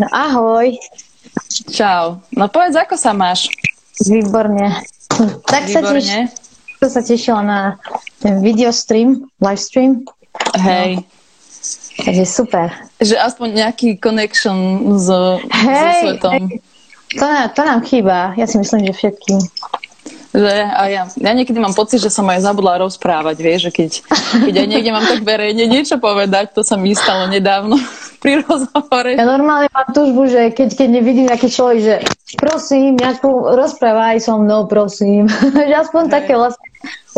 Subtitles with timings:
[0.00, 0.76] No ahoj.
[1.68, 2.20] Čau.
[2.32, 3.48] No povedz, ako sa máš?
[4.00, 4.80] Výborne.
[5.48, 5.72] Tak Výborne.
[5.72, 6.06] sa, teš,
[6.80, 7.60] to sa tešila na
[8.24, 10.08] ten videostream, livestream.
[10.56, 11.00] Hej.
[11.00, 11.04] No.
[12.02, 12.66] Takže super.
[12.98, 14.56] Že aspoň nejaký connection
[14.96, 15.06] s,
[15.46, 16.32] hej, so svetom.
[16.32, 16.58] Hej.
[17.20, 18.32] To, to nám chýba.
[18.40, 19.38] Ja si myslím, že všetkým.
[20.32, 23.90] Že a ja, ja niekedy mám pocit, že som aj zabudla rozprávať, vieš, že keď,
[24.48, 27.76] keď aj niekde mám tak verejne niečo povedať, to sa mi stalo nedávno
[28.22, 29.18] pri rozhovore.
[29.18, 31.94] Ja normálne mám túžbu, že keď, keď nevidím nejaký človek, že
[32.38, 35.26] prosím, nejakú rozprávaj so mnou, prosím.
[35.68, 36.12] že aspoň Hej.
[36.14, 36.68] také vlastne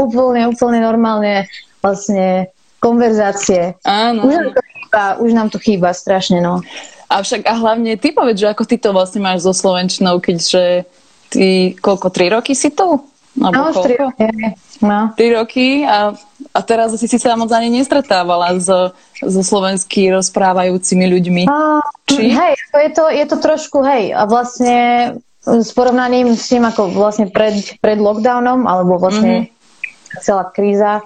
[0.01, 1.45] úplne, úplne normálne
[1.85, 2.49] vlastne
[2.81, 3.77] konverzácie.
[3.85, 4.25] Áno.
[4.25, 6.65] Už nám to chýba, už nám to chýba strašne, no.
[7.13, 10.89] A však a hlavne ty povedz, že ako ty to vlastne máš so Slovenčinou, keďže
[11.29, 12.97] ty koľko, tri roky si tu?
[13.37, 13.51] no,
[13.85, 14.25] tri roky.
[14.85, 15.17] No.
[15.17, 16.13] Tri roky a,
[16.53, 21.43] a teraz si si sa moc ani nestretávala so, so slovensky rozprávajúcimi ľuďmi.
[21.49, 22.29] Uh, Či?
[22.29, 24.77] Hej, je to, je to trošku, hej, a vlastne
[25.45, 30.21] s porovnaním s tým, ako vlastne pred, pred lockdownom, alebo vlastne mm-hmm.
[30.21, 31.01] celá kríza,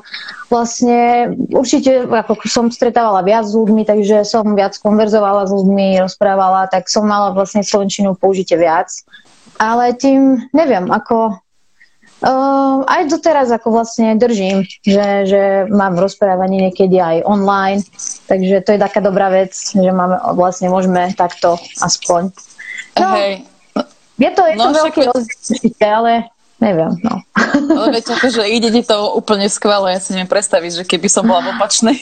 [0.50, 6.66] vlastne určite ako som stretávala viac s ľuďmi, takže som viac konverzovala s ľuďmi, rozprávala,
[6.66, 8.90] tak som mala vlastne slovenčinu použite viac
[9.58, 11.42] ale tým, neviem, ako
[12.22, 17.82] uh, aj doteraz ako vlastne držím, že, že mám rozprávanie niekedy aj online,
[18.26, 22.34] takže to je taká dobrá vec, že máme, vlastne môžeme takto aspoň.
[22.98, 23.46] No, Hej.
[24.18, 26.14] Je to, je no, to veľký rozdiel, ale
[26.58, 27.22] neviem, no.
[27.78, 31.22] Ale veď že ide ti to úplne skvelé, ja si neviem predstaviť, že keby som
[31.22, 31.94] bola v opačnej,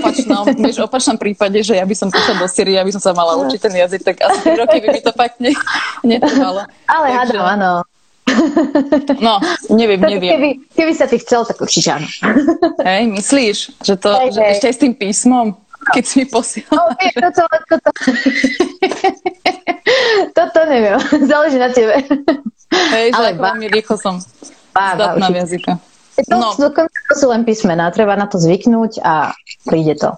[0.00, 3.36] opačnom, vieš, opačnom prípade, že ja by som prišla do Syrie, aby som sa mala
[3.36, 5.52] učiť ten jazyk, tak asi 3 roky by mi to fakt ne,
[6.00, 6.64] netrvalo.
[6.88, 7.36] Ale Takže...
[7.36, 7.72] hádam, áno.
[9.22, 9.38] No,
[9.70, 10.32] neviem, neviem.
[10.34, 12.08] Keby, keby sa ty chcel, tak určite áno.
[12.82, 14.50] Hej, myslíš, že to, hej, že hej.
[14.58, 15.46] ešte aj s tým písmom,
[15.94, 16.90] keď si mi posielal?
[16.90, 17.90] No, toto, toto.
[20.36, 20.98] toto neviem,
[21.30, 22.02] záleží na tebe.
[22.74, 24.18] Hej, Ale veľmi rýchlo som
[24.74, 25.72] zdatná v jazyka.
[26.16, 26.48] To, no.
[26.56, 29.36] dokonca to sú len písmená, treba na to zvyknúť a
[29.68, 30.16] príde to.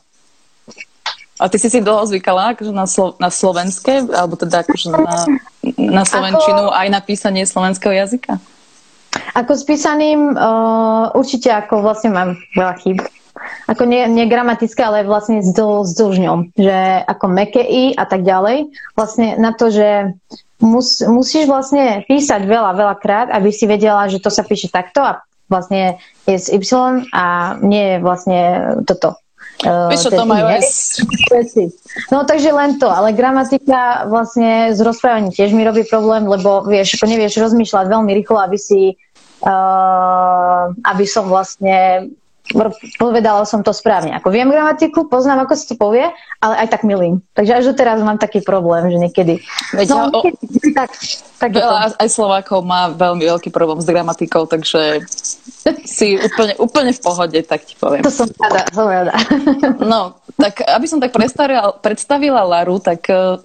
[1.38, 5.26] A ty si si dlho zvykala akože na, slo- na slovenské, alebo teda akože na,
[5.76, 6.76] na slovenčinu Ako...
[6.76, 8.40] aj na písanie slovenského jazyka?
[9.34, 12.98] Ako s písaným uh, určite ako vlastne mám veľa chýb.
[13.70, 16.58] Ako nie, nie gramatické, ale vlastne s, dl- s dlžňom.
[16.58, 18.68] Že ako meké i a tak ďalej.
[18.98, 20.12] Vlastne na to, že
[20.58, 25.00] mus, musíš vlastne písať veľa, veľa krát, aby si vedela, že to sa píše takto
[25.00, 25.96] a vlastne
[26.28, 28.40] je z Y a nie je vlastne
[28.84, 29.16] toto.
[29.66, 30.62] Uh, Vieš, čo to majú aj...
[32.14, 36.94] No takže len to, ale gramatika vlastne z rozprávaním tiež mi robí problém, lebo vieš,
[36.94, 38.94] ako nevieš rozmýšľať veľmi rýchlo, aby si
[39.42, 42.06] uh, aby som vlastne
[42.96, 44.16] povedala som to správne.
[44.16, 46.08] Ako viem gramatiku, poznám, ako sa to povie,
[46.40, 47.20] ale aj tak milím.
[47.36, 49.34] Takže až doteraz mám taký problém, že niekedy...
[49.76, 50.90] Veď no, o, niekedy tak,
[51.36, 55.04] tak veľa, aj Slovákov má veľmi veľký problém s gramatikou, takže
[55.84, 58.00] si úplne, úplne v pohode, tak ti poviem.
[58.04, 59.14] To som rada, som rada.
[59.78, 63.40] No, tak aby som tak predstavila, predstavila Laru, tak e,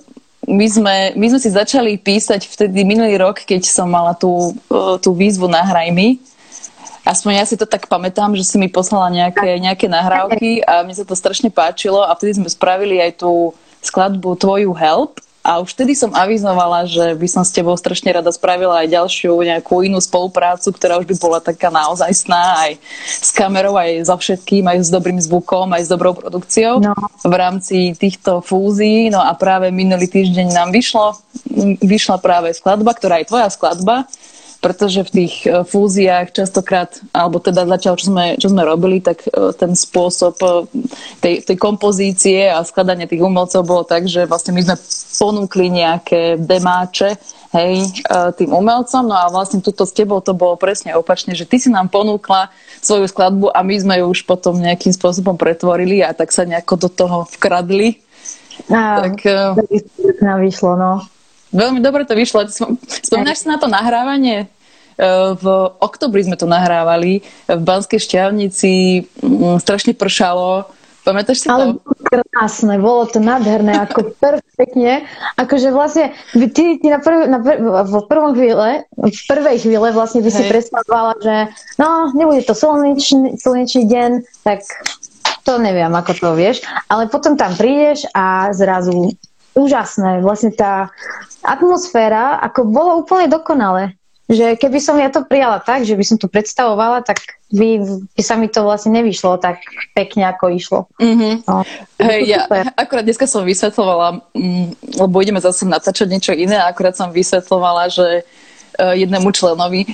[0.47, 5.00] my sme, my sme si začali písať vtedy minulý rok, keď som mala tú, e,
[5.03, 6.24] tú výzvu Nahraj mi
[7.03, 10.96] Aspoň ja si to tak pamätám, že si mi poslala nejaké, nejaké nahrávky a mne
[10.96, 13.52] sa to strašne páčilo a vtedy sme spravili aj tú
[13.84, 18.31] skladbu Tvoju Help a už vtedy som avizovala, že by som s tebou strašne rada
[18.31, 22.72] spravila aj ďalšiu nejakú inú spoluprácu, ktorá už by bola taká naozajstná aj
[23.03, 26.96] s kamerou, aj so všetkým, aj s dobrým zvukom, aj s dobrou produkciou no.
[27.19, 29.12] v rámci týchto fúzií.
[29.12, 31.19] No a práve minulý týždeň nám vyšlo,
[31.84, 34.08] vyšla práve skladba, ktorá je tvoja skladba,
[34.63, 39.28] pretože v tých e, fúziách častokrát, alebo teda zatiaľ, čo sme, čo sme robili, tak
[39.28, 40.47] e, ten spôsob e,
[41.19, 44.75] tej, tej kompozície a skladania tých umelcov bolo tak, že vlastne my sme
[45.19, 47.19] ponúkli nejaké demáče
[47.53, 47.85] hej,
[48.40, 51.69] tým umelcom, no a vlastne tuto s tebou to bolo presne opačne, že ty si
[51.69, 52.50] nám ponúkla
[52.81, 56.88] svoju skladbu a my sme ju už potom nejakým spôsobom pretvorili a tak sa nejako
[56.88, 58.01] do toho vkradli.
[58.74, 59.22] A, tak,
[60.18, 61.06] nám vyšlo, no.
[61.54, 62.50] Veľmi dobre to vyšlo.
[63.06, 64.50] Spomínaš si na to nahrávanie?
[64.98, 65.45] E, v
[65.81, 70.69] oktobri sme to nahrávali v Banskej šťavnici, mm, strašne pršalo.
[71.04, 71.54] Pamätáš si to?
[71.54, 71.66] Ale
[72.07, 75.04] krásne, bolo to nádherné, ako perfektne.
[75.36, 80.24] Akože vlastne, ty, ty na prv, na prv, v prvom chvíle, v prvej chvíle vlastne
[80.24, 81.36] by si predstavovala, že
[81.75, 84.12] no, nebude to slnečný, slnečný deň,
[84.48, 84.63] tak
[85.44, 86.63] to neviem, ako to vieš.
[86.88, 89.12] Ale potom tam prídeš a zrazu
[89.54, 90.24] úžasné.
[90.24, 90.89] Vlastne tá
[91.44, 94.00] atmosféra, ako bolo úplne dokonale.
[94.31, 97.20] Že keby som ja to prijala tak, že by som to predstavovala, tak
[97.52, 97.84] by,
[98.16, 99.60] by sa mi to vlastne nevyšlo tak
[99.92, 100.80] pekne, ako išlo.
[100.96, 101.34] Mm-hmm.
[101.44, 101.68] No,
[102.00, 102.48] Hej, ja
[102.80, 107.92] akorát dneska som vysvetlovala, mm, lebo ideme zase natáčať niečo iné, a akorát som vysvetlovala,
[107.92, 109.92] že uh, jednému členovi,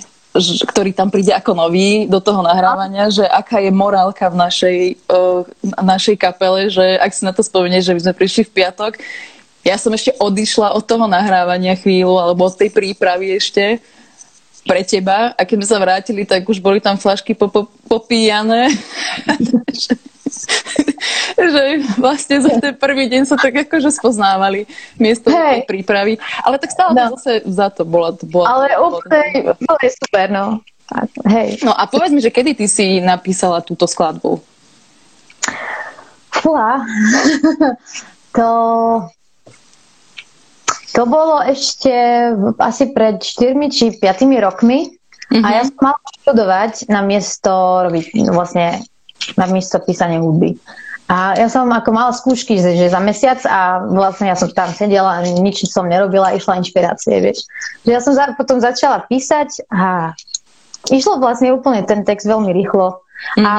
[0.70, 4.78] ktorý tam príde ako nový do toho nahrávania, že aká je morálka v našej,
[5.10, 5.42] uh,
[5.82, 9.02] našej kapele, že ak si na to spomenieš, že by sme prišli v piatok,
[9.66, 13.84] ja som ešte odišla od toho nahrávania chvíľu, alebo od tej prípravy ešte
[14.66, 17.36] pre teba a keď sme sa vrátili, tak už boli tam flašky
[17.88, 18.70] popíjané.
[21.40, 21.64] že
[21.98, 24.70] vlastne za ten prvý deň sa tak akože spoznávali
[25.00, 25.66] miesto hey.
[25.66, 26.20] prípravy.
[26.44, 27.16] Ale tak stále no.
[27.16, 28.14] zase za to bola.
[28.14, 30.46] To bola Ale úplne, to je super, no.
[31.30, 31.58] hej.
[31.64, 34.42] No a povedz mi, že kedy ty si napísala túto skladbu?
[36.30, 36.84] Fúha.
[38.38, 38.48] to
[41.00, 41.96] to bolo ešte
[42.60, 44.04] asi pred 4 či 5
[44.44, 45.44] rokmi mm-hmm.
[45.44, 48.84] a ja som mala študovať na miesto robiť, no vlastne
[49.40, 50.60] na miesto písania hudby.
[51.08, 55.24] A ja som ako mala skúšky, že za mesiac a vlastne ja som tam sedela
[55.24, 57.48] a nič som nerobila, išla inšpirácie, vieš.
[57.88, 60.14] Že ja som za, potom začala písať a
[60.92, 63.00] išlo vlastne úplne ten text veľmi rýchlo.
[63.40, 63.46] Mm-hmm.
[63.48, 63.54] A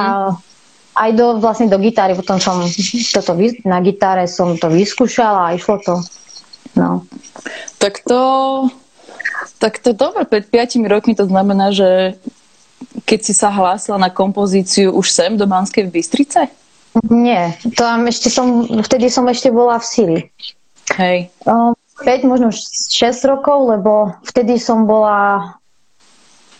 [1.00, 2.60] aj do, vlastne do gitáry, potom som
[3.16, 3.32] toto,
[3.64, 5.96] na gitáre som to vyskúšala a išlo to.
[6.76, 7.04] No.
[7.78, 8.22] Tak to,
[9.58, 12.14] tak to dobre, pred 5 rokmi to znamená, že
[13.04, 16.48] keď si sa hlásila na kompozíciu už sem do Banskej Bystrice?
[17.06, 20.22] Nie, tam ešte som, vtedy som ešte bola v Syrii.
[20.98, 21.30] Hej.
[21.46, 22.90] Um, 5, možno 6
[23.28, 23.92] rokov, lebo
[24.26, 25.54] vtedy som bola...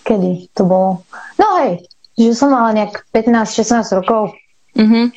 [0.04, 1.04] Kedy to bolo?
[1.36, 1.84] No hej,
[2.16, 4.32] že som mala nejak 15-16 rokov.
[4.76, 5.12] Mhm.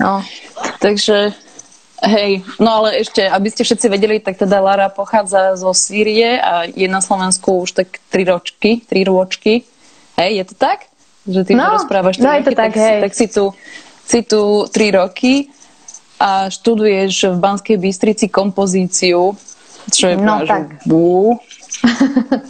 [0.00, 0.24] No.
[0.80, 1.36] Takže
[2.00, 6.64] Hej, no ale ešte, aby ste všetci vedeli, tak teda Lara pochádza zo Sýrie a
[6.64, 9.68] je na Slovensku už tak tri ročky, tri rôčky.
[10.16, 10.88] Hej, je to tak?
[11.28, 13.00] Že ty no, rozprávaš no, je to tak, tak, hej.
[13.04, 13.52] tak si, tu,
[14.08, 15.52] si tu tri roky
[16.16, 19.36] a študuješ v Banskej Bystrici kompozíciu,
[19.92, 20.80] čo je no, tak.
[20.88, 21.36] Bú.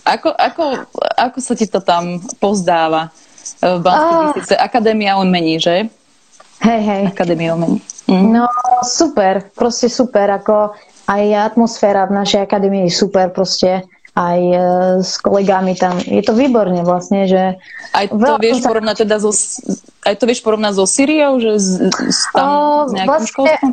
[0.06, 3.10] Ako, ako, ako sa ti to tam pozdáva
[3.58, 4.22] v Banskej oh.
[4.30, 4.54] Bystrici?
[4.54, 5.90] Akadémia umení, že?
[6.62, 7.02] Hej, hej.
[7.10, 7.82] Akadémia umení.
[8.10, 8.34] Mm.
[8.34, 8.50] No
[8.82, 10.74] super, proste super, ako
[11.06, 13.86] aj atmosféra v našej akadémii je super, proste
[14.18, 14.58] aj e,
[15.06, 15.94] s kolegami tam.
[16.02, 17.54] Je to výborne vlastne, že...
[17.94, 18.74] Aj to vieš sa...
[18.74, 19.30] porovnať teda so,
[20.02, 22.58] aj to vieš porovnať so Syriou, že z, z tam o,
[22.90, 23.70] s nejakým vlastne, školstvom?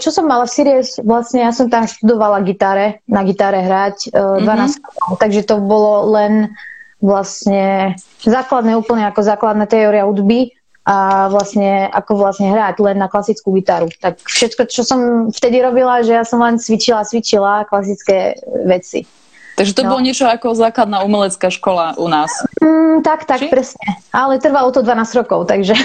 [0.00, 4.48] Čo som mala v Syrii, vlastne ja som tam študovala gitare, na gitare hrať mm-hmm.
[4.48, 6.56] 12 rokov, takže to bolo len
[7.00, 10.52] vlastne základné, úplne ako základná teória hudby
[10.90, 13.86] a vlastne ako vlastne hrať len na klasickú gitaru.
[14.02, 18.34] Tak všetko, čo som vtedy robila, že ja som len cvičila, cvičila klasické
[18.66, 19.06] veci.
[19.54, 19.94] Takže to no.
[19.94, 22.32] bolo niečo ako základná umelecká škola u nás.
[22.58, 23.52] Mm, tak, tak, Či?
[23.52, 23.86] presne.
[24.10, 25.78] Ale trvalo to 12 rokov, takže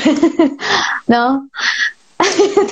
[1.13, 1.45] no.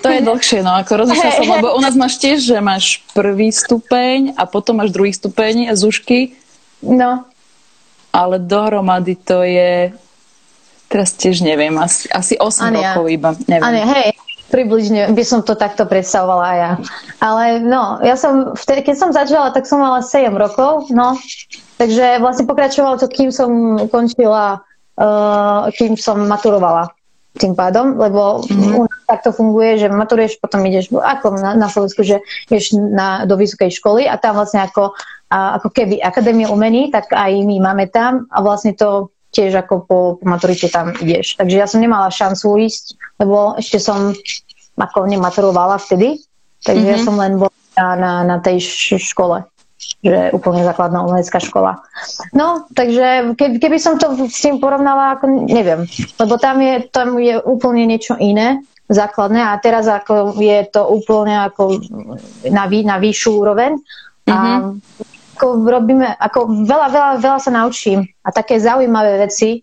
[0.02, 3.04] To je dlhšie, no ako rozlišila hey, som, lebo u nás máš tiež, že máš
[3.12, 6.34] prvý stupeň a potom máš druhý stupeň zúšky.
[6.82, 7.28] No.
[8.16, 9.92] Ale dohromady to je
[10.94, 12.94] Teraz tiež neviem, asi, asi 8 Ania.
[12.94, 13.34] rokov iba.
[13.50, 13.66] Neviem.
[13.66, 14.14] Ania, hej,
[14.54, 16.72] približne by som to takto predstavovala aj ja.
[17.18, 21.18] Ale no, ja som, vtedy, keď som začala, tak som mala 7 rokov, no.
[21.82, 24.62] Takže vlastne pokračovalo to, kým som končila,
[25.02, 26.94] uh, kým som maturovala
[27.34, 28.78] tým pádom, lebo mm-hmm.
[28.78, 33.26] u nás takto funguje, že maturuješ, potom ideš ako na, na Slovensku, že ideš na,
[33.26, 34.94] do vysokej školy a tam vlastne ako,
[35.34, 39.74] a, ako keby Akadémie umení, tak aj my máme tam a vlastne to tiež ako
[39.84, 41.42] po, po maturite tam ideš.
[41.42, 44.14] Takže ja som nemala šancu ísť, lebo ešte som
[44.78, 46.22] ako nematurovala vtedy,
[46.62, 46.94] takže mm-hmm.
[46.94, 47.06] ja mhm.
[47.06, 47.54] som len bola
[47.98, 48.62] na, na, tej
[49.02, 49.50] škole
[50.04, 51.84] že úplne základná umelecká škola.
[52.32, 55.84] No, takže keby, keby som to s tým porovnala, ako neviem,
[56.20, 61.36] lebo tam je, tam je úplne niečo iné, základné a teraz ako je to úplne
[61.52, 61.84] ako
[62.48, 63.76] na, na vyššiu úroveň.
[64.24, 64.32] Mm-hmm.
[64.32, 64.38] A
[64.72, 65.13] mhm
[65.44, 69.60] ako robíme, ako veľa, veľa, veľa sa naučím a také zaujímavé veci.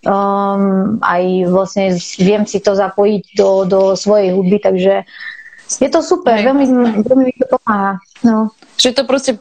[0.00, 1.22] Um, aj
[1.52, 5.04] vlastne viem si to zapojiť do, do svojej hudby, takže
[5.70, 6.66] je to super, veľmi,
[7.04, 8.00] veľmi mi to pomáha.
[8.24, 8.50] No.
[8.80, 9.32] Že to proste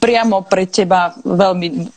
[0.00, 1.92] priamo pre teba veľmi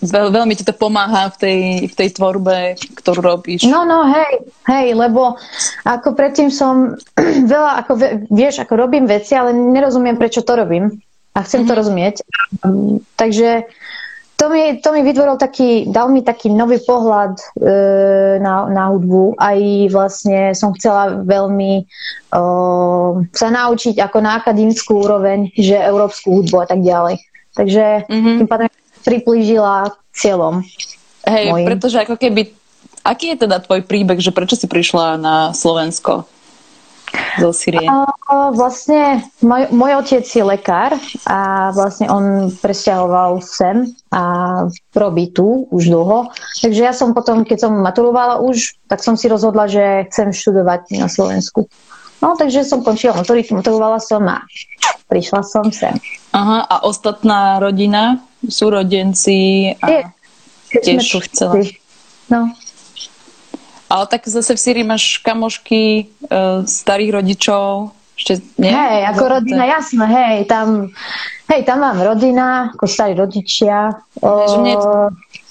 [0.00, 1.60] veľ, veľmi ti to pomáha v tej,
[1.92, 3.68] v tej tvorbe, ktorú robíš.
[3.68, 5.36] No, no, hej, hej, lebo
[5.84, 6.96] ako predtým som
[7.52, 7.92] veľa, ako
[8.32, 11.04] vieš, ako robím veci, ale nerozumiem, prečo to robím
[11.40, 11.68] a chcem mm-hmm.
[11.68, 11.80] to mhm.
[11.80, 12.14] rozumieť.
[12.60, 13.64] Um, takže
[14.40, 17.44] to mi, to mi vytvoril taký, dal mi taký nový pohľad e,
[18.40, 19.36] na, na hudbu.
[19.36, 19.60] Aj
[19.92, 22.42] vlastne som chcela veľmi e,
[23.36, 27.20] sa naučiť ako na akademickú úroveň, že európsku hudbu a tak ďalej.
[27.52, 28.36] Takže mm-hmm.
[28.40, 28.68] tým pádom
[29.04, 30.64] priplížila cieľom.
[31.28, 31.66] Hej, Mojim.
[31.68, 32.56] pretože ako keby...
[33.00, 36.28] Aký je teda tvoj príbeh, že prečo si prišla na Slovensko
[37.38, 37.86] zo Syrie?
[37.86, 40.94] A vlastne môj, môj otec je lekár
[41.26, 44.22] a vlastne on presťahoval sem a
[44.94, 46.30] robí tu už dlho.
[46.62, 50.98] Takže ja som potom, keď som maturovala už, tak som si rozhodla, že chcem študovať
[50.98, 51.70] na Slovensku.
[52.20, 54.44] No, takže som končila maturitu, maturovala som a
[55.08, 55.96] prišla som sem.
[56.36, 60.02] Aha, a ostatná rodina, súrodenci a Je,
[60.84, 61.58] tiež tu chcela.
[62.30, 62.52] No,
[63.90, 68.70] Ale tak zase v Syrii máš kamošky, e, starých rodičov, ešte nie?
[68.70, 70.94] hej, ako rodina, jasné, hej, tam,
[71.48, 73.96] hej, tam mám rodina, ako starí rodičia.
[74.20, 75.08] Že nie- O,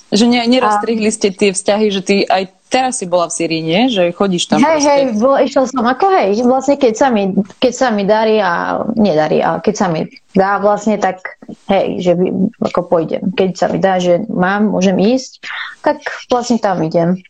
[0.09, 3.89] Že ne, neroztrihli ste tie vzťahy, že ty aj teraz si bola v Syrii, nie?
[3.89, 4.89] Že chodíš tam Hej, proste.
[4.89, 8.81] hej, bol, išiel som ako hej, vlastne keď sa, mi, keď sa mi darí a
[8.93, 11.37] nedarí, a keď sa mi dá vlastne, tak
[11.69, 12.25] hej, že by,
[12.69, 13.21] ako pôjdem.
[13.33, 15.45] Keď sa mi dá, že mám, môžem ísť,
[15.81, 17.21] tak vlastne tam idem.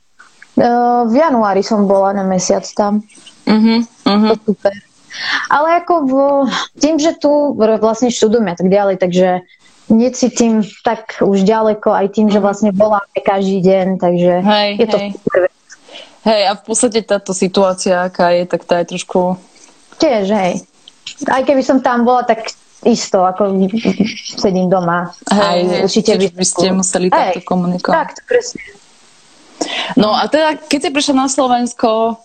[1.07, 2.99] V januári som bola na mesiac tam,
[3.49, 4.37] Uh-huh, uh-huh.
[4.37, 4.73] to super.
[5.49, 6.13] Ale ako v,
[6.77, 9.41] tým, že tu vlastne študujem a tak ďalej, takže
[9.89, 14.97] necítim tak už ďaleko aj tým, že vlastne voláme každý deň, takže Hej, je to
[15.01, 15.09] hej.
[15.17, 15.41] super.
[16.29, 19.41] Hej, a v podstate táto situácia, aká je, tak tá je trošku...
[19.97, 20.61] Tiež, hej.
[21.25, 22.53] Aj keby som tam bola, tak
[22.85, 23.65] isto, ako
[24.37, 25.09] sedím doma.
[25.25, 27.97] Hej, hej, určite tiež by ste museli takto komunikovať.
[27.97, 28.61] Tak, to presne.
[29.99, 32.19] No a teda, keď si prišla na Slovensko,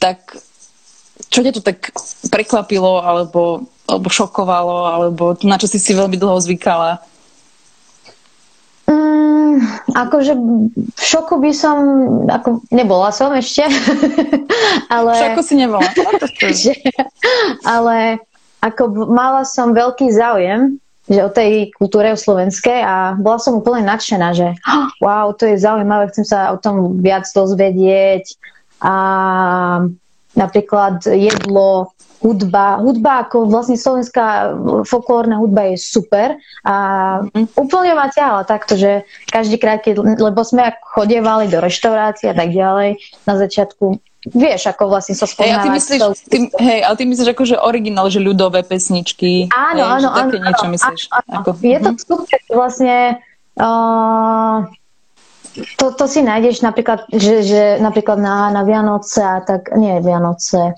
[0.00, 0.38] tak
[1.28, 1.92] čo ťa tu tak
[2.32, 6.98] prekvapilo, alebo, alebo šokovalo, alebo na čo si si veľmi dlho zvykala?
[8.90, 9.62] Mm,
[9.94, 10.32] akože
[10.96, 11.76] v šoku by som,
[12.26, 13.68] ako nebola som ešte,
[14.94, 15.10] ale...
[15.14, 15.86] V šoku si nebola.
[16.20, 16.26] To
[17.64, 18.20] ale
[18.60, 23.86] ako mala som veľký záujem že o tej kultúre o slovenskej a bola som úplne
[23.88, 28.36] nadšená, že "Oh, wow, to je zaujímavé, chcem sa o tom viac dozvedieť.
[28.80, 28.94] A
[30.32, 34.52] napríklad jedlo, hudba, hudba ako vlastne slovenská
[34.84, 36.36] folklórna hudba je super
[36.68, 36.76] a
[37.56, 42.52] úplne ma ťahala takto, že každý krát, keď, lebo sme chodievali do reštaurácií a tak
[42.52, 45.64] ďalej na začiatku, vieš, ako vlastne sa Hej, a spoznávať.
[45.64, 49.48] ty myslíš, ty, hej, ale ty myslíš akože originál, že ľudové pesničky.
[49.48, 51.02] Áno, hej, áno, že také áno, niečo áno, myslíš.
[51.08, 51.38] áno, áno.
[51.40, 51.98] Ako, Je to mhm.
[51.98, 52.94] super, vlastne
[53.56, 54.56] uh,
[55.76, 60.76] to, to si nájdeš napríklad, že, že napríklad na, na Vianoce a tak, nie Vianoce,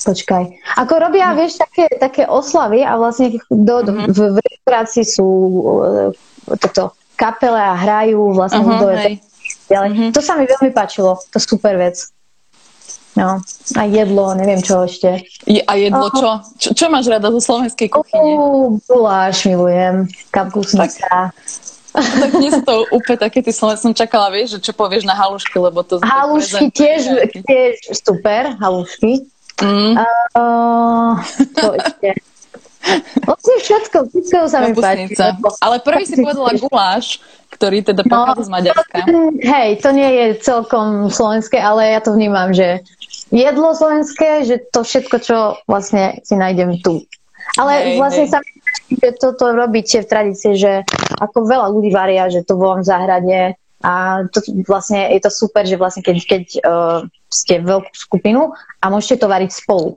[0.00, 0.44] počkaj.
[0.76, 4.10] Ako robia, vieš, také, také oslavy a vlastne do, do, Mhm.
[4.10, 6.10] v, v reštaurácii sú uh,
[6.58, 9.14] toto kapele a hrajú vlastne hudbové hej.
[9.68, 9.88] ďalej.
[9.92, 10.04] Mhm.
[10.16, 12.10] To sa mi veľmi páčilo, to super vec.
[13.12, 13.42] No,
[13.74, 15.26] a jedlo, neviem čo ešte.
[15.44, 16.14] Je- A jedlo Aha.
[16.14, 16.28] čo?
[16.56, 16.68] čo?
[16.72, 18.22] Čo máš rada zo slovenskej kuchyne?
[18.22, 21.34] Uú, guláš milujem, kapusnica.
[21.90, 25.12] Tak nie sú to úplne také, ty som, som čakala, vieš, že čo povieš na
[25.12, 25.98] halušky, lebo to...
[25.98, 27.02] Halušky tiež,
[27.42, 29.26] tiež super, halušky.
[29.58, 29.98] Mm,
[30.30, 31.18] Uh,
[31.52, 32.14] to ešte.
[33.20, 35.12] Vlastne všetko, všetko sa mi páči.
[35.12, 37.18] lebo- Ale prvý si povedala guláš,
[37.50, 38.98] ktorý teda pochádza z Maďarska.
[39.42, 42.80] Hej, to nie je celkom slovenské, ale ja to vnímam, že
[43.30, 47.02] jedlo slovenské, že to všetko, čo vlastne si nájdem tu.
[47.58, 48.32] Ale Hej, vlastne hej.
[48.34, 48.38] sa
[48.90, 50.82] že toto robíte v tradícii, že
[51.22, 53.92] ako veľa ľudí varia, že to vo v záhrade a
[54.28, 56.98] to vlastne je to super, že vlastne keď, keď uh,
[57.30, 58.50] ste veľkú skupinu
[58.82, 59.96] a môžete to variť spolu.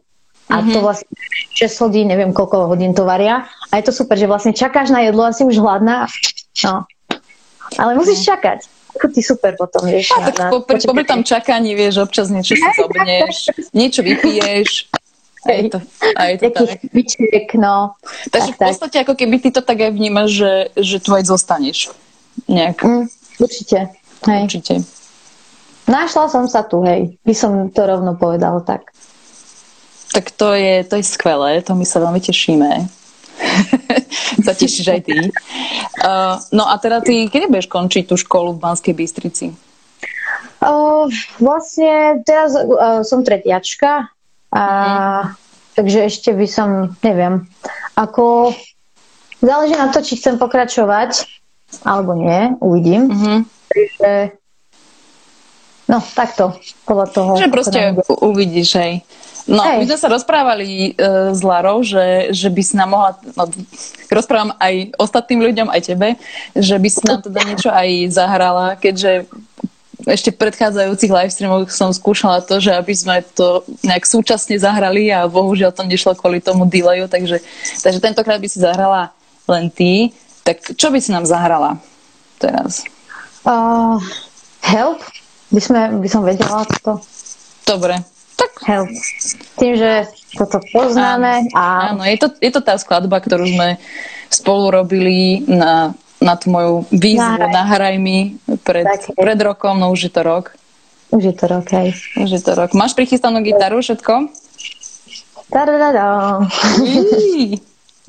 [0.52, 0.72] A Mhm.
[0.75, 1.08] to vlastne
[1.56, 3.48] 6 hodín, neviem koľko hodín to varia.
[3.72, 6.06] A je to super, že vlastne čakáš na jedlo a si už hladná.
[6.63, 6.86] No.
[7.80, 8.68] Ale musíš čakať.
[8.93, 10.13] Ako ty super potom, vieš.
[10.13, 14.88] A tak po, pri, popri tam čakaní, vieš, občas niečo si zobneš, niečo vypiješ.
[15.43, 15.79] A je to,
[16.15, 16.79] a je to tak.
[16.95, 18.00] bičiek, no.
[18.31, 18.67] Takže v tak.
[18.71, 21.91] podstate ako keby ty to tak aj vnímaš, že, že tu aj zostaneš.
[22.47, 23.05] Nejak, Mm,
[23.43, 23.91] určite.
[24.23, 24.41] Hej.
[24.47, 24.73] určite.
[25.83, 27.19] Našla som sa tu, hej.
[27.27, 28.95] By som to rovno povedala tak.
[30.15, 32.69] Tak to je, to je skvelé, to my sa veľmi tešíme.
[34.46, 35.15] sa tešíš aj ty.
[36.03, 39.46] Uh, no a teda ty, kedy budeš končiť tú školu v Banskej Bystrici?
[40.63, 41.12] O,
[41.43, 44.08] vlastne teraz uh, som tretiačka,
[44.53, 44.63] a,
[45.74, 47.50] takže ešte by som, neviem,
[47.98, 48.53] ako
[49.41, 51.25] záleží na to, či chcem pokračovať,
[51.84, 53.10] alebo nie, uvidím.
[53.10, 53.38] Uh-huh.
[53.67, 54.38] Takže,
[55.89, 56.53] no, takto,
[56.86, 57.32] podľa toho.
[57.41, 57.79] Že proste
[58.22, 58.93] uvidíš, hej.
[59.43, 59.83] No, Hej.
[59.83, 63.43] my sme sa rozprávali uh, s Larou, že, že by si nám mohla, no,
[64.07, 66.15] rozprávam aj ostatným ľuďom, aj tebe,
[66.55, 69.27] že by si nám teda niečo aj zahrala, keďže
[70.03, 75.27] ešte v predchádzajúcich livestreamoch som skúšala to, že aby sme to nejak súčasne zahrali a
[75.27, 77.39] bohužiaľ to nešlo kvôli tomu delayu, takže,
[77.79, 79.15] takže tentokrát by si zahrala
[79.47, 80.12] len ty.
[80.43, 81.79] Tak čo by si nám zahrala?
[82.43, 82.83] teraz?
[83.47, 83.95] Uh,
[84.59, 85.00] help?
[85.53, 87.00] By, sme, by som vedela to.
[87.63, 88.03] Dobre.
[88.43, 88.51] Tak.
[88.67, 88.91] Help.
[89.55, 91.47] Tým, že toto poznáme.
[91.55, 91.95] Áno, a...
[91.95, 93.79] áno je, to, je to tá skladba, ktorú sme
[94.27, 97.55] spolu robili na, na tú moju výzvu Nahraj.
[97.55, 98.35] Nahraj mi
[98.67, 98.83] pred,
[99.15, 100.51] pred rokom, no už je to rok.
[101.13, 101.93] Už je to rok, hej.
[102.17, 102.73] Už je to rok.
[102.73, 104.33] Máš prichystanú gitaru, všetko?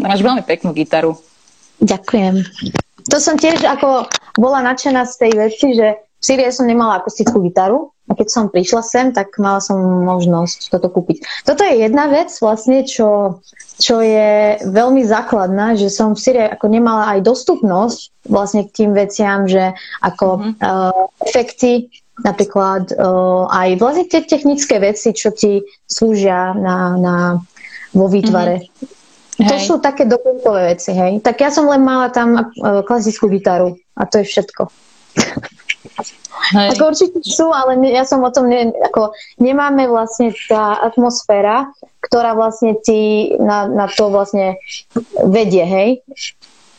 [0.01, 1.21] Máš veľmi peknú gitaru.
[1.85, 2.41] Ďakujem.
[3.13, 4.09] To som tiež ako
[4.41, 8.49] bola nadšená z tej veci, že v Syrii som nemala akustickú gitaru a keď som
[8.49, 9.77] prišla sem, tak mala som
[10.09, 11.21] možnosť toto kúpiť.
[11.45, 13.41] Toto je jedna vec vlastne, čo,
[13.77, 18.97] čo je veľmi základná, že som v Syrii ako nemala aj dostupnosť vlastne k tým
[18.97, 20.53] veciam, že ako mm-hmm.
[20.65, 21.93] uh, efekty
[22.25, 27.17] napríklad uh, aj vlastne tie technické veci, čo ti slúžia na, na,
[27.93, 28.65] vo výtvare.
[28.65, 29.45] Mm-hmm.
[29.45, 29.65] To hej.
[29.69, 31.21] sú také doplnkové veci, hej.
[31.21, 34.73] Tak ja som len mala tam uh, klasickú gitaru a to je všetko.
[36.55, 36.79] Hej.
[36.79, 39.11] Ako určite sú, ale ne, ja som o tom, ne, ako
[39.43, 44.55] nemáme vlastne tá atmosféra, ktorá vlastne ti na, na to vlastne
[45.27, 45.91] vedie, hej.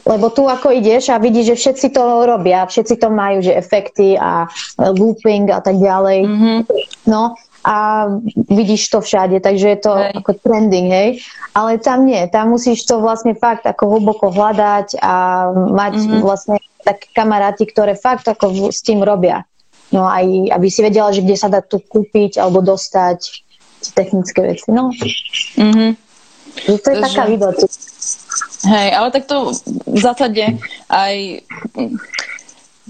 [0.06, 4.14] Lebo tu ako ideš a vidíš, že všetci to robia, všetci to majú, že efekty
[4.16, 4.46] a
[4.78, 6.20] looping a tak ďalej.
[6.30, 6.58] Mm-hmm.
[7.10, 7.34] No
[7.66, 8.06] a
[8.46, 10.14] vidíš to všade, takže je to hej.
[10.14, 11.10] ako trending, hej.
[11.58, 16.22] Ale tam nie, tam musíš to vlastne fakt ako hlboko hľadať a mať mm-hmm.
[16.22, 19.42] vlastne také kamaráti, ktoré fakt ako s tým robia.
[19.96, 23.48] No aj, aby si vedela, že kde sa dá tu kúpiť alebo dostať
[23.96, 24.92] technické veci, no.
[25.56, 25.92] Mm-hmm.
[26.68, 27.64] To je taká výhoda.
[28.66, 29.56] Hej, ale tak to
[29.88, 30.60] v zásade
[30.90, 31.16] aj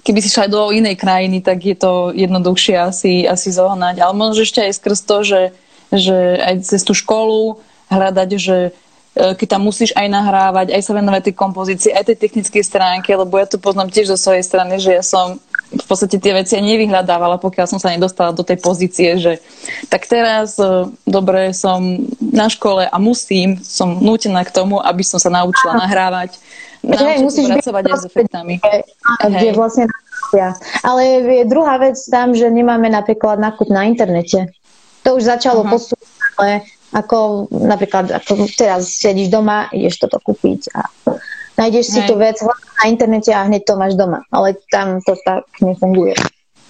[0.06, 4.06] keby si šla aj do inej krajiny, tak je to jednoduchšie asi, asi zohnať.
[4.06, 5.42] Ale možno ešte aj skrz to, že,
[5.90, 7.58] že aj cez tú školu
[7.90, 8.72] hľadať, že e,
[9.34, 13.42] keď tam musíš aj nahrávať, aj sa venovať tej kompozícii, aj tej technickej stránke, lebo
[13.42, 15.42] ja to poznám tiež zo svojej strany, že ja som
[15.76, 19.44] v podstate tie veci nevyhľadávala, pokiaľ som sa nedostala do tej pozície, že
[19.92, 25.20] tak teraz e, dobre som na škole a musím, som nútená k tomu, aby som
[25.20, 26.40] sa naučila nahrávať,
[26.86, 28.54] naučiť musíš pracovať aj s efektami.
[29.24, 29.86] Kde vlastne
[30.84, 34.52] ale je druhá vec tam, že nemáme napríklad nákup na internete.
[35.06, 35.74] To už začalo uh-huh.
[35.78, 40.82] postupne, ale ako napríklad ako teraz sedíš doma, ideš toto kúpiť a
[41.56, 44.24] nájdeš si tú vec na internete a hneď to máš doma.
[44.32, 46.16] Ale tam to tak nefunguje.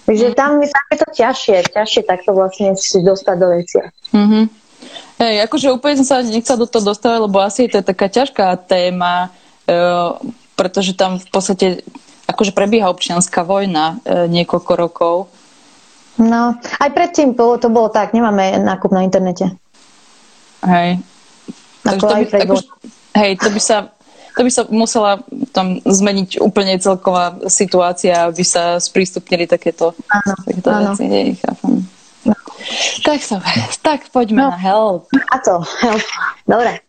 [0.06, 0.70] Takže tam, je
[1.02, 3.82] to ťažšie, ťažšie takto vlastne si dostať do veci.
[4.14, 4.44] Mm-hmm.
[5.18, 8.54] Hej, akože úplne som sa nechcela do toho dostávať, lebo asi to je taká ťažká
[8.70, 9.34] téma,
[9.66, 9.74] e,
[10.54, 11.66] pretože tam v podstate
[12.30, 15.14] akože prebieha občianská vojna e, niekoľko rokov.
[16.22, 19.50] No, aj predtým bolo, to bolo tak, nemáme nákup na internete.
[20.62, 21.02] Hej.
[21.82, 22.64] Ako to by, akože,
[23.18, 23.95] hej, to by sa
[24.36, 25.24] to by sa musela
[25.56, 30.92] tam zmeniť úplne celková situácia, aby sa sprístupnili takéto, áno, takéto áno.
[30.92, 31.40] veci.
[31.40, 31.74] Chápem.
[32.28, 32.34] No.
[33.00, 33.40] Tak sa,
[33.80, 34.52] tak poďme no.
[34.52, 35.08] na help.
[35.32, 36.04] A to, help.
[36.44, 36.84] Dobre.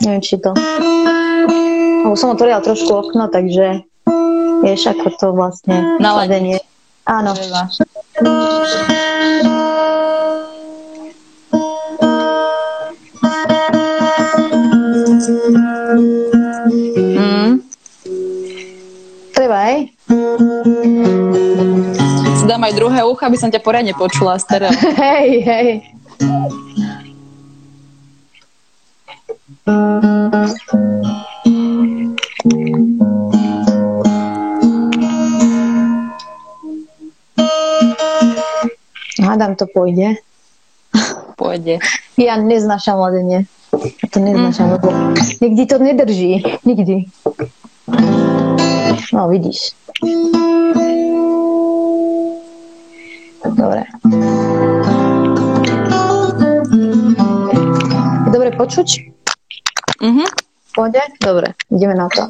[0.00, 0.56] Neviem, či to...
[2.02, 3.84] Lebo som otvorila trošku okno, takže
[4.64, 6.00] vieš, ako to vlastne...
[6.00, 6.64] Naladenie.
[7.04, 7.36] Áno.
[8.24, 9.45] Mm.
[19.66, 19.82] Aj?
[22.38, 24.70] Si dám aj druhé ucho, aby som ťa poriadne počula stereo.
[25.02, 25.68] hej, hej.
[39.18, 40.22] Hádam, to pôjde.
[41.34, 41.82] Pôjde.
[42.14, 43.50] Ja neznášam ladenie.
[44.14, 44.78] To neznášam, mm-hmm.
[44.78, 44.88] lebo
[45.42, 46.32] nikdy to nedrží.
[46.62, 47.10] Nikdy.
[49.12, 49.72] No, vidíš.
[53.46, 53.82] Dobre.
[58.32, 58.88] Dobre počuť?
[60.02, 60.24] Mhm.
[60.76, 61.00] Pôjde?
[61.24, 62.28] Dobre, ideme na to.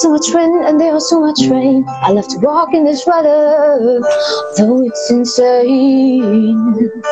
[0.00, 1.84] So much wind and there's so much rain.
[1.88, 4.00] I love to walk in this weather,
[4.56, 7.02] though it's insane.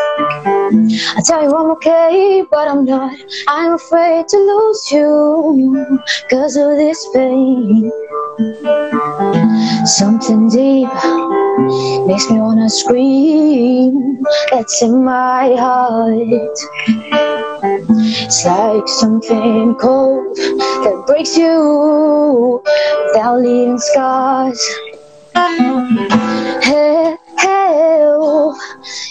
[1.17, 3.17] I tell you I'm okay, but I'm not.
[3.49, 7.91] I'm afraid to lose you because of this pain.
[9.85, 10.89] Something deep
[12.07, 14.23] makes me wanna scream.
[14.51, 16.57] That's in my heart.
[17.65, 22.63] It's like something cold that breaks you
[23.09, 24.61] without leaving scars.
[26.63, 28.03] Hey, hey.
[28.05, 28.57] Oh,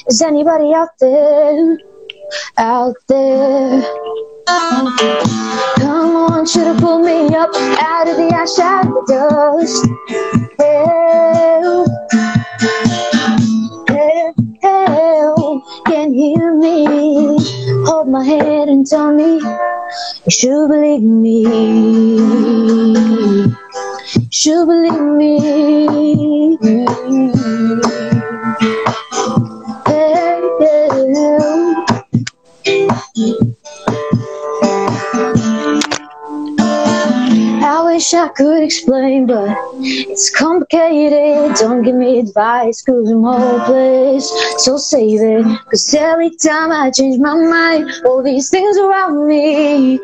[0.08, 1.78] is anybody out there?
[2.58, 3.82] Out there?
[4.48, 9.86] Come on, should have pulled me up out of the ash out the dust.
[13.90, 16.86] Help, help, can you hear me?
[17.86, 19.40] Hold my head and tell me
[20.26, 21.42] you should believe me.
[24.14, 26.58] You should believe me.
[37.92, 39.50] Wish I could explain, but
[39.82, 41.56] it's complicated.
[41.58, 44.32] Don't give me advice, cause I'm hopeless.
[44.64, 50.00] So save it, cause every time I change my mind, all these things around me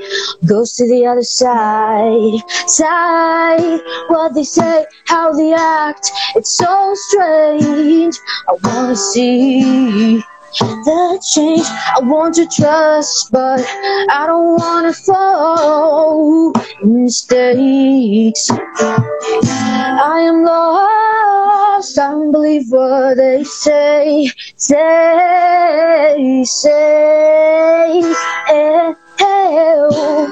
[0.45, 2.39] goes to the other side.
[2.67, 8.17] Side, what they say, how they act, it's so strange.
[8.49, 10.21] I wanna see
[10.59, 11.65] the change.
[11.65, 13.61] I want to trust, but
[14.09, 18.49] I don't want to fall mistakes.
[18.51, 21.99] I am lost.
[21.99, 24.29] I don't believe what they say.
[24.55, 28.01] Say, say,
[28.49, 30.27] eh, help.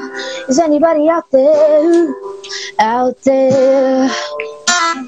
[0.49, 2.13] Is anybody out there?
[2.79, 4.09] Out there?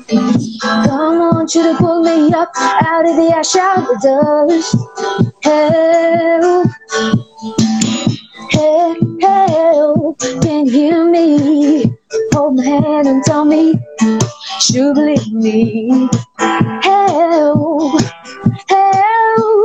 [0.10, 4.76] Come on, you to pull me up out of the ash, out of the dust.
[5.44, 6.68] Help,
[8.52, 11.94] help, help, can you hear me?
[12.34, 13.74] Hold my hand and tell me
[14.70, 16.10] you believe me.
[16.40, 18.02] Help, help,
[18.70, 19.58] help.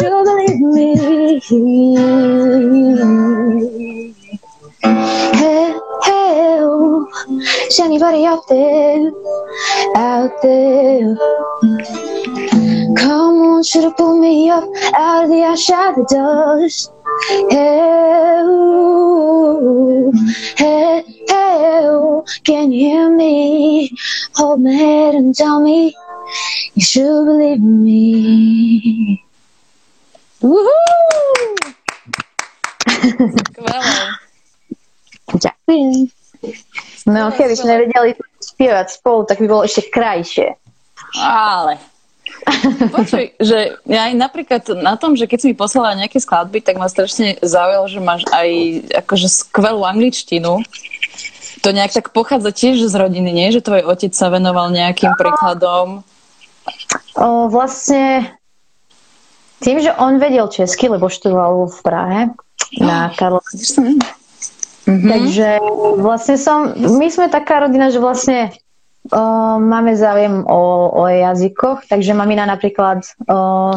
[0.00, 0.88] You believe me.
[4.82, 7.08] Help, help.
[7.10, 9.10] Oh, Is anybody out there?
[9.96, 11.16] Out there?
[12.96, 14.64] Come on, should have pulled me up
[14.94, 16.92] out of the ash, out of the dust.
[17.50, 18.48] Help,
[19.50, 20.12] oh,
[20.56, 21.28] help, help.
[21.30, 23.90] Oh, can you hear me?
[24.34, 25.96] Hold my head and tell me
[26.74, 29.24] you should believe in me.
[30.40, 31.74] Woohoo!
[32.86, 34.27] Skvelé.
[35.32, 36.08] Ďakujem.
[37.10, 40.54] No, keby sme vedeli spievať spolu, tak by bolo ešte krajšie.
[41.18, 41.80] Ale.
[42.92, 46.76] Počuj, že ja aj napríklad na tom, že keď si mi poslala nejaké skladby, tak
[46.76, 48.48] ma strašne zaujalo, že máš aj
[49.04, 50.62] akože skvelú angličtinu.
[51.66, 53.50] To nejak tak pochádza tiež z rodiny, nie?
[53.50, 56.06] Že tvoj otec sa venoval nejakým príkladom.
[57.18, 58.30] O, vlastne
[59.58, 62.20] tým, že on vedel česky, lebo študoval v Prahe
[62.78, 63.98] na Karlovsku.
[64.88, 65.08] Mhm.
[65.08, 65.48] Takže
[66.00, 68.56] vlastne som, my sme taká rodina, že vlastne
[69.12, 70.60] o, máme záujem o,
[70.96, 73.76] o jazykoch, takže mamina napríklad o,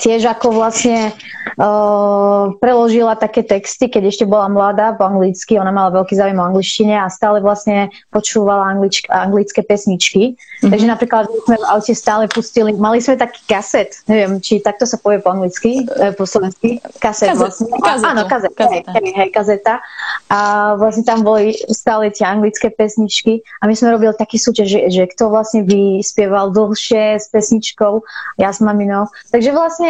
[0.00, 1.12] tiež ako vlastne
[1.60, 6.48] o, preložila také texty, keď ešte bola mladá po anglicky, ona mala veľký záujem o
[6.48, 10.34] angličtine a stále vlastne počúvala anglič, anglické pesničky.
[10.34, 10.70] Mm-hmm.
[10.72, 14.88] Takže napríklad my sme v aute stále pustili, mali sme taký kaset, neviem, či takto
[14.88, 17.66] sa povie po anglicky, e, po slovensky, kaset Kazet, vlastne.
[17.78, 18.90] kazetu, Áno, kazet, kazeta.
[18.96, 19.74] Hej, hej, kazeta.
[20.30, 20.38] A
[20.78, 25.02] vlastne tam boli stále tie anglické pesničky a my sme robili taký súťaž, že, že
[25.10, 28.02] kto vlastne vyspieval dlhšie s pesničkou,
[28.38, 29.10] ja s maminou.
[29.34, 29.89] Takže vlastne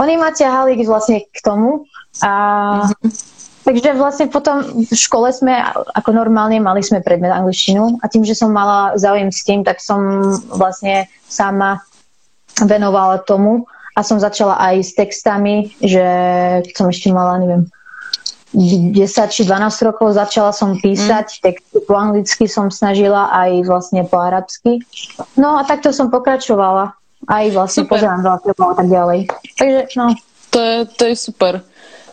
[0.00, 1.84] oni ma ťahali vlastne k tomu
[2.24, 2.32] a
[3.60, 5.60] Takže vlastne potom v škole sme
[5.92, 9.84] ako normálne mali sme predmet angličtinu a tým, že som mala záujem s tým, tak
[9.84, 10.00] som
[10.48, 11.84] vlastne sama
[12.56, 16.02] venovala tomu a som začala aj s textami, že
[16.64, 17.68] keď som ešte mala, neviem,
[18.50, 18.96] 10
[19.30, 21.42] či 12 rokov začala som písať mm.
[21.44, 24.82] texty po anglicky som snažila aj vlastne po arabsky.
[25.38, 26.98] No a takto som pokračovala.
[27.30, 27.94] Aj vlastne Super.
[27.94, 29.18] pozerám veľa filmov a tak ďalej.
[29.54, 30.06] Takže no,
[30.50, 31.62] To je, to je super.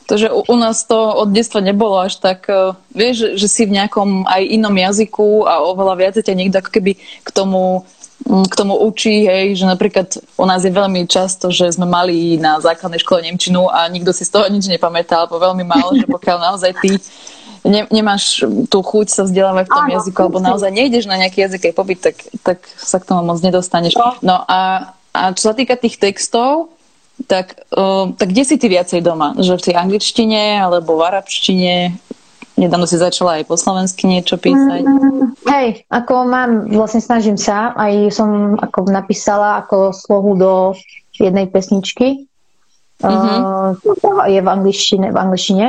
[0.07, 3.67] To, že u, u nás to od detstva nebolo až tak, uh, vieš, že, si
[3.67, 6.95] v nejakom aj inom jazyku a oveľa viac ťa niekto ako keby
[7.27, 7.83] k tomu,
[8.23, 12.39] mm, k tomu učí, hej, že napríklad u nás je veľmi často, že sme mali
[12.39, 16.07] na základnej škole Nemčinu a nikto si z toho nič nepamätá, alebo veľmi málo, že
[16.07, 16.95] pokiaľ naozaj ty
[17.67, 21.43] ne, nemáš tú chuť sa vzdelávať v tom Áno, jazyku, alebo naozaj nejdeš na nejaký
[21.43, 22.15] jazyk aj pobyt, tak,
[22.47, 23.99] tak sa k tomu moc nedostaneš.
[23.99, 24.15] No.
[24.23, 26.69] No a, a čo sa týka tých textov,
[27.25, 29.33] tak, uh, tak kde si ty viacej doma?
[29.33, 31.73] Že v tej angličtine alebo v arabštine?
[32.57, 34.81] Nedávno si začala aj po slovensky niečo písať.
[34.81, 40.53] Mm, Hej, ako mám, vlastne snažím sa, aj som ako napísala ako slohu do
[41.17, 42.25] jednej pesničky.
[43.01, 43.29] Mhm.
[44.01, 45.13] Uh, je v angličtine.
[45.13, 45.65] V angličtine.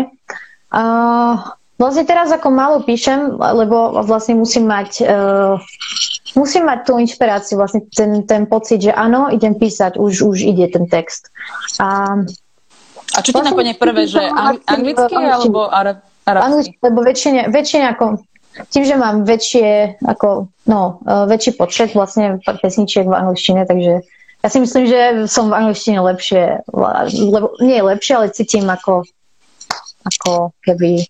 [0.73, 1.45] Uh,
[1.79, 5.63] Vlastne teraz ako málo píšem, lebo vlastne musím mať uh,
[6.39, 10.71] musím mať tú inšpiráciu, vlastne ten, ten pocit, že áno, idem písať, už, už ide
[10.71, 11.35] ten text.
[11.83, 12.15] A,
[13.13, 16.47] a čo ti vlastne napadne prvé, že ang- anglicky alebo arab, arabsky?
[16.47, 18.05] Anglicky, lebo väčšine, väčšine ako
[18.71, 24.03] tým, že mám väčšie, ako, no, uh, väčší počet vlastne pesničiek v angličtine, takže
[24.39, 26.63] ja si myslím, že som v angličtine lepšie,
[27.11, 29.03] lebo nie lepšie, ale cítim ako,
[30.07, 31.07] ako keby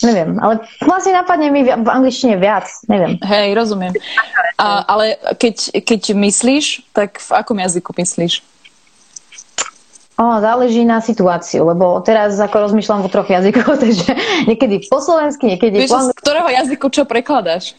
[0.00, 3.20] Neviem, ale vlastne napadne mi v angličtine viac, neviem.
[3.20, 3.92] Hej, rozumiem.
[4.56, 8.40] A, ale keď, keď myslíš, tak v akom jazyku myslíš?
[10.20, 14.12] O, záleží na situáciu, lebo teraz ako rozmýšľam o troch jazykoch, takže
[14.44, 16.16] niekedy po slovensky, niekedy Víš, po anglicky.
[16.16, 17.72] z ktorého jazyku čo prekladáš?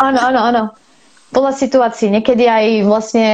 [0.00, 0.62] Áno, áno, áno.
[1.32, 2.12] Podľa situácií.
[2.12, 3.28] Niekedy aj vlastne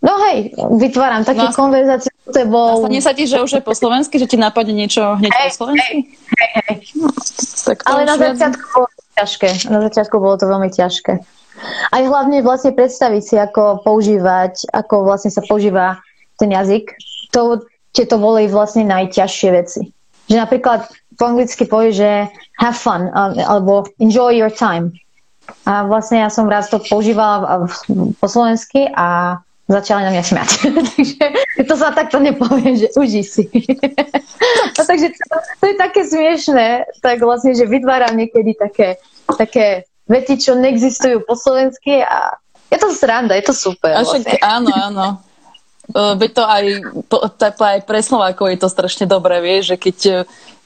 [0.00, 2.80] No hej, vytváram také no, konverzácie s tebou.
[2.80, 5.56] Nastane sa ti, že už je po slovensky, že ti napadne niečo hneď hey, po
[5.60, 5.96] slovensky?
[6.40, 6.76] Hej, hej.
[6.96, 7.08] No,
[7.68, 8.88] tak Ale na začiatku bolo
[9.20, 9.48] ťažké.
[9.68, 11.12] Na začiatku bolo to veľmi ťažké.
[11.92, 16.00] Aj hlavne vlastne predstaviť si, ako používať, ako vlastne sa používa
[16.40, 16.96] ten jazyk.
[17.36, 17.60] To,
[17.92, 19.92] tieto boli vlastne najťažšie veci.
[20.32, 20.88] Že napríklad
[21.20, 22.10] po anglicky povie, že
[22.56, 23.12] have fun,
[23.44, 24.96] alebo enjoy your time.
[25.68, 27.68] A vlastne ja som raz to používala
[28.16, 29.36] po slovensky a
[29.70, 30.50] začali na mňa smiať.
[30.90, 31.24] takže
[31.62, 33.46] to sa takto nepovie, že uži si.
[34.76, 38.98] no, takže to, to je také smiešné, tak vlastne, že vytváram niekedy také,
[39.30, 42.34] také veci, čo neexistujú po slovensky a
[42.70, 43.94] je to sranda, je to super.
[43.94, 44.38] A však, vlastne.
[44.42, 45.06] áno, áno.
[45.90, 46.64] Veď to aj,
[47.10, 49.96] to, to aj pre Slovákov je to strašne dobré, vieš, že keď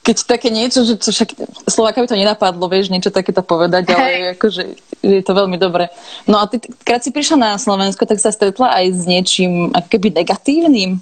[0.05, 1.33] keď také niečo, že však
[1.65, 4.23] Slováka by to nenapadlo, vieš, niečo takéto povedať, ale hey.
[4.37, 4.63] akože
[5.01, 5.89] je to veľmi dobré.
[6.29, 9.89] No a ty, keď si prišla na Slovensko, tak sa stretla aj s niečím ako
[9.89, 11.01] keby negatívnym?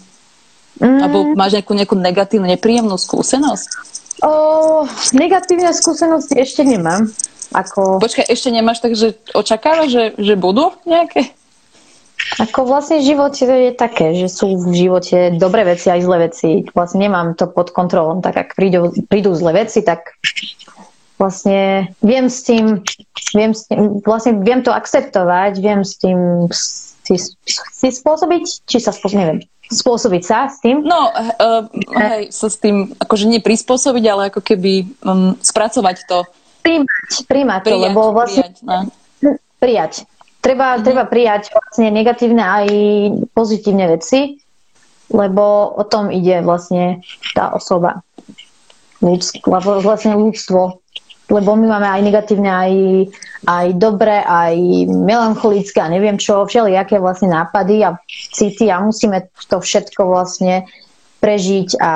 [0.79, 1.01] Mm.
[1.03, 3.69] Alebo máš nejakú, nejakú negatívnu, nepríjemnú skúsenosť?
[4.23, 4.87] O,
[5.19, 7.11] negatívne skúsenosti ešte nemám.
[7.53, 7.99] Ako...
[7.99, 11.35] Počkaj, ešte nemáš, takže očakávaš, že, že budú nejaké?
[12.41, 16.65] Ako vlastne život je také, že sú v živote dobré veci aj zlé veci.
[16.73, 20.17] Vlastne nemám to pod kontrolom, tak ak prídu, prídu zlé veci, tak
[21.21, 22.83] vlastne viem s tým,
[23.37, 26.51] viem s tým, vlastne viem to akceptovať, viem s tým
[27.03, 27.15] si,
[27.51, 29.39] si spôsobiť, či sa spôsobiť, neviem,
[29.71, 30.83] spôsobiť sa s tým?
[30.83, 36.19] No, uh, hej, sa s tým, akože nie prispôsobiť, ale ako keby um, spracovať to.
[36.63, 38.79] Príjmať, príjmať to, lebo vlastne prijať, no.
[39.59, 39.93] prijať.
[40.43, 40.85] Treba, mm-hmm.
[40.85, 42.67] treba prijať vlastne negatívne aj
[43.31, 44.43] pozitívne veci,
[45.15, 46.99] lebo o tom ide vlastne
[47.33, 48.03] tá osoba.
[48.99, 50.83] Ľudsk, vlastne ľudstvo.
[51.31, 52.73] Lebo my máme aj negatívne, aj,
[53.47, 54.55] aj dobré, aj
[54.91, 60.67] melancholické a neviem čo, všelijaké vlastne nápady a city a musíme to všetko vlastne
[61.23, 61.93] prežiť a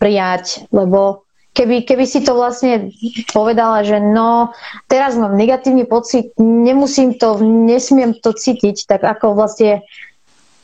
[0.00, 2.94] prijať, lebo keby, keby si to vlastne
[3.34, 4.54] povedala, že no,
[4.86, 9.82] teraz mám negatívny pocit, nemusím to, nesmiem to cítiť, tak ako vlastne,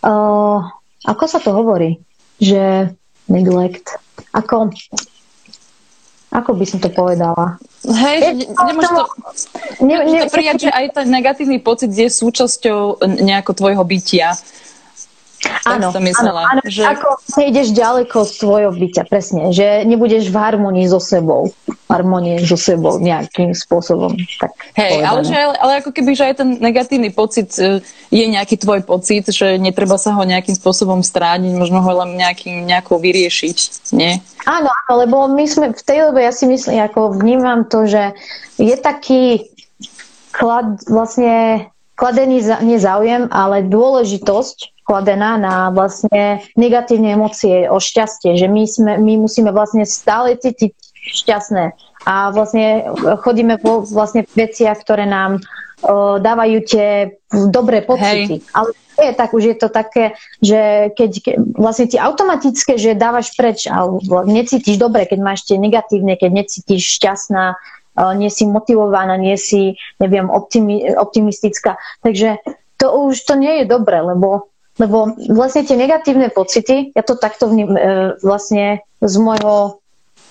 [0.06, 0.58] uh,
[1.06, 1.98] ako sa to hovorí,
[2.38, 2.94] že
[3.26, 3.98] neglect,
[4.30, 4.70] ako,
[6.30, 7.58] ako by som to povedala?
[7.86, 9.04] Hej, že ne, nemôžeš to,
[9.82, 14.34] ne, ne, to prijať, že aj ten negatívny pocit je súčasťou nejako tvojho bytia.
[15.66, 16.86] Áno, áno, áno, že...
[16.86, 21.50] ako nejdeš ďaleko z svojho bytia, presne, že nebudeš v harmonii so sebou,
[21.90, 24.14] harmonie so sebou nejakým spôsobom.
[24.38, 27.82] Tak Hej, ale, že, ale ako keby, že aj ten negatívny pocit e,
[28.14, 32.62] je nejaký tvoj pocit, že netreba sa ho nejakým spôsobom strániť, možno ho len nejakým,
[32.62, 34.22] nejako vyriešiť, nie?
[34.46, 38.14] Áno, áno, lebo my sme v tej dobe, ja si myslím, ako vnímam to, že
[38.62, 39.50] je taký
[40.30, 48.62] klad, vlastne kladený nezáujem, ale dôležitosť kladená na vlastne negatívne emócie o šťastie, že my,
[48.64, 51.74] sme, my musíme vlastne stále cítiť šťastné
[52.06, 52.86] a vlastne
[53.26, 55.42] chodíme po vlastne veciach, ktoré nám
[55.82, 57.18] o, dávajú tie
[57.50, 58.38] dobré pocity.
[58.38, 58.54] Hej.
[58.54, 63.34] Ale je tak, už je to také, že keď, keď vlastne ti automatické, že dávaš
[63.36, 63.84] preč a
[64.24, 67.58] necítiš dobre, keď máš tie negatívne, keď necítiš šťastná,
[68.16, 71.76] nie si motivovaná, nie si, neviem, optimi, optimistická.
[72.04, 72.40] Takže
[72.76, 77.48] to už to nie je dobre, lebo lebo vlastne tie negatívne pocity, ja to takto
[77.48, 79.80] vním, e, vlastne z môjho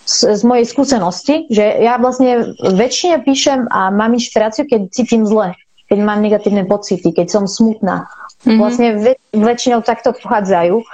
[0.06, 5.58] z, z mojej skúsenosti, že ja vlastne väčšine píšem a mám inšpiráciu, keď cítim zle,
[5.90, 8.06] keď mám negatívne pocity, keď som smutná.
[8.46, 8.60] Mm-hmm.
[8.62, 10.86] Vlastne väč, väčšinou takto pochádzajú.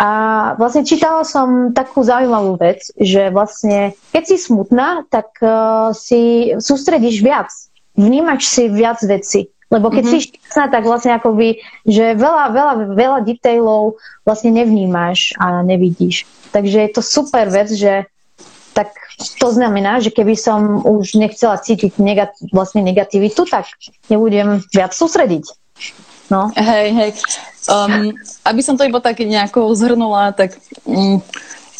[0.00, 0.10] A
[0.56, 7.20] vlastne čítala som takú zaujímavú vec, že vlastne keď si smutná, tak uh, si sústredíš
[7.20, 7.52] viac.
[7.94, 9.53] Vnímaš si viac veci.
[9.72, 10.22] Lebo keď mm-hmm.
[10.22, 16.28] si šťastná, tak vlastne akoby, že veľa, veľa, veľa detailov vlastne nevnímáš a nevidíš.
[16.52, 18.06] Takže je to super vec, že
[18.74, 18.90] tak
[19.38, 23.70] to znamená, že keby som už nechcela cítiť negat- vlastne negativitu, tak
[24.10, 25.46] nebudem viac sústrediť.
[26.32, 26.50] No.
[26.56, 27.10] Hej, hej.
[27.70, 28.12] Um,
[28.44, 31.22] aby som to iba tak nejako zhrnula, tak um,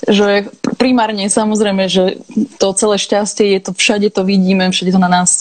[0.04, 2.20] že primárne samozrejme, že
[2.60, 5.40] to celé šťastie je to všade to vidíme, všade to na nás,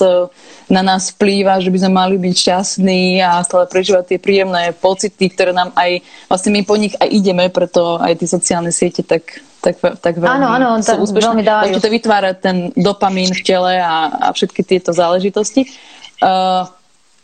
[0.71, 5.25] na nás vplýva, že by sme mali byť šťastní a stále prežívať tie príjemné pocity,
[5.31, 5.99] ktoré nám aj,
[6.31, 10.43] vlastne my po nich aj ideme, preto aj tie sociálne siete tak tak, tak veľmi
[10.43, 11.23] áno, áno, sú úspešné.
[11.23, 11.79] Veľmi dávajú.
[11.79, 15.71] To vytvára ten dopamín v tele a, a všetky tieto záležitosti.
[16.19, 16.67] Uh,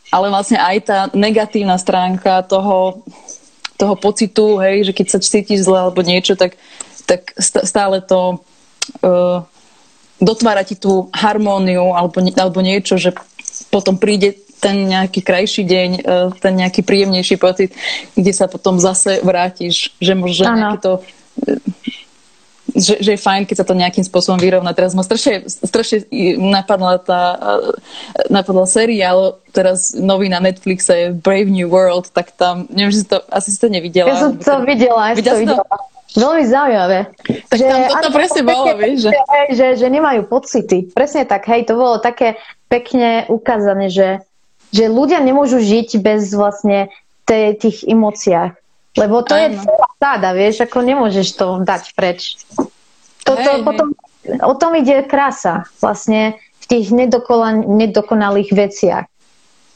[0.07, 3.03] ale vlastne aj tá negatívna stránka toho,
[3.75, 6.57] toho pocitu, hej, že keď sa cítiš zle alebo niečo, tak,
[7.09, 8.37] tak stále to
[9.01, 9.41] uh,
[10.21, 13.17] dotvára ti tú harmóniu alebo, alebo niečo, že
[13.73, 17.73] potom príde ten nejaký krajší deň, uh, ten nejaký príjemnejší pocit,
[18.13, 21.01] kde sa potom zase vrátiš, že nejaké to
[22.75, 24.71] že, že je fajn, keď sa to nejakým spôsobom vyrovná.
[24.77, 26.05] Teraz ma strašne, strašne
[26.37, 27.21] napadla tá
[28.29, 33.17] napadla seriál, teraz nový na Netflixe Brave New World, tak tam, neviem, že si to,
[33.33, 34.13] asi si to nevidela.
[34.13, 35.65] Ja som to videla, ja som to videla.
[36.17, 36.99] Veľmi zaujímavé.
[37.53, 39.09] Tak že, tam toto presne bolo, vieš.
[39.09, 39.11] Že...
[39.53, 40.89] Že, že nemajú pocity.
[40.89, 44.25] Presne tak, hej, to bolo také pekne ukázané, že,
[44.73, 46.89] že ľudia nemôžu žiť bez vlastne
[47.29, 48.57] tých emóciách.
[48.97, 49.41] Lebo to Áno.
[49.45, 52.41] je celá sáda, vieš, ako nemôžeš to dať preč.
[53.21, 53.93] Toto hej, potom,
[54.25, 54.41] hej.
[54.41, 59.05] o tom ide krása vlastne v tých nedokonalých veciach.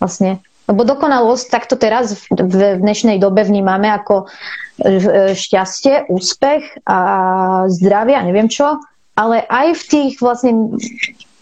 [0.01, 0.41] Vlastne.
[0.63, 4.31] Lebo dokonalosť takto teraz v dnešnej dobe vnímame ako
[4.79, 6.99] e, šťastie, úspech a
[7.67, 8.79] zdravie a neviem čo,
[9.19, 10.79] ale aj v tých vlastne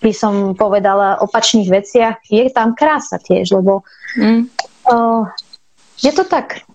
[0.01, 3.85] by som povedala opačných veciach je tam krása tiež, lebo
[4.17, 4.49] mm.
[4.89, 5.29] uh,
[6.01, 6.65] je to tak.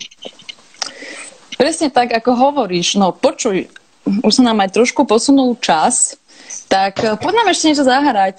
[1.58, 2.94] Presne tak, ako hovoríš.
[2.94, 3.66] No počuj,
[4.06, 6.14] už sa nám aj trošku posunul čas,
[6.70, 8.36] tak eh, poď nám ešte niečo zahrať.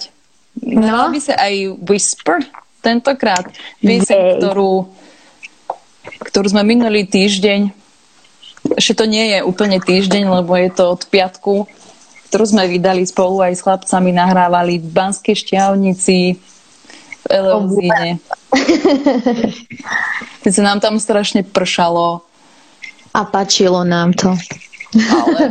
[0.58, 1.12] No.
[1.12, 1.54] by sa aj
[1.86, 2.42] Whisper
[2.80, 3.46] tentokrát.
[3.82, 4.88] Piesň, ktorú,
[6.28, 7.70] ktorú sme minulý týždeň,
[8.76, 11.64] ešte to nie je úplne týždeň, lebo je to od piatku,
[12.28, 18.20] ktorú sme vydali spolu aj s chlapcami, nahrávali v Banskej šťavnici, v Eleuzíne.
[20.44, 22.28] Keď sa nám tam strašne pršalo,
[23.14, 24.30] a páčilo nám to.
[24.94, 25.42] Ale,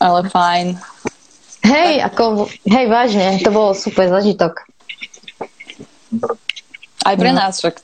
[0.00, 0.66] ale fajn.
[1.62, 4.66] Hej, ako, hej, vážne, to bolo super zažitok.
[7.02, 7.38] Aj pre no.
[7.42, 7.76] nás však.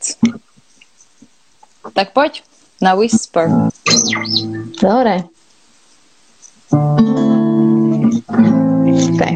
[1.94, 2.42] Tak poď
[2.80, 3.50] na Whisper.
[4.78, 5.26] Dobre.
[9.18, 9.34] Okay.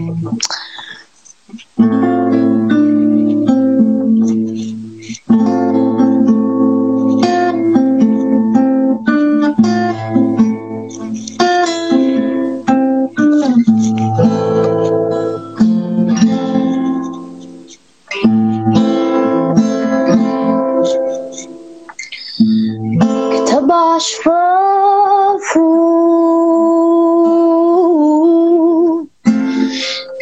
[23.97, 25.59] أشفاف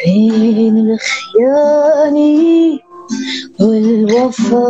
[0.04, 2.16] بين الخيان
[3.60, 4.60] والوفاء.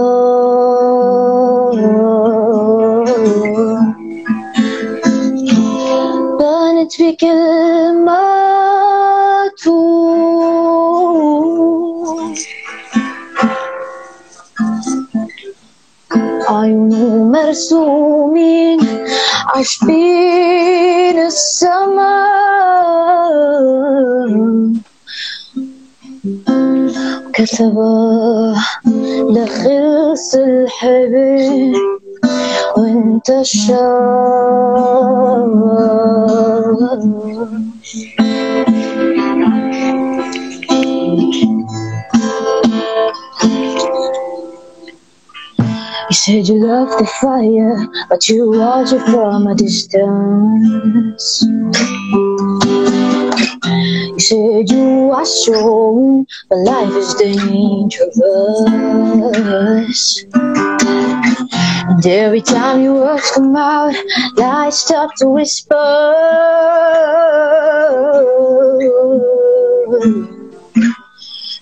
[6.39, 8.30] بانت بكلمات
[16.51, 18.81] عيون مرسومين
[19.47, 22.41] عاشقين السماء.
[27.35, 27.77] كتب
[29.35, 31.75] لخلص الحبيب
[32.77, 33.29] وانت
[46.11, 51.41] You said you love the fire, but you watch it from a distance.
[54.11, 58.11] You said you are strong, but life is dangerous.
[61.91, 63.95] And every time your words come out,
[64.37, 65.77] lies start to whisper.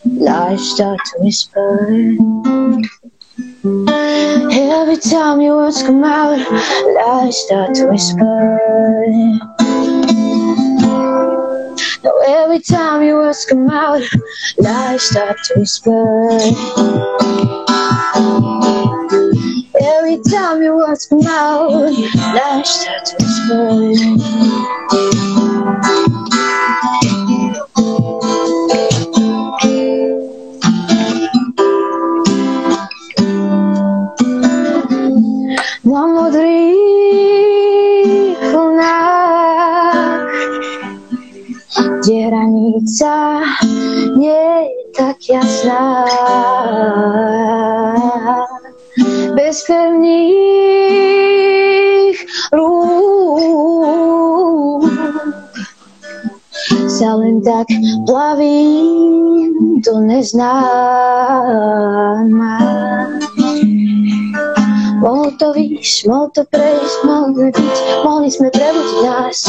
[0.06, 2.16] Lies start to whisper.
[3.68, 6.38] Every time your words come out,
[6.94, 8.58] lies start to whisper.
[12.02, 14.02] Now every time your words come out,
[14.56, 16.30] lies start to whisper.
[19.82, 21.92] Every time your words come out,
[22.32, 23.16] lies start to
[26.00, 26.17] whisper.
[42.08, 43.44] Kde hranica
[44.16, 46.08] nie je tak jasná.
[49.36, 50.16] Bez pevných
[52.56, 53.68] rúk
[56.88, 57.68] sa len tak
[58.08, 59.52] plavím
[59.84, 60.56] do neznáma.
[65.04, 69.44] Mohol to výjsť, mohol to prejsť, mohli byť, mohli sme prebudiť nás.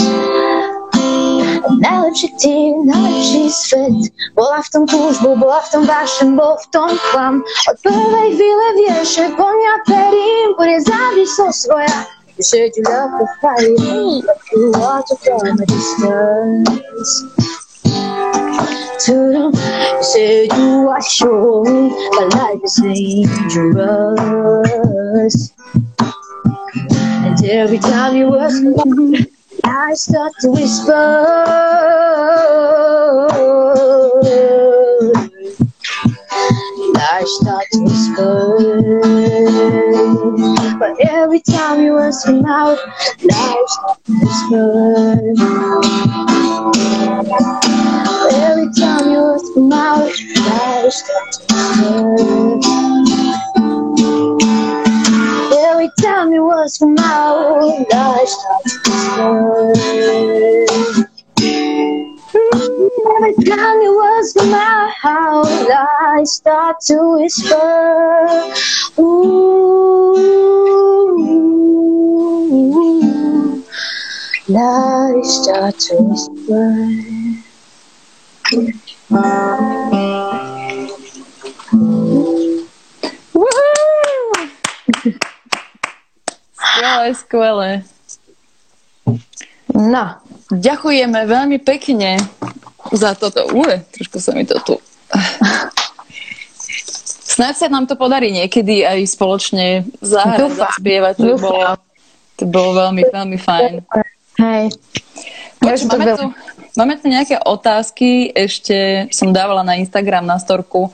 [1.82, 3.94] Najlepší tým, najlepší svet
[4.36, 8.68] Bola v tom túžbu, bola v tom vášem, bol v tom klam Od prvej chvíle
[8.76, 12.08] vieš, že po mňa perím Bude závislosť svoja
[12.40, 13.76] You said you love the fire
[14.24, 17.12] But you want to from a distance
[19.06, 21.68] to them You said you are sure
[22.16, 24.20] But life is dangerous.
[27.20, 28.56] And every time you was
[29.64, 30.92] I start to whisper.
[36.98, 38.58] I start to whisper.
[40.80, 42.78] But every time you ask me out,
[43.32, 45.16] I start to whisper.
[48.36, 51.46] Every time you ask me out, I start to
[52.58, 53.30] whisper.
[56.30, 59.26] Every time you was from out, I start to
[59.74, 60.70] whisper.
[63.18, 68.28] Every time you was from out, I start to whisper.
[69.02, 70.16] Ooh,
[74.56, 76.86] I start to whisper.
[86.80, 87.70] Skvelé, skvelé.
[89.76, 90.06] No.
[90.50, 92.24] Ďakujeme veľmi pekne
[92.96, 93.52] za toto.
[93.52, 94.80] Ule, trošku sa mi to tu...
[97.30, 101.16] Snáď sa nám to podarí niekedy aj spoločne zahrať, zaspievať.
[101.20, 101.64] To bolo,
[102.36, 103.74] to bolo veľmi, veľmi fajn.
[104.42, 104.64] Hej.
[105.62, 106.26] Poč, máme, tu,
[106.76, 108.34] máme tu nejaké otázky.
[108.34, 110.90] Ešte som dávala na Instagram na storku,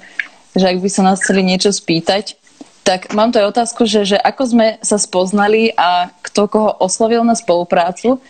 [0.54, 2.38] že ak by sa nás chceli niečo spýtať,
[2.86, 7.26] tak mám tu aj otázku, že, že ako sme sa spoznali a kto koho oslovil
[7.26, 8.22] na spoluprácu.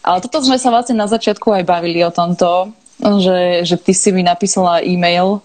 [0.00, 4.08] Ale toto sme sa vlastne na začiatku aj bavili o tomto, že, že ty si
[4.08, 5.44] mi napísala e-mail,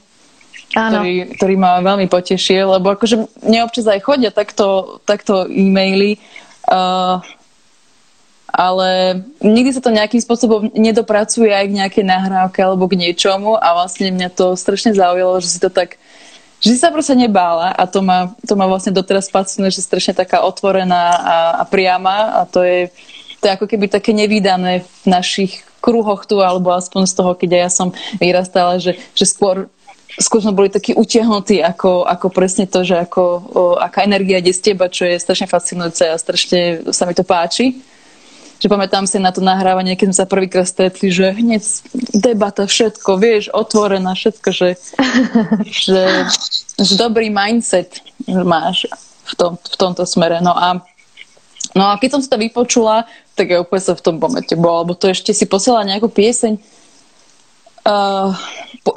[0.72, 6.18] ktorý, ktorý ma veľmi potešil, lebo akože mne občas aj chodia takto, takto e-maily,
[6.72, 7.22] uh,
[8.53, 13.74] ale nikdy sa to nejakým spôsobom nedopracuje aj k nejakej nahrávke alebo k niečomu a
[13.76, 15.97] vlastne mňa to strašne zaujalo, že si to tak
[16.70, 20.45] si sa proste nebála a to ma, to ma vlastne doteraz fascinuje, že strašne taká
[20.47, 22.88] otvorená a, a priama a to je,
[23.43, 27.68] to je ako keby také nevýdané v našich kruhoch tu, alebo aspoň z toho, keď
[27.68, 29.68] ja som vyrastala, že, že skôr
[30.14, 34.53] skôr sme boli takí utiahnutí ako, ako presne to, že ako, o, aká energia ide
[34.53, 37.82] z teba, čo je strašne fascinujúce a strašne sa mi to páči
[38.64, 41.59] že pamätám si na to nahrávanie, keď sme sa prvýkrát stretli, že hneď
[42.16, 44.80] debata, všetko, vieš, otvorená, všetko, že,
[45.84, 46.03] že,
[46.80, 48.88] že dobrý mindset máš
[49.28, 50.39] v, tom, v tomto smere.
[50.39, 50.80] No a,
[51.76, 53.03] no a keď som si to vypočula,
[53.36, 56.55] tak ja úplne sa v tom momente bola, lebo to ešte si posiela nejakú pieseň.
[57.84, 58.32] Uh,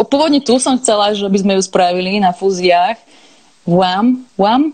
[0.07, 3.03] pôvodne tu som chcela, že by sme ju spravili na fúziách.
[3.67, 4.71] Wham, wham?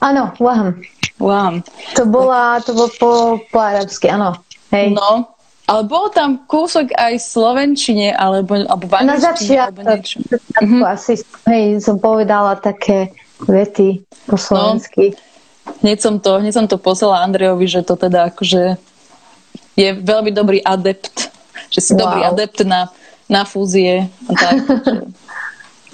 [0.00, 0.80] Áno, wham.
[1.20, 1.60] Wow.
[2.00, 3.10] To, bola, to bolo po,
[3.52, 4.40] po arabsky, áno.
[4.72, 4.96] Hej.
[4.96, 5.36] No,
[5.70, 10.82] ale bol tam kúsok aj slovenčine, alebo, alebo v Na začiatku, mm-hmm.
[10.82, 13.14] asi hej, som povedala také
[13.44, 14.42] vety po no.
[14.42, 15.14] slovensky.
[15.14, 18.80] No, hneď som to, hneď som to poslala Andrejovi, že to teda akože
[19.78, 21.30] je veľmi dobrý adept,
[21.70, 22.02] že si wow.
[22.02, 22.90] dobrý adept na,
[23.30, 24.10] na fúzie.
[24.26, 24.54] A tak,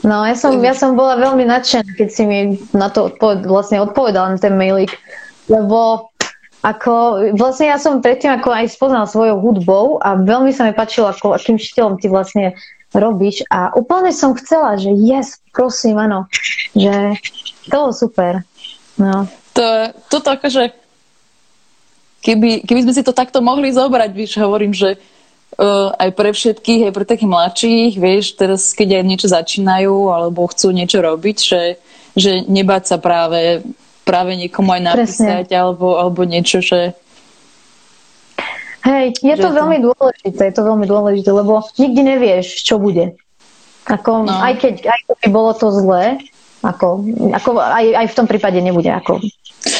[0.06, 2.38] No, ja som, ja som bola veľmi nadšená, keď si mi
[2.70, 4.94] na to odpoved, vlastne odpovedala na ten mailik,
[5.50, 6.14] lebo
[6.62, 11.10] ako, vlastne ja som predtým ako aj spoznal svojou hudbou a veľmi sa mi páčilo,
[11.10, 12.54] ako, akým štýlom ty vlastne
[12.94, 16.30] robíš a úplne som chcela, že yes, prosím, áno,
[16.78, 17.18] že
[17.66, 18.46] to bolo super.
[18.94, 19.26] No.
[19.58, 20.70] To, toto akože
[22.22, 25.02] keby, keby sme si to takto mohli zobrať, víš, hovorím, že
[25.96, 30.68] aj pre všetkých, aj pre takých mladších, vieš, teraz keď aj niečo začínajú alebo chcú
[30.72, 31.62] niečo robiť, že,
[32.12, 33.64] že nebáť sa práve,
[34.04, 36.92] práve niekomu aj napísať alebo, alebo niečo, že
[38.86, 43.18] Hej, je to, to veľmi dôležité, je to veľmi dôležité, lebo nikdy nevieš, čo bude.
[43.82, 44.30] Ako, no.
[44.30, 46.22] aj, keď, aj keď bolo to zlé,
[46.62, 47.02] ako,
[47.34, 49.18] ako aj, aj v tom prípade nebude ako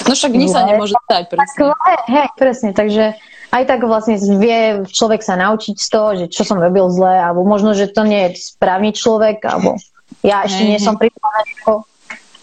[0.06, 1.70] No však nič sa nemôže stať, presne.
[1.70, 3.14] Tak, hej, presne, takže
[3.52, 7.46] aj tak vlastne vie človek sa naučiť z toho, že čo som robil zle, alebo
[7.46, 9.78] možno, že to nie je správny človek, alebo
[10.26, 11.52] ja ešte nie som pripravený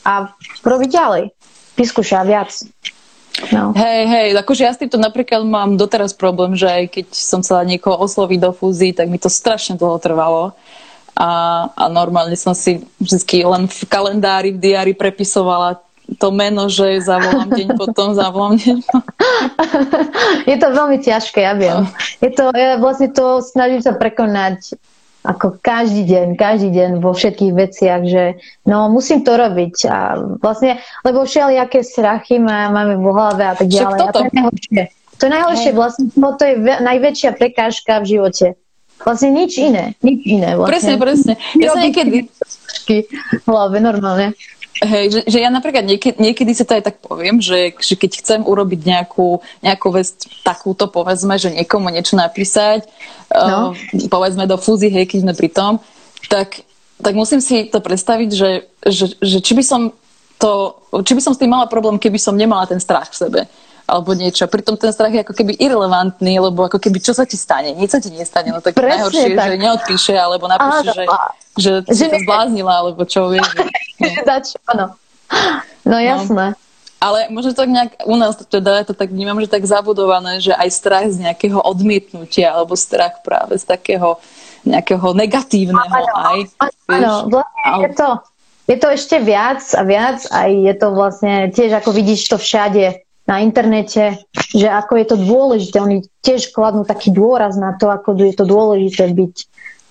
[0.04, 1.24] a robiť ďalej.
[1.80, 2.52] Vyskúša viac.
[3.50, 3.74] No.
[3.74, 7.66] Hej, hej, akože ja s týmto napríklad mám doteraz problém, že aj keď som sa
[7.66, 10.54] niekoho osloviť do fúzii, tak mi to strašne dlho trvalo.
[11.18, 11.30] A,
[11.74, 15.82] a normálne som si vždy len v kalendári, v diári prepisovala
[16.18, 18.78] to meno, že zavolám deň potom, zavolám deň
[20.52, 21.88] Je to veľmi ťažké, ja viem.
[22.22, 24.78] Je to, ja vlastne to snažím sa prekonať
[25.24, 28.24] ako každý deň, každý deň vo všetkých veciach, že
[28.68, 33.72] no musím to robiť a vlastne, lebo všelijaké strachy má, máme v hlave a tak
[33.72, 34.00] ďalej.
[34.04, 34.82] A to je najhoršie.
[35.14, 38.48] To je najhoršie, vlastne no, to je najväčšia prekážka v živote.
[39.04, 40.60] Vlastne nič iné, nič iné.
[40.60, 40.72] Vlastne.
[40.72, 41.34] Presne, presne.
[41.56, 42.28] Ja sa niekedy...
[43.48, 44.36] Hlave, normálne.
[44.82, 48.12] Hej, že, že ja napríklad niekedy, niekedy si to aj tak poviem, že, že keď
[48.26, 52.90] chcem urobiť nejakú, nejakú vec takúto, povedzme, že niekomu niečo napísať,
[53.30, 53.78] no.
[53.78, 55.74] uh, povedzme do fúzy, hej, keď sme pri tom,
[56.26, 56.66] tak,
[56.98, 59.82] tak musím si to predstaviť, že, že, že či by som
[60.42, 60.74] to,
[61.06, 63.42] či by som s tým mala problém, keby som nemala ten strach v sebe
[63.84, 64.48] alebo niečo.
[64.48, 67.76] Pritom ten strach je ako keby irrelevantný, lebo ako keby čo sa ti stane?
[67.76, 68.56] Nič sa ti nestane.
[68.56, 71.04] No tak Presne najhoršie je, že neodpíše, alebo napíše, že,
[71.60, 73.44] že, že si to zbláznila, alebo čo vieš.
[74.30, 74.96] Dač, áno.
[75.84, 76.46] No, no jasné.
[76.54, 76.62] No.
[77.04, 80.56] Ale možno tak nejak u nás teda ja to tak vnímam, že tak zabudované, že
[80.56, 84.24] aj strach z nejakého odmietnutia alebo strach práve z takého
[84.64, 86.40] nejakého negatívneho áno, aj.
[86.88, 87.84] Áno, vlastne ale...
[87.84, 88.10] je to,
[88.72, 93.04] je to ešte viac a viac a je to vlastne tiež ako vidíš to všade
[93.28, 95.78] na internete, že ako je to dôležité.
[95.80, 99.36] Oni tiež kladnú taký dôraz na to, ako je to dôležité byť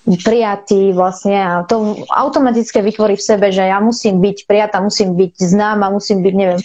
[0.03, 5.33] prijatý vlastne a to automaticky vytvorí v sebe, že ja musím byť prijatá, musím byť
[5.39, 6.61] známa, musím byť, neviem,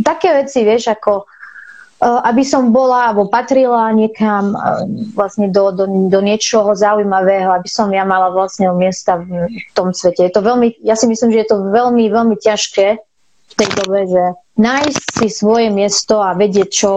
[0.00, 1.24] také veci, vieš, ako e,
[2.00, 4.58] aby som bola alebo patrila niekam e,
[5.12, 10.24] vlastne do, do, do niečoho zaujímavého, aby som ja mala vlastne miesta v tom svete.
[10.24, 12.86] Je to veľmi, ja si myslím, že je to veľmi, veľmi ťažké
[13.52, 14.24] v tej dobe, že
[14.56, 16.92] nájsť si svoje miesto a vedieť, čo,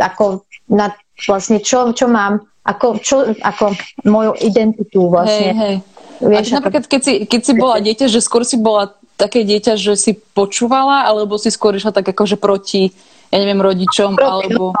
[0.00, 0.88] ako, na,
[1.28, 3.72] vlastne čo, čo mám, ako, čo, ako
[4.04, 5.52] moju identitu vlastne.
[5.52, 5.76] Hej, hej.
[6.20, 9.76] Vieš, a napríklad, keď si, keď si bola dieťa, že skôr si bola také dieťa,
[9.76, 12.92] že si počúvala, alebo si skôr išla tak akože proti,
[13.32, 14.76] ja neviem, rodičom, proti, alebo...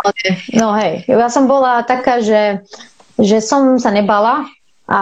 [0.52, 2.64] No hej, ja som bola taká, že,
[3.16, 4.48] že som sa nebala
[4.84, 5.00] a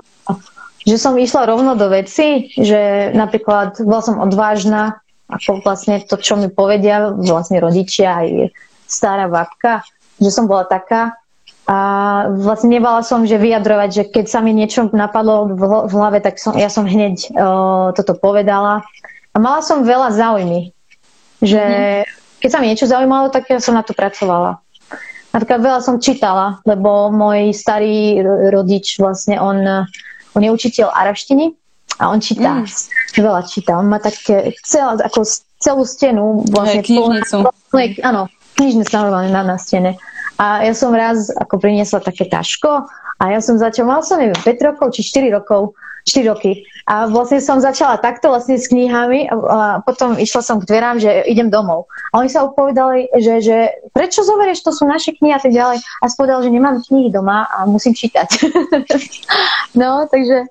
[0.00, 0.36] mm-hmm.
[0.84, 6.40] že som išla rovno do veci, že napríklad bola som odvážna, ako vlastne to, čo
[6.40, 8.28] mi povedia vlastne rodičia aj
[8.88, 9.84] stará babka,
[10.16, 11.16] že som bola taká.
[11.68, 11.78] A
[12.32, 16.56] vlastne nebala som, že vyjadrovať, že keď sa mi niečo napadlo v hlave, tak som,
[16.56, 18.88] ja som hneď uh, toto povedala.
[19.32, 20.72] A mala som veľa záujmy.
[21.44, 22.40] Že mm-hmm.
[22.40, 24.64] keď sa mi niečo zaujímalo, tak ja som na to pracovala.
[25.36, 29.60] Napríklad veľa som čítala, lebo môj starý rodič vlastne, on,
[30.32, 31.52] on je učiteľ araštiny
[32.00, 33.20] a on číta, mm.
[33.20, 33.76] veľa číta.
[33.76, 35.20] On má také celá, ako
[35.60, 36.80] celú stenu vlastne.
[36.80, 37.36] Hey, knižnicu.
[38.00, 40.00] áno, knižnicu normálne na, na stene.
[40.38, 42.86] A ja som raz ako priniesla také taško
[43.18, 45.74] a ja som začala, mal som neviem, 5 rokov či 4 rokov,
[46.06, 46.62] 4 roky.
[46.86, 51.26] A vlastne som začala takto vlastne s knihami a, potom išla som k dverám, že
[51.26, 51.90] idem domov.
[52.14, 53.56] A oni sa upovedali, že, že
[53.90, 55.82] prečo zoberieš, to sú naše knihy a tak ďalej.
[55.82, 58.28] A spovedal, že nemám knihy doma a musím čítať.
[59.80, 60.46] no, takže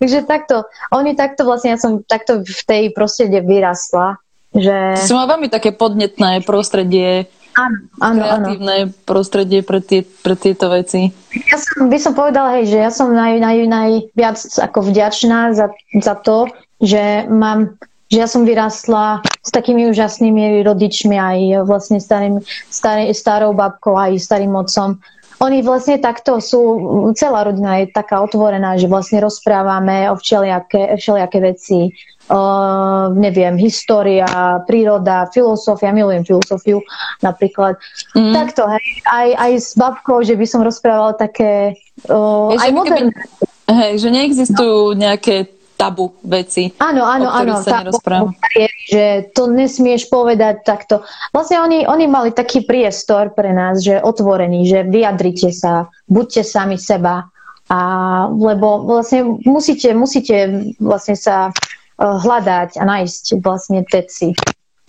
[0.00, 0.64] Takže takto,
[0.96, 4.16] oni takto vlastne, ja som takto v tej prostredie vyrastla.
[4.56, 4.96] Že...
[4.96, 8.92] Ty si má veľmi také podnetné prostredie, áno, áno, kreatívne áno.
[9.06, 11.10] prostredie pre, tie, pre tieto veci.
[11.50, 15.70] Ja som, by som povedala, hej, že ja som naj, naj, najviac ako vďačná za,
[15.98, 16.50] za to,
[16.82, 17.76] že mám
[18.10, 24.18] že ja som vyrastla s takými úžasnými rodičmi aj vlastne starým, starý, starou babkou aj
[24.18, 24.98] starým otcom
[25.40, 26.60] oni vlastne takto sú,
[27.16, 31.96] celá rodina je taká otvorená, že vlastne rozprávame o všelijaké, všelijaké veci,
[32.30, 34.24] uh, neviem, história,
[34.64, 36.78] príroda, filozofia, milujem filozofiu
[37.20, 37.76] napríklad.
[38.14, 38.32] Mm.
[38.32, 41.74] Takto, hej, aj, aj s babkou, že by som rozprávala také
[42.06, 43.12] uh, je, aj moderné.
[43.66, 44.98] Hej, že neexistujú no.
[44.98, 45.50] nejaké
[45.80, 48.36] tabu veci, áno, áno, o áno, sa nerozpráva.
[48.92, 51.00] Že to nesmieš povedať takto.
[51.32, 56.76] Vlastne oni, oni mali taký priestor pre nás, že otvorený, že vyjadrite sa, buďte sami
[56.76, 57.32] seba.
[57.70, 57.78] A,
[58.28, 61.54] lebo vlastne musíte, musíte vlastne sa
[62.00, 64.32] hľadať a nájsť vlastne teci.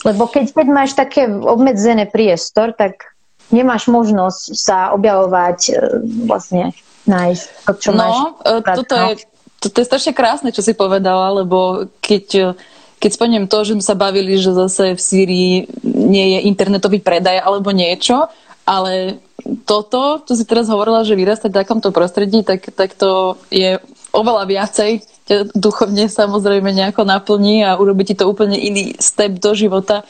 [0.07, 3.11] Lebo keď, keď máš také obmedzené priestor, tak
[3.51, 6.71] nemáš možnosť sa objavovať, uh, vlastne
[7.05, 8.15] nájsť to, čo no, máš.
[8.15, 8.27] No,
[8.63, 9.13] toto je
[9.61, 12.57] to, to je strašne krásne, čo si povedala, lebo keď,
[12.97, 15.53] keď spomeniem to, že sme sa bavili, že zase v Sýrii
[15.85, 18.25] nie je internetový predaj alebo niečo,
[18.65, 19.19] Ale
[19.65, 23.81] toto, čo si teraz hovorila, že vyrastať v takomto prostredí, tak, tak to je
[24.13, 25.01] oveľa viacej
[25.55, 30.03] duchovne samozrejme nejako naplní a urobí ti to úplne iný step do života,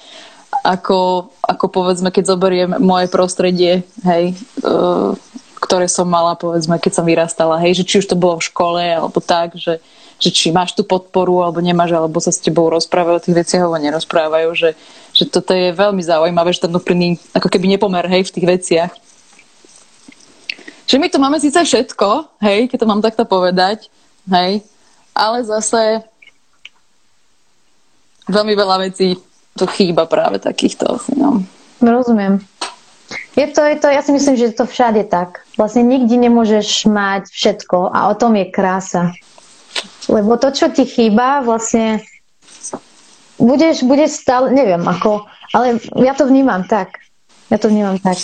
[0.61, 5.15] ako, ako povedzme, keď zoberiem moje prostredie, hej, uh,
[5.61, 8.81] ktoré som mala, povedzme, keď som vyrastala, hej, že či už to bolo v škole,
[8.81, 9.79] alebo tak, že,
[10.19, 13.61] že či máš tú podporu, alebo nemáš, alebo sa s tebou rozprávajú o tých veciach,
[13.63, 14.69] alebo nerozprávajú, že,
[15.15, 18.91] že toto je veľmi zaujímavé, že ten úplný, ako keby nepomer, hej, v tých veciach.
[20.89, 23.87] Že my tu máme síce všetko, hej, keď to mám takto povedať,
[24.27, 24.65] hej,
[25.15, 26.05] ale zase
[28.31, 29.17] veľmi veľa vecí
[29.57, 30.99] tu chýba práve takýchto.
[31.19, 31.43] No.
[31.83, 32.39] Rozumiem.
[33.35, 35.43] Je to, je to, ja si myslím, že to všade tak.
[35.59, 39.11] Vlastne nikdy nemôžeš mať všetko a o tom je krása.
[40.07, 42.03] Lebo to, čo ti chýba, vlastne
[43.39, 46.99] budeš, budeš stále, neviem ako, ale ja to vnímam tak.
[47.51, 48.19] Ja to vnímam tak.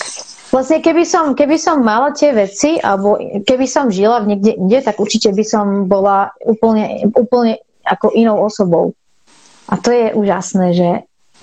[0.48, 4.80] Vlastne keby som, keby som mala tie veci, alebo keby som žila v niekde inde,
[4.80, 8.96] tak určite by som bola úplne, úplne ako inou osobou.
[9.68, 10.90] A to je úžasné, že,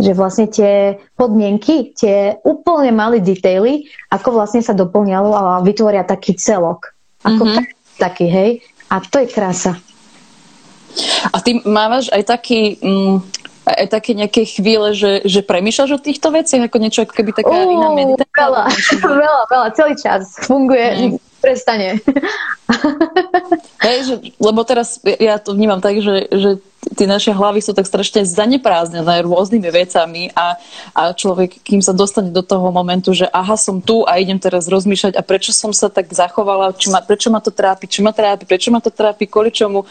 [0.02, 6.34] že vlastne tie podmienky, tie úplne malé detaily, ako vlastne sa doplňalo a vytvoria taký
[6.34, 6.98] celok.
[7.22, 7.66] Ako mm-hmm.
[8.02, 8.52] taký, hej.
[8.90, 9.78] A to je krása.
[11.30, 13.18] A ty mávaš aj taký, mm,
[13.66, 17.50] aj také nejaké chvíle, že, že premýšľaš o týchto veciach, ako niečo, ako keby taká
[17.50, 18.30] uh, iná meditácia?
[18.38, 18.64] Veľa,
[19.26, 21.18] veľa, veľa, celý čas funguje, mm.
[21.42, 21.98] prestane.
[23.86, 26.50] Hej, že, lebo teraz ja to vnímam tak, že, že
[26.94, 30.62] tie naše hlavy sú tak strašne zaneprázdnené rôznymi vecami a,
[30.94, 34.70] a človek, kým sa dostane do toho momentu, že aha, som tu a idem teraz
[34.70, 38.14] rozmýšľať a prečo som sa tak zachovala, či ma, prečo ma to trápi, čo ma
[38.14, 39.90] trápi, prečo ma to trápi, kvôli čomu,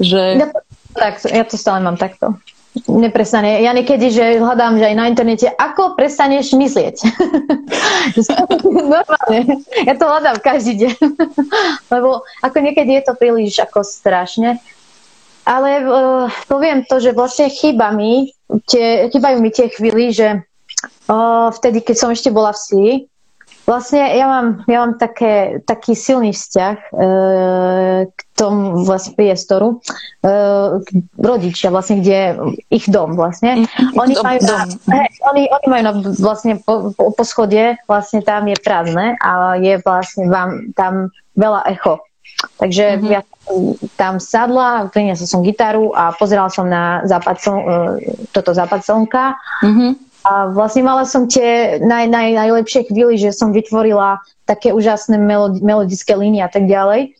[0.00, 0.40] že...
[0.40, 0.60] Ja to,
[0.96, 2.40] tak, ja to stále mám takto
[2.86, 3.62] neprestane.
[3.62, 7.02] Ja niekedy, že hľadám, že aj na internete, ako prestaneš myslieť.
[8.94, 9.38] Normálne.
[9.82, 10.94] Ja to hľadám každý deň.
[11.94, 14.62] Lebo ako niekedy je to príliš ako strašne.
[15.42, 18.30] Ale uh, poviem to, že vlastne chýba mi,
[18.70, 20.46] tie, chýbajú mi tie chvíli, že
[21.10, 22.90] uh, vtedy, keď som ešte bola v Sii,
[23.70, 26.94] Vlastne ja mám, ja mám také, taký silný vzťah e,
[28.10, 29.78] k tomu vlastne priestoru.
[30.26, 30.34] E,
[31.14, 32.34] rodičia vlastne, kde
[32.66, 33.62] ich dom vlastne.
[33.62, 33.94] Mhm.
[33.94, 34.58] Oni dom, majú, dom.
[34.90, 39.14] Na, hej, oni, oni majú na vlastne po, po, po schode, vlastne tam je prázdne
[39.22, 42.02] a je vlastne vám tam veľa echo.
[42.58, 43.10] Takže mm-hmm.
[43.12, 43.20] ja
[44.00, 47.50] tam sadla, priniesla som gitaru a pozerala som na západ e,
[48.34, 49.38] toto západ slnka.
[49.62, 55.16] Mm-hmm a vlastne mala som tie naj, naj, najlepšie chvíli, že som vytvorila také úžasné
[55.16, 57.16] melodi, melodické línie a tak ďalej.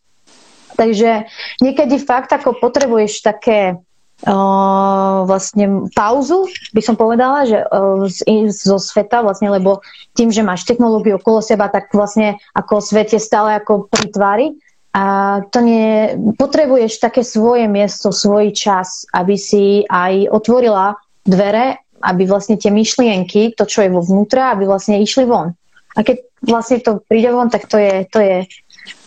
[0.77, 1.29] Takže
[1.65, 8.77] niekedy fakt ako potrebuješ také uh, vlastne pauzu, by som povedala, že uh, z, zo
[8.77, 9.81] sveta vlastne, lebo
[10.13, 14.47] tým, že máš technológiu okolo seba, tak vlastne ako svet je stále ako pri tvári
[14.91, 22.23] a to nie, potrebuješ také svoje miesto, svoj čas, aby si aj otvorila dvere aby
[22.25, 25.53] vlastne tie myšlienky, to, čo je vo vnútra, aby vlastne išli von.
[25.95, 28.37] A keď vlastne to príde von, tak to je, to je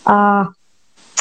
[0.03, 0.47] a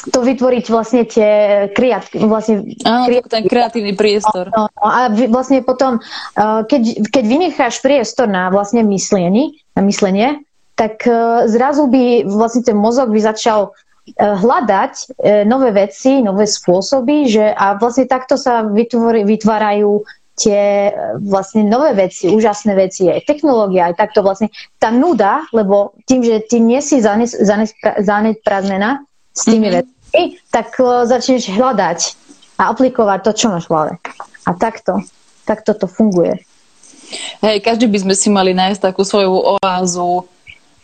[0.03, 1.31] to vytvoriť vlastne tie
[1.71, 4.51] kreat, vlastne, Áno, kreat, ten kreatívny priestor.
[4.51, 6.03] No, no, a vlastne potom,
[6.35, 10.43] keď, keď vynecháš priestor na vlastne myslenie, na myslenie,
[10.75, 13.71] tak e, zrazu by vlastne ten mozog by začal e,
[14.19, 15.05] hľadať e,
[15.47, 20.03] nové veci, nové spôsoby, že a vlastne takto sa vytvorí, vytvárajú
[20.37, 24.49] tie e, vlastne nové veci, úžasné veci, aj technológia, aj takto vlastne
[24.81, 29.85] tá nuda, lebo tým, že ty nie si zaneprázdnená s tými mm-hmm.
[29.85, 32.01] vecami, tak uh, začneš hľadať
[32.61, 33.93] a aplikovať to, čo máš v hlave.
[34.45, 35.01] A takto,
[35.49, 36.41] takto to funguje.
[37.45, 40.29] Hej, každý by sme si mali nájsť takú svoju oázu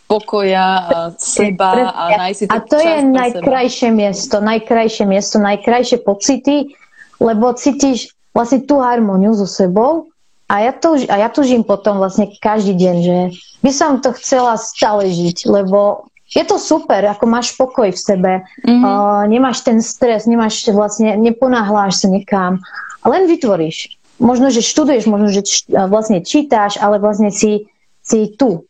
[0.09, 3.97] pokoja a seba a nájsť si A to je najkrajšie seba.
[3.97, 6.73] miesto, najkrajšie miesto, najkrajšie pocity,
[7.21, 10.09] lebo cítiš vlastne tú harmóniu so sebou
[10.49, 13.17] a ja, to, a ja tužím potom vlastne každý deň, že
[13.61, 18.33] by som to chcela stále žiť, lebo je to super, ako máš pokoj v sebe,
[18.65, 18.81] mm-hmm.
[18.85, 22.61] uh, nemáš ten stres, nemáš vlastne, neponáhľaš sa niekam,
[23.05, 23.97] len vytvoríš.
[24.19, 27.71] Možno, že študuješ, možno, že č- vlastne čítáš, ale vlastne si,
[28.03, 28.67] si tu.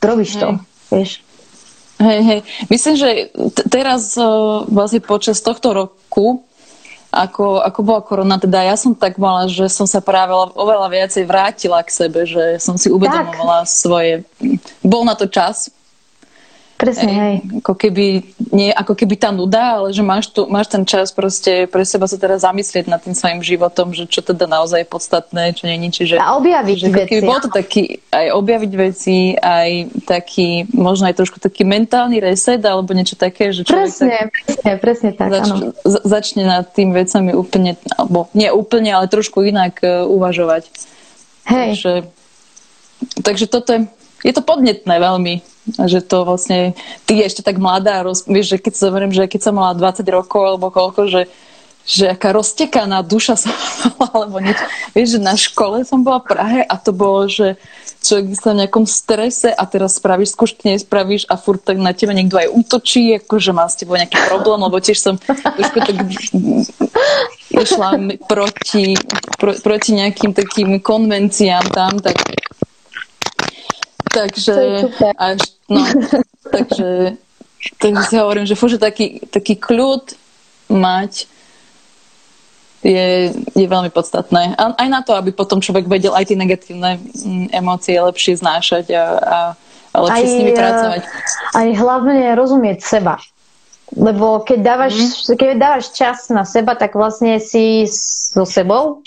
[0.00, 0.48] Robíš to,
[0.88, 1.20] vieš.
[1.98, 2.40] Hej, hej.
[2.70, 6.46] Myslím, že t- teraz uh, vlastne počas tohto roku
[7.08, 11.24] ako, ako bola korona, teda ja som tak mala, že som sa práve oveľa viacej
[11.24, 13.72] vrátila k sebe, že som si uvedomovala tak.
[13.72, 14.12] svoje...
[14.84, 15.72] Bol na to čas.
[16.78, 17.34] Presne, hej.
[17.58, 18.22] Ako keby,
[18.54, 22.06] nie ako keby tá nuda, ale že máš, tu, máš ten čas proste pre seba
[22.06, 25.74] sa teda zamyslieť nad tým svojim životom, že čo teda naozaj je podstatné, čo nie
[25.74, 27.10] je Čiže, a objaviť že veci.
[27.18, 29.70] Keby bol to taký, aj objaviť veci, aj
[30.06, 35.10] taký, možno aj trošku taký mentálny reset, alebo niečo také, že presne, tak presne, presne
[35.18, 35.74] tak, zač, áno.
[35.82, 40.70] začne nad tým vecami úplne, alebo nie úplne, ale trošku inak uh, uvažovať.
[41.50, 41.68] Hej.
[41.74, 41.94] Takže,
[43.26, 43.80] takže toto je,
[44.24, 46.72] je to podnetné veľmi že to vlastne,
[47.04, 50.00] ty ešte tak mladá, roz, vieš, že keď sa zoberiem, že keď som mala 20
[50.08, 51.22] rokov alebo koľko, že
[51.88, 53.48] že aká roztekaná duša som
[53.96, 54.60] mala, alebo niečo.
[54.92, 57.56] Vieš, že na škole som bola v Prahe a to bolo, že
[58.04, 62.12] človek sa v nejakom strese a teraz spravíš skúšky, nespravíš a furt tak na teba
[62.12, 65.96] niekto aj útočí, akože má s tebou nejaký problém, lebo tiež som trošku tak
[67.56, 68.92] išla proti,
[69.40, 72.20] pro, proti nejakým takým konvenciám tam, tak
[74.12, 75.82] takže až, no,
[76.54, 77.16] takže,
[77.78, 80.14] takže si hovorím, že fúže taký, taký kľud
[80.68, 81.26] mať
[82.82, 84.54] je, je veľmi podstatné.
[84.54, 88.94] A aj na to, aby potom človek vedel aj tie negatívne mm, emócie lepšie znášať
[88.94, 89.38] a, a,
[89.92, 91.02] a lepšie aj, s nimi pracovať.
[91.58, 93.18] Aj hlavne rozumieť seba.
[93.96, 95.34] Lebo keď dávaš, mm.
[95.34, 99.02] keď dávaš čas na seba, tak vlastne si so sebou.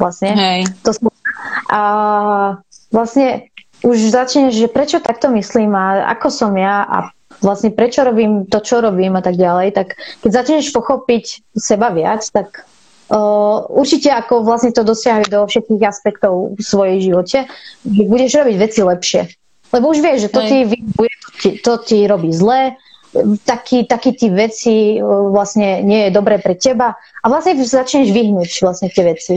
[0.00, 0.32] Vlastne.
[0.34, 0.60] Hej.
[0.82, 0.90] To,
[1.70, 1.80] a
[2.90, 3.49] vlastne
[3.80, 6.98] už začneš, že prečo takto myslím a ako som ja a
[7.40, 12.20] vlastne prečo robím to, čo robím a tak ďalej, tak keď začneš pochopiť seba viac,
[12.28, 12.68] tak
[13.08, 17.38] uh, určite ako vlastne to dosiahnuť do všetkých aspektov v svojej živote,
[17.84, 19.22] že budeš robiť veci lepšie.
[19.70, 20.58] Lebo už vieš, že to ti,
[21.62, 22.74] to ti, robí zle,
[23.46, 28.90] taký, taký tí veci vlastne nie je dobré pre teba a vlastne začneš vyhnúť vlastne
[28.90, 29.34] tie veci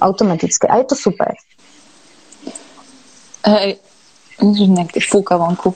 [0.00, 1.32] automaticky a je to super.
[3.46, 3.78] Hej,
[4.42, 5.72] nejak fúka vonku.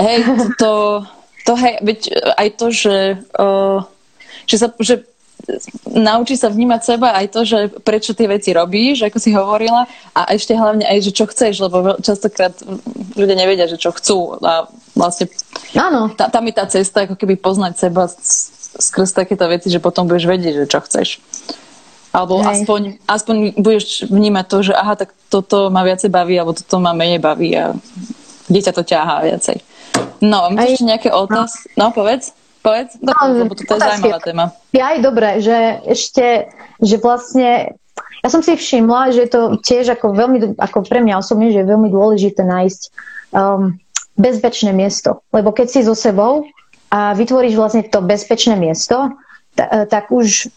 [0.00, 0.24] Hej,
[0.60, 1.04] to,
[1.44, 2.00] to hej, veď
[2.40, 2.96] aj to, že,
[3.36, 3.84] uh,
[4.48, 5.04] že, sa, že
[5.84, 9.84] naučí sa vnímať seba aj to, že prečo tie veci robíš, ako si hovorila,
[10.16, 12.56] a ešte hlavne aj, že čo chceš, lebo častokrát
[13.14, 14.64] ľudia nevedia, že čo chcú a
[14.96, 15.28] vlastne
[15.76, 16.10] Áno.
[16.10, 18.10] Tá, tam je tá cesta, ako keby poznať seba
[18.80, 21.22] skrz takéto veci, že potom budeš vedieť, že čo chceš.
[22.10, 26.82] Alebo aspoň, aspoň budeš vnímať to, že aha, tak toto ma viacej baví, alebo toto
[26.82, 27.70] ma menej baví a
[28.50, 29.62] dieťa to ťahá viacej.
[30.18, 31.70] No, máš ešte nejaké otázky?
[31.78, 31.88] No.
[31.88, 32.34] no, povedz.
[32.60, 34.44] Povedz, no, lebo toto je zaujímavá téma.
[34.76, 37.72] Ja aj dobre, že ešte, že vlastne
[38.20, 41.64] ja som si všimla, že je to tiež ako veľmi, ako pre mňa osobne, že
[41.64, 42.80] je veľmi dôležité nájsť
[43.32, 43.80] um,
[44.20, 45.24] bezpečné miesto.
[45.32, 46.44] Lebo keď si so sebou
[46.92, 49.08] a vytvoríš vlastne to bezpečné miesto,
[49.56, 50.52] tak už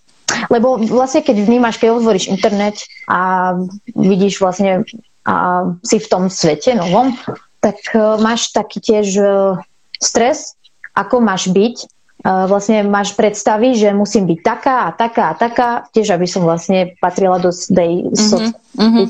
[0.50, 3.54] lebo vlastne keď vnímaš, keď otvoríš internet a
[3.94, 4.88] vidíš vlastne
[5.24, 7.16] a si v tom svete novom,
[7.64, 9.56] tak uh, máš taký tiež uh,
[9.96, 10.60] stres,
[11.00, 11.76] ako máš byť.
[12.24, 16.44] Uh, vlastne máš predstavy, že musím byť taká a taká a taká, tiež aby som
[16.44, 18.16] vlastne patrila do tej mm-hmm.
[18.20, 19.08] sociálnej.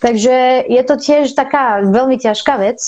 [0.00, 2.80] Takže je to tiež taká veľmi ťažká vec,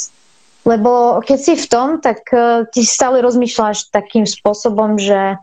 [0.64, 2.24] lebo keď si v tom, tak
[2.72, 5.36] ty stále rozmýšľaš takým spôsobom, že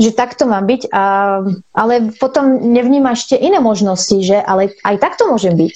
[0.00, 1.04] že takto má byť, a,
[1.76, 5.74] ale potom nevnímaš tie iné možnosti, že ale aj takto môžem byť.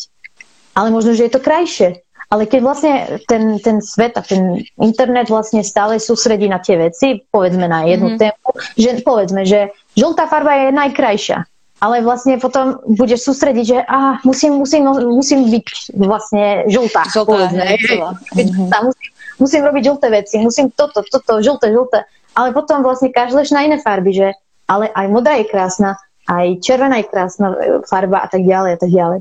[0.75, 2.01] Ale možno, že je to krajšie.
[2.33, 2.93] Ale keď vlastne
[3.29, 8.17] ten, ten svet a ten internet vlastne stále sústredí na tie veci, povedzme na jednu
[8.17, 8.19] mm.
[8.19, 11.45] tému, že povedzme, že žltá farba je najkrajšia.
[11.85, 17.05] Ale vlastne potom budeš sústrediť, že ah, musím, musím, musím byť vlastne žltá.
[17.13, 17.61] Žltá, povedzme.
[17.61, 18.73] Hej, mm-hmm.
[18.73, 23.67] musím, musím robiť žlté veci, musím toto, toto, žlté, žlté ale potom vlastne každeš na
[23.67, 24.29] iné farby, že
[24.67, 28.79] ale aj modrá je krásna, aj červená je krásna e, farba a tak ďalej a
[28.81, 29.21] tak ďalej.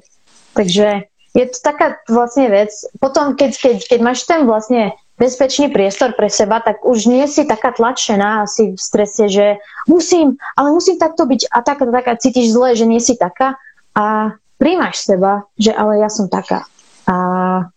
[0.54, 0.88] Takže
[1.34, 2.72] je to taká vlastne vec.
[3.02, 7.46] Potom, keď, keď, keď máš ten vlastne bezpečný priestor pre seba, tak už nie si
[7.46, 12.06] taká tlačená asi v strese, že musím, ale musím takto byť a tak a tak
[12.10, 13.58] a cítiš zle, že nie si taká
[13.94, 16.66] a príjmaš seba, že ale ja som taká.
[17.06, 17.16] A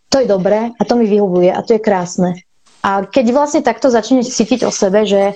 [0.08, 2.45] to je dobré a to mi vyhovuje a to je krásne.
[2.86, 5.34] A keď vlastne takto začneš cítiť o sebe, že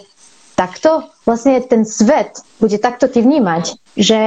[0.55, 4.19] takto vlastne ten svet bude takto ty vnímať, že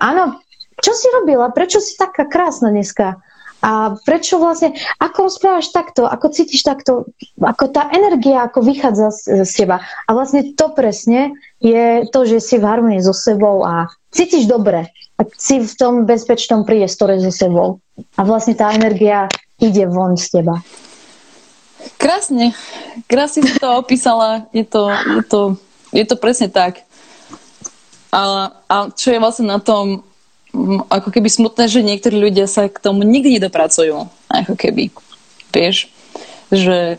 [0.00, 0.40] áno,
[0.80, 3.20] čo si robila, prečo si taká krásna dneska?
[3.60, 9.44] A prečo vlastne, ako rozprávaš takto, ako cítiš takto, ako tá energia, ako vychádza z,
[9.44, 9.84] z teba.
[10.08, 14.88] A vlastne to presne je to, že si v harmonii so sebou a cítiš dobre.
[15.20, 17.84] A si v tom bezpečnom priestore so sebou.
[18.16, 19.28] A vlastne tá energia
[19.60, 20.64] ide von z teba.
[22.00, 22.52] Krásne.
[23.06, 24.48] Krásne si to opísala.
[24.52, 25.40] Je to, je to,
[25.92, 26.84] je to presne tak.
[28.10, 30.02] A, a čo je vlastne na tom
[30.90, 34.10] ako keby smutné, že niektorí ľudia sa k tomu nikdy nedopracujú.
[34.26, 34.90] Ako keby.
[35.54, 35.86] Vieš?
[36.50, 36.98] Že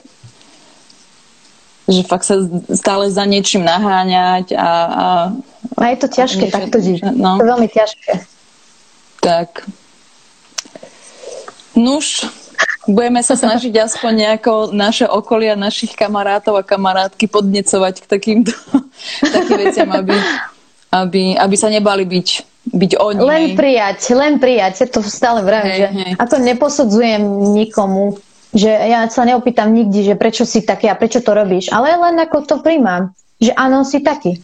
[1.91, 2.39] že fakt sa
[2.71, 4.69] stále za niečím naháňať a...
[4.87, 5.07] A,
[5.75, 6.99] a je to ťažké niečo, takto žiť.
[7.19, 7.35] No.
[7.35, 8.11] To je veľmi ťažké.
[9.19, 9.67] Tak.
[11.75, 12.31] Nuž,
[12.89, 18.53] budeme sa snažiť aspoň nejako naše okolia, našich kamarátov a kamarátky podnecovať k takýmto
[19.35, 20.15] takým veciam, aby,
[20.89, 22.27] aby, aby sa nebali byť,
[22.73, 23.19] byť oni.
[23.21, 26.11] Len prijať, len prijať, ja to stále vravím, že hej.
[26.17, 27.21] a to neposudzujem
[27.53, 28.17] nikomu,
[28.51, 32.17] že ja sa neopýtam nikdy, že prečo si taký a prečo to robíš, ale len
[32.17, 34.41] ako to príjmam, že áno, si taký.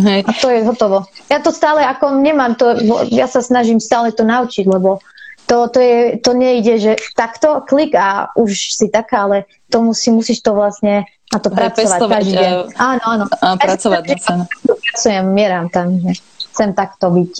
[0.00, 0.24] Hej.
[0.24, 1.04] A to je hotovo.
[1.28, 2.72] Ja to stále ako nemám to,
[3.12, 5.02] ja sa snažím stále to naučiť, lebo
[5.50, 10.14] to, to, je, to nejde, že takto klik a už si taká, ale to musí,
[10.14, 12.54] musíš to vlastne na to pracovať každý deň.
[12.78, 13.24] Áno, áno.
[13.42, 14.34] A pracovať ja sa.
[14.62, 16.22] Pracujem, mieram tam, že
[16.54, 17.32] chcem takto byť.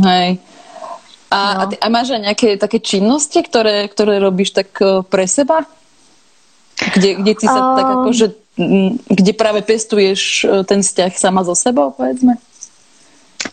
[0.00, 0.40] Hej.
[1.28, 1.60] A, no.
[1.60, 5.68] a, ty, a máš aj nejaké také činnosti, ktoré, ktoré robíš tak e, pre seba?
[6.96, 8.26] Kde, kde ty sa um, tak akože,
[9.12, 12.40] kde práve pestuješ e, ten vzťah sama so sebou, povedzme?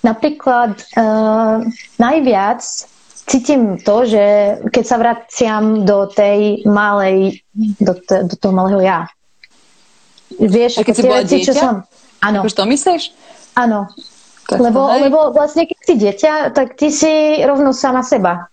[0.07, 1.61] Napríklad uh,
[1.97, 2.61] najviac
[3.25, 4.23] cítim to, že
[4.69, 7.41] keď sa vraciam do tej malej,
[7.81, 8.99] do, te, do toho malého ja.
[10.37, 11.45] Vieš, a keď si bola veci, dieťa?
[11.49, 11.75] Čo som,
[12.21, 12.39] áno.
[12.45, 13.03] Už to myslíš?
[13.57, 13.89] Áno.
[14.51, 18.45] lebo, lebo vlastne keď si dieťa, tak ty si rovno sama seba.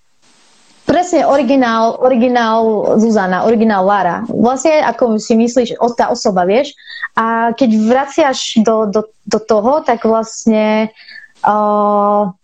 [0.82, 4.26] Presne originál, originál Zuzana, originál Lara.
[4.26, 6.74] Vlastne ako si myslíš o tá osoba, vieš?
[7.14, 10.90] A keď vraciaš do, do, do toho, tak vlastne
[11.46, 12.34] uh,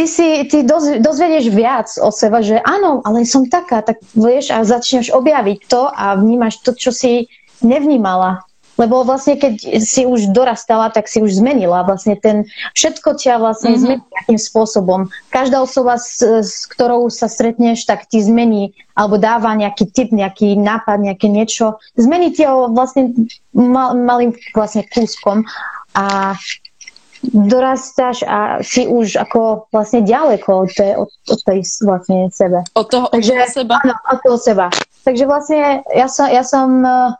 [0.00, 4.48] ty si ty doz, dozvedieš viac o seba, že áno, ale som taká, tak vieš
[4.48, 7.28] a začneš objaviť to a vnímaš to, čo si
[7.60, 8.40] nevnímala.
[8.80, 11.84] Lebo vlastne keď si už dorastala, tak si už zmenila.
[11.84, 13.84] Vlastne ten, všetko ťa vlastne mm-hmm.
[13.84, 15.00] zmení nejakým spôsobom.
[15.28, 20.56] Každá osoba, s, s ktorou sa stretneš, tak ti zmení alebo dáva nejaký tip, nejaký
[20.56, 21.76] nápad, nejaké niečo.
[22.00, 23.12] Zmení ti ho vlastne
[23.52, 25.44] mal, malým vlastne kúskom.
[25.92, 26.32] A
[27.22, 32.64] dorastáš a si už ako vlastne ďaleko od tej, od, od tej vlastne sebe.
[32.72, 33.74] Od toho, Takže, od toho seba?
[33.84, 34.66] Áno, od toho seba.
[35.04, 35.60] Takže vlastne
[35.92, 37.12] ja som, ja som uh,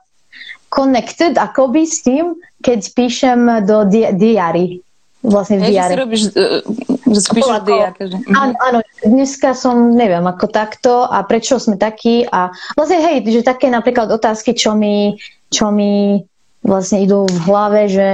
[0.72, 2.32] connected akoby s tým,
[2.64, 4.80] keď píšem do di- diary.
[5.20, 5.92] Vlastne v diári.
[5.92, 6.64] si robíš, uh,
[7.04, 7.92] že si píšeš diár.
[8.00, 8.32] Mhm.
[8.32, 13.44] Áno, áno, dneska som, neviem, ako takto a prečo sme takí a vlastne hej, že
[13.44, 15.20] také napríklad otázky, čo mi,
[15.52, 16.24] čo mi
[16.64, 18.08] vlastne idú v hlave, že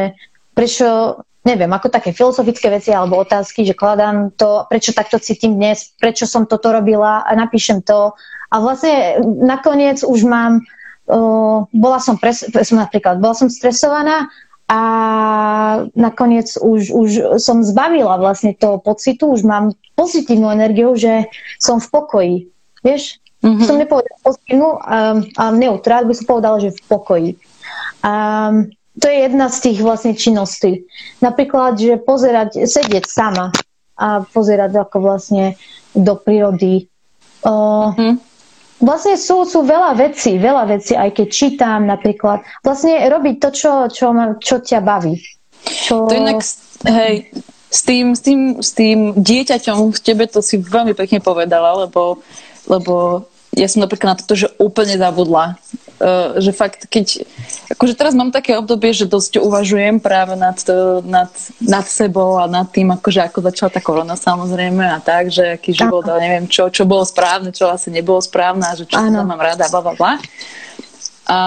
[0.57, 5.95] prečo neviem, ako také filozofické veci alebo otázky, že kladám to, prečo takto cítim dnes,
[5.95, 8.19] prečo som toto robila a napíšem to.
[8.51, 10.67] A vlastne nakoniec už mám,
[11.07, 14.27] uh, bola som, pres, napríklad, bola som stresovaná
[14.67, 14.81] a
[15.95, 21.31] nakoniec už, už som zbavila vlastne toho pocitu, už mám pozitívnu energiu, že
[21.63, 22.37] som v pokoji.
[22.83, 23.23] Vieš?
[23.47, 23.63] Mm-hmm.
[23.63, 24.79] Som nepovedala pozitívnu, um,
[25.39, 27.31] a neutrál, by som povedala, že v pokoji.
[28.03, 30.89] Um, to je jedna z tých vlastne činností.
[31.21, 33.53] Napríklad, že pozerať, sedieť sama
[33.97, 35.57] a pozerať ako vlastne
[35.93, 36.89] do prírody.
[37.45, 38.13] Uh, mm-hmm.
[38.77, 42.45] Vlastne sú, sú veľa vecí, veľa vecí, aj keď čítam napríklad.
[42.61, 45.17] Vlastne robiť to, čo, čo, čo ťa baví.
[45.65, 46.05] Čo...
[46.05, 46.45] To inak,
[46.85, 47.33] hej,
[47.73, 52.21] s tým, s, tým, s tým dieťaťom v tebe to si veľmi pekne povedala, lebo,
[52.69, 53.25] lebo
[53.57, 55.57] ja som napríklad na toto, že úplne zabudla.
[55.97, 57.25] Uh, že fakt, keď...
[57.73, 60.61] Akože teraz mám také obdobie, že dosť uvažujem práve nad,
[61.09, 65.57] nad, nad sebou a nad tým, akože ako začala tá korona samozrejme a tak, že
[65.57, 69.01] aký život a neviem čo, čo bolo správne, čo asi nebolo správne a že čo
[69.01, 70.13] sa mám rada, bla, bla, bla.
[71.33, 71.39] A,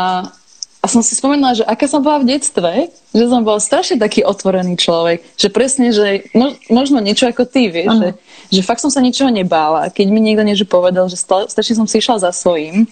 [0.81, 4.25] a som si spomenula, že aká som bola v detstve, že som bol strašne taký
[4.25, 6.25] otvorený človek, že presne, že
[6.73, 8.09] možno niečo ako ty, vieš, že,
[8.49, 9.93] že fakt som sa ničoho nebála.
[9.93, 12.89] Keď mi niekto niečo povedal, že strašne som si išla za svojím.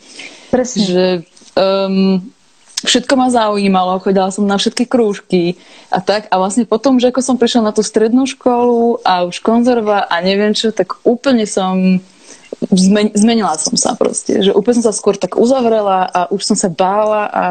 [0.53, 0.83] Presne.
[0.85, 1.05] Že
[1.57, 2.21] um,
[2.85, 5.57] všetko ma zaujímalo, chodila som na všetky krúžky
[5.89, 6.29] a tak.
[6.29, 10.21] A vlastne potom, že ako som prišla na tú strednú školu a už konzerva a
[10.21, 11.99] neviem čo, tak úplne som
[13.17, 14.39] zmenila som sa proste.
[14.45, 17.43] Že úplne som sa skôr tak uzavrela a už som sa bála a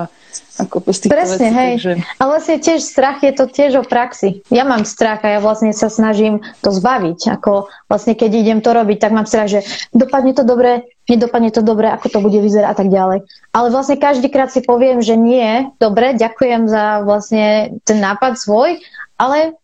[0.56, 1.72] ako Presne, veci, hej.
[1.76, 1.92] Takže...
[2.16, 4.40] A vlastne tiež strach je to tiež o praxi.
[4.48, 7.36] Ja mám strach a ja vlastne sa snažím to zbaviť.
[7.36, 9.60] Ako vlastne keď idem to robiť, tak mám strach, že
[9.92, 13.18] dopadne to dobre, nedopadne to dobre, ako to bude vyzerať a tak ďalej.
[13.52, 18.80] Ale vlastne každý krát si poviem, že nie, dobre, ďakujem za vlastne ten nápad svoj,
[19.20, 19.54] ale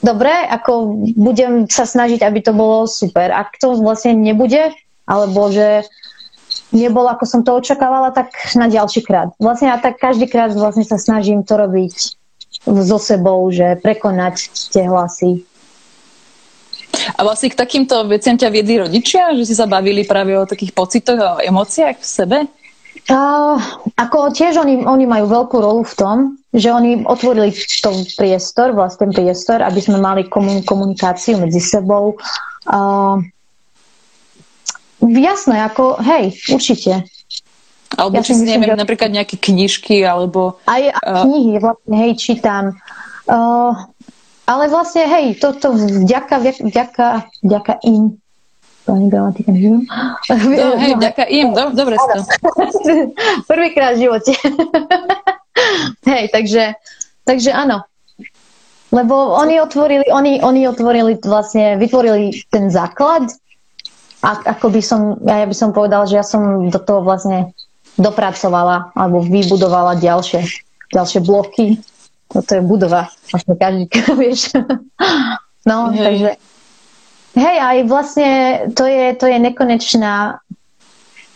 [0.00, 3.30] dobre, ako budem sa snažiť, aby to bolo super.
[3.30, 4.74] Ak to vlastne nebude,
[5.04, 5.84] alebo že
[6.72, 9.34] nebol, ako som to očakávala, tak na ďalší krát.
[9.36, 11.94] Vlastne a tak každý krát vlastne sa snažím to robiť
[12.64, 15.44] so sebou, že prekonať tie hlasy.
[17.18, 20.72] A vlastne k takýmto veciam ťa viedli rodičia, že si sa bavili práve o takých
[20.72, 22.38] pocitoch a emóciách v sebe?
[23.04, 23.60] Uh,
[24.00, 26.16] ako tiež oni, oni majú veľkú rolu v tom,
[26.56, 32.16] že oni otvorili to priestor, vlastne priestor, aby sme mali komun- komunikáciu medzi sebou.
[32.64, 33.20] Uh,
[35.12, 37.04] jasné, ako hej, určite.
[37.94, 38.80] Alebo ja či si neviem, že...
[38.80, 40.58] napríklad nejaké knižky, alebo...
[40.66, 41.24] Aj, aj uh...
[41.28, 42.64] knihy, vlastne, hej, čítam.
[43.30, 43.72] Uh,
[44.44, 47.06] ale vlastne, hej, toto vďaka, vďaka,
[47.40, 48.18] vďaka im
[48.84, 49.88] pani gramatika neživím.
[50.28, 52.14] No, hej, ďaká im, do, dobre to.
[53.50, 54.32] Prvýkrát v živote.
[56.12, 56.76] hej, takže,
[57.24, 57.88] takže áno.
[58.92, 63.32] Lebo oni otvorili, oni, oni otvorili vlastne, vytvorili ten základ
[64.24, 67.52] a ako by som, ja by som povedala, že ja som do toho vlastne
[68.00, 70.40] dopracovala alebo vybudovala ďalšie,
[70.88, 71.76] ďalšie bloky.
[72.32, 73.84] Toto je budova, vlastne každý,
[74.20, 74.56] vieš.
[75.68, 76.00] No, hej.
[76.00, 76.30] takže
[77.34, 78.30] Hej, aj vlastne
[78.78, 80.38] to je, to je nekonečná,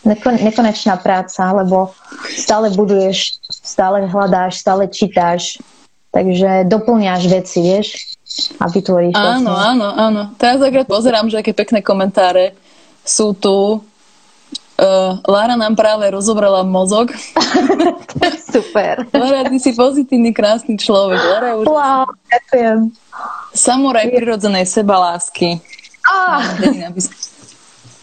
[0.06, 1.90] nekon, nekonečná práca, lebo
[2.38, 5.58] stále buduješ, stále hľadáš, stále čítáš,
[6.14, 8.14] takže doplňaš veci, vieš,
[8.62, 9.18] a vytvoríš.
[9.18, 9.70] Áno, vlastne.
[9.74, 10.22] áno, áno.
[10.38, 12.54] Teraz tak pozerám, že aké pekné komentáre
[13.08, 13.80] sú tu.
[14.78, 17.10] Uh, Lára nám práve rozobrala mozog.
[18.54, 19.08] Super.
[19.10, 21.18] Lára, ty si pozitívny, krásny človek.
[21.18, 21.66] Lára už...
[21.66, 22.78] Wow, ďakujem.
[23.56, 25.58] Samuraj prirodzenej sebalásky.
[26.06, 26.46] Ah.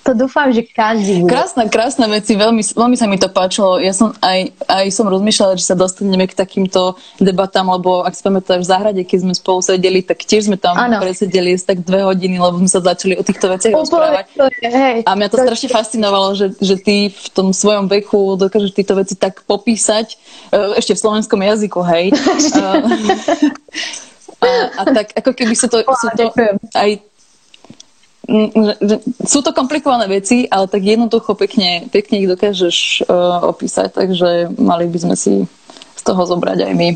[0.06, 1.34] To dúfam, že každý bude.
[1.34, 3.82] Krásna, krásna veci, veľmi, veľmi sa mi to páčilo.
[3.82, 8.22] Ja som aj, aj som rozmýšľala, že sa dostaneme k takýmto debatám, lebo ak si
[8.22, 11.01] pamätáš v záhrade, keď sme spolu sedeli, tak tiež sme tam ano.
[11.01, 14.26] presedeli tak dve hodiny, lebo sme sa začali o týchto veciach rozprávať.
[15.10, 18.93] A mňa to, to strašne fascinovalo, že, že ty v tom svojom veku dokážeš tieto
[18.93, 20.14] veci tak popísať,
[20.53, 22.14] e, ešte v slovenskom jazyku, hej.
[22.62, 22.78] a,
[24.45, 26.30] a, a tak ako keby sa to, sú to
[26.78, 27.01] aj
[29.26, 34.89] sú to komplikované veci, ale tak jednoducho pekne, pekne ich dokážeš uh, opísať, takže mali
[34.89, 35.34] by sme si
[35.95, 36.89] z toho zobrať aj my.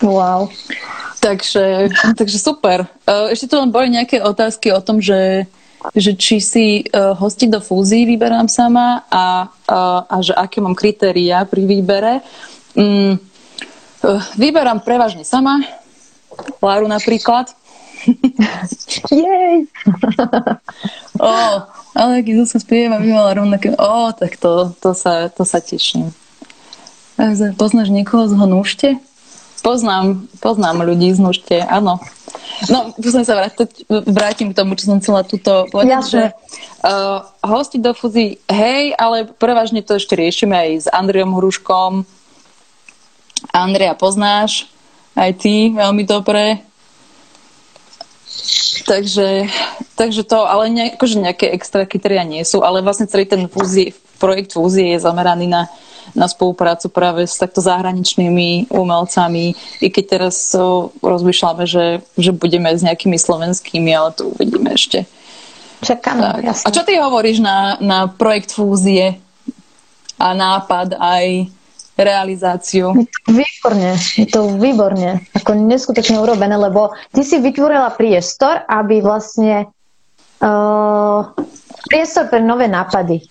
[0.00, 0.48] Wow.
[1.20, 2.88] Takže, takže super.
[3.04, 5.44] Uh, ešte tu len boli nejaké otázky o tom, že,
[5.92, 10.76] že či si uh, hosti do fúzií vyberám sama a, uh, a že aké mám
[10.76, 12.24] kritéria pri výbere.
[12.72, 13.20] Um,
[14.00, 15.60] uh, vyberám prevažne sama,
[16.58, 17.54] Láru napríklad,
[19.10, 19.56] jej!
[21.20, 21.34] o,
[21.94, 23.72] ale keď sa spieva, by mala rovnaké...
[23.76, 26.10] O, tak to, to, sa, to sa teším.
[27.54, 28.88] Poznáš niekoho z Hnúšte?
[29.64, 32.02] Poznám, poznám ľudí z Hnušte, áno.
[32.68, 36.10] No, musím sa vrátiť, vrátim k tomu, čo som chcela tuto povedať, Jasne.
[36.10, 36.22] že
[36.84, 42.04] uh, hosti do fúzy, hej, ale prevažne to ešte riešime aj s Andriom Hruškom.
[43.50, 44.68] Andrea poznáš,
[45.14, 46.62] aj ty veľmi dobre.
[48.84, 49.48] Takže,
[49.96, 53.96] takže to, ale ne, akože nejaké extra kritéria nie sú, ale vlastne celý ten fúzi,
[54.20, 55.72] projekt fúzie je zameraný na,
[56.12, 62.68] na spoluprácu práve s takto zahraničnými umelcami, i keď teraz so, rozmýšľame, že, že budeme
[62.68, 65.08] s nejakými slovenskými, ale to uvidíme ešte.
[65.84, 66.20] Čakám,
[66.64, 69.20] A čo ty hovoríš na, na projekt fúzie
[70.16, 71.48] a nápad aj
[71.94, 72.90] realizáciu.
[73.30, 79.70] Výborne, je to výborne, ako neskutočne urobené, lebo ty si vytvorila priestor, aby vlastne
[80.42, 81.20] uh,
[81.86, 83.22] priestor pre nové nápady.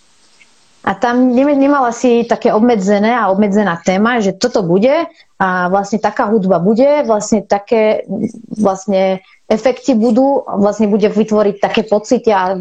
[0.84, 5.08] A tam nemala si také obmedzené a obmedzená téma, že toto bude
[5.40, 8.04] a vlastne taká hudba bude, vlastne také
[8.52, 12.60] vlastne efekty budú, vlastne bude vytvoriť také pocity a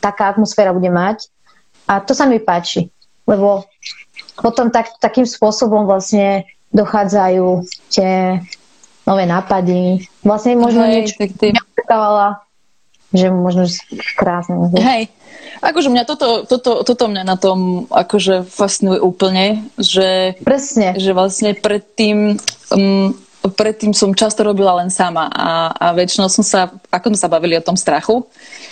[0.00, 1.28] taká atmosféra bude mať.
[1.84, 2.88] A to sa mi páči,
[3.28, 3.68] lebo
[4.38, 8.38] potom tak, takým spôsobom vlastne dochádzajú tie
[9.08, 10.06] nové nápady.
[10.22, 11.46] Vlastne možno Hej, niečo tak ty...
[11.50, 12.46] neočakávala,
[13.10, 13.66] že možno
[14.14, 14.70] krásne.
[14.78, 15.10] Hej,
[15.58, 20.94] akože mňa toto, toto, toto mňa na tom akože fascinuje úplne, že, Presne.
[20.94, 22.38] že vlastne predtým
[22.70, 23.10] um,
[23.48, 27.56] predtým som často robila len sama a, a väčšinou som sa, ako sme sa bavili
[27.56, 28.28] o tom strachu,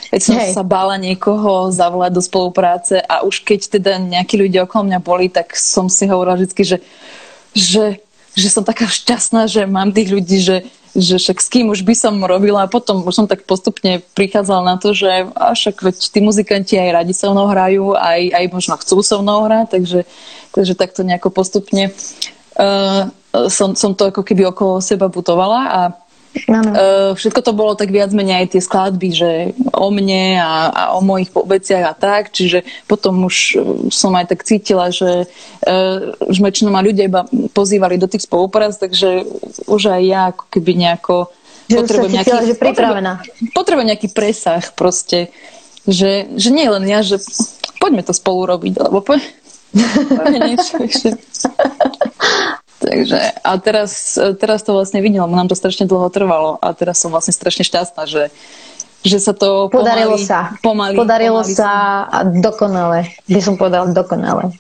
[0.09, 0.57] keď som Hej.
[0.57, 5.29] sa bála niekoho zavolať do spolupráce a už keď teda nejakí ľudia okolo mňa boli,
[5.29, 6.79] tak som si hovorila vždy, že,
[7.53, 7.85] že,
[8.33, 10.65] že som taká šťastná, že mám tých ľudí, že,
[10.97, 14.63] že však s kým už by som robila a potom už som tak postupne prichádzala
[14.65, 18.45] na to, že a však veď tí muzikanti aj radi so mnou hrajú, aj, aj
[18.49, 20.01] možno chcú so mnou hrať, takže,
[20.57, 21.93] takže takto nejako postupne
[22.57, 23.13] uh,
[23.53, 25.81] som, som to ako keby okolo seba budovala a
[26.49, 29.31] Uh, všetko to bolo tak viac menej aj tie skladby, že
[29.72, 33.57] o mne a, a o mojich veciach a tak, čiže potom už e,
[33.89, 35.99] som aj tak cítila, že uh,
[36.29, 39.24] už väčšinou ma ľudia iba pozývali do tých spoluprác, takže
[39.66, 41.16] už aj ja ako keby nejako
[41.68, 43.12] že potrebujem, nejaký, že pripravená.
[43.20, 45.29] Potrebujem, potrebujem nejaký presah proste,
[45.85, 47.20] že, že nie len ja, že
[47.76, 49.20] poďme to spolu robiť, lebo po,
[50.49, 50.64] nič,
[52.89, 56.97] Takže a teraz, teraz to vlastne vidím, lebo nám to strašne dlho trvalo a teraz
[56.97, 58.32] som vlastne strašne šťastná, že,
[59.05, 60.41] že sa to podarilo pomaly, sa.
[60.64, 61.72] Pomaly, podarilo pomaly sa
[62.09, 63.12] a dokonale.
[63.28, 64.57] By som povedala dokonale.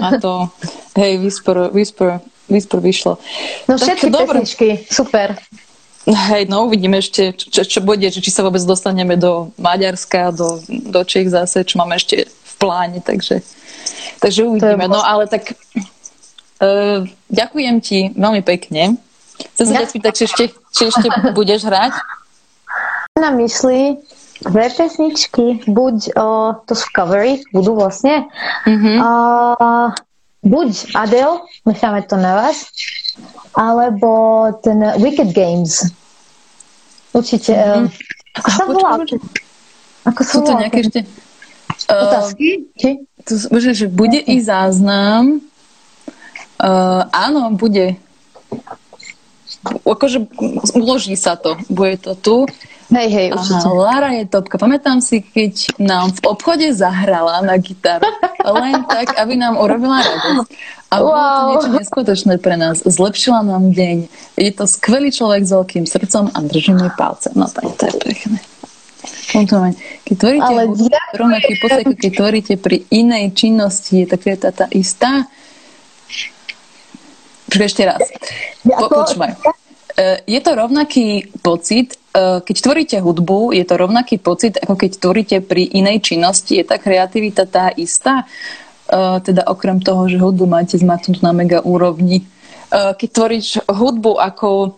[0.00, 0.48] A to,
[0.96, 3.20] hej, Whisper, Whisper, Whisper vyšlo.
[3.68, 5.36] No všetky tak, pesničky, super.
[6.08, 11.00] Hej, no uvidíme ešte, čo, čo bude, či sa vôbec dostaneme do Maďarska, do, do
[11.04, 13.44] Čech zase, čo máme ešte v pláne, takže,
[14.24, 14.88] takže uvidíme.
[14.88, 15.52] No ale tak
[16.62, 18.96] uh, ďakujem ti veľmi pekne.
[19.58, 21.92] Chcem sa ťa spýtať, či ešte, či ešte budeš hrať?
[23.18, 23.98] Na mysli
[24.42, 28.26] dve pesničky, buď, uh, to sú covery, budú vlastne,
[28.66, 28.96] mm-hmm.
[28.98, 29.94] uh,
[30.42, 32.66] buď Adele, necháme to na vás,
[33.54, 35.90] alebo ten Wicked Games.
[37.12, 37.54] Určite.
[37.54, 38.40] Mm-hmm.
[38.40, 38.90] Ako sa volá?
[40.08, 40.58] Ako sa volá?
[40.66, 41.00] nejaké ešte...
[41.86, 42.48] Uh, Otázky?
[42.78, 42.90] Či?
[43.22, 44.34] To, že bude okay.
[44.34, 45.44] i záznam.
[46.62, 47.98] Uh, áno, bude.
[49.82, 50.30] Akože
[50.78, 51.58] uloží sa to.
[51.66, 52.36] Bude to tu.
[52.92, 53.66] Hej, hej, určite.
[53.66, 54.60] Aha, Lara je topka.
[54.60, 58.04] Pamätám si, keď nám v obchode zahrala na gitaru.
[58.44, 60.48] Len tak, aby nám urobila radosť.
[60.92, 61.08] A wow.
[61.08, 62.84] bolo to niečo neskutočné pre nás.
[62.84, 64.12] Zlepšila nám deň.
[64.36, 67.32] Je to skvelý človek s veľkým srdcom a drží mi palce.
[67.32, 68.38] No tak to je pekné.
[69.32, 70.68] Keď tvoríte Ale
[71.16, 75.24] rovnaký pocit, keď tvoríte pri inej činnosti, je taká tá, tá istá.
[77.52, 78.00] Ešte raz.
[78.64, 79.36] Po, počúvaj.
[79.92, 84.90] E, je to rovnaký pocit, e, keď tvoríte hudbu, je to rovnaký pocit, ako keď
[84.96, 86.56] tvoríte pri inej činnosti.
[86.56, 88.24] Je tá kreativita tá istá?
[88.92, 92.28] Uh, teda okrem toho, že hudbu máte zmatnúť na mega úrovni.
[92.68, 94.76] Keď tvoríš hudbu ako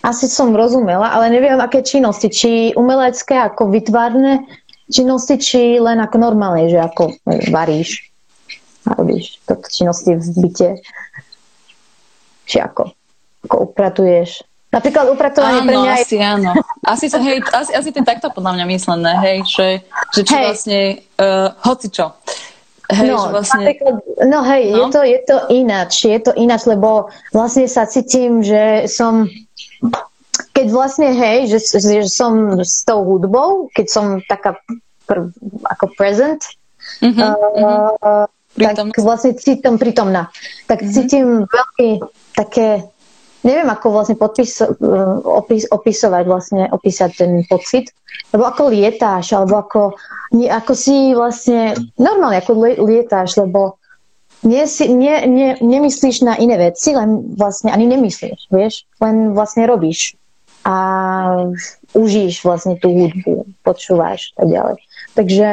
[0.00, 2.32] Asi som rozumela, ale neviem, aké činnosti.
[2.32, 4.48] Či umelecké, ako vytvárne
[4.90, 7.14] činnosti, či len ako normálne, že ako
[7.48, 8.10] varíš
[8.84, 9.38] a robíš
[9.70, 10.70] činnosti v byte.
[12.50, 12.90] Či ako,
[13.46, 14.42] ako upratuješ.
[14.70, 16.22] Napríklad upratovanie áno, pre mňa asi je...
[16.22, 16.50] áno.
[16.86, 19.68] Asi, to, hej, asi, asi to je takto podľa mňa myslené, hej, že,
[20.14, 20.44] že či hej.
[20.46, 20.80] vlastne,
[21.18, 22.14] uh, hoci čo.
[22.90, 23.66] Hej, no, vlastne...
[24.26, 24.78] no hej, no?
[24.78, 29.30] Je, to, je to ináč, je to ináč, lebo vlastne sa cítim, že som
[30.52, 34.56] keď vlastne, hej, že, že som s tou hudbou, keď som taká
[35.04, 35.30] pr,
[35.66, 36.42] ako present,
[37.02, 40.30] mm-hmm, uh, uh, tak vlastne cítim pritomná.
[40.70, 40.94] Tak mm-hmm.
[40.94, 41.88] cítim veľmi
[42.34, 42.86] také
[43.40, 44.68] neviem, ako vlastne podpis, eh,
[45.24, 47.88] opis, opisovať vlastne, opísať ten pocit,
[48.36, 49.80] lebo ako lietáš, alebo ako,
[50.36, 53.80] nie, ako si vlastne, normálne ako lietáš, lebo
[54.44, 59.68] nie, si, nie, nie, nemyslíš na iné veci, len vlastne ani nemyslíš, vieš, len vlastne
[59.68, 60.19] robíš
[60.64, 60.76] a
[61.96, 64.78] užíš vlastne tú hudbu, počúvaš a ďalej.
[65.16, 65.46] Takže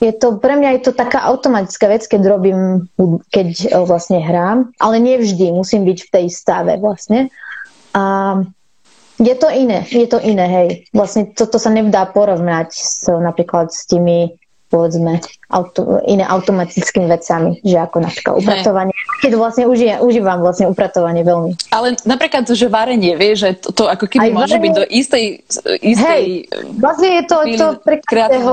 [0.00, 2.88] je to, pre mňa je to taká automatická vec, keď robím,
[3.28, 7.28] keď e, vlastne hrám, ale nie vždy, musím byť v tej stave vlastne.
[7.92, 8.02] A
[9.20, 10.68] je to iné, je to iné, hej.
[10.96, 14.39] Vlastne toto sa nevdá porovnať s, napríklad s tými
[14.70, 15.18] povedzme,
[15.50, 18.94] auto, iné automatickými vecami, že ako napríklad upratovanie.
[19.18, 21.74] Keď vlastne užívam, užívam vlastne upratovanie veľmi.
[21.74, 24.84] Ale napríklad, že varenie, vie, že to, to ako keby Aj môže varenie, byť do
[24.86, 25.24] istej,
[25.82, 26.24] istej hej,
[26.78, 28.50] vlastne je to, to pre každého,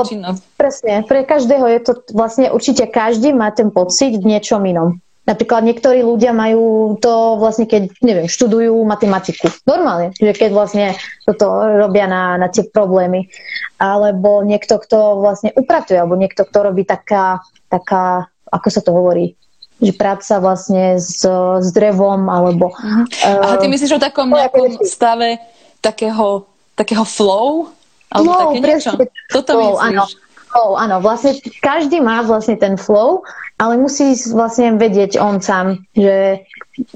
[0.57, 4.97] presne, pre každého je to vlastne určite každý má ten pocit v niečom inom.
[5.28, 9.52] Napríklad niektorí ľudia majú to vlastne, keď, neviem, študujú matematiku.
[9.68, 10.86] Normálne, že keď vlastne
[11.28, 13.28] toto robia na, na tie problémy.
[13.76, 19.36] Alebo niekto, kto vlastne upratuje, alebo niekto, kto robí taká, taká ako sa to hovorí,
[19.84, 22.72] že práca vlastne s, s drevom, alebo...
[22.72, 23.06] Uh-huh.
[23.44, 25.44] A ty myslíš o takom nejakom stave
[25.84, 26.48] takého,
[26.80, 27.68] takého flow?
[28.16, 28.91] Alebo flow, také niečo?
[29.28, 29.91] Toto flow, myslíš?
[29.91, 30.04] Áno
[30.48, 33.22] flow, áno, vlastne každý má vlastne ten flow,
[33.58, 36.46] ale musí vlastne vedieť on sám, že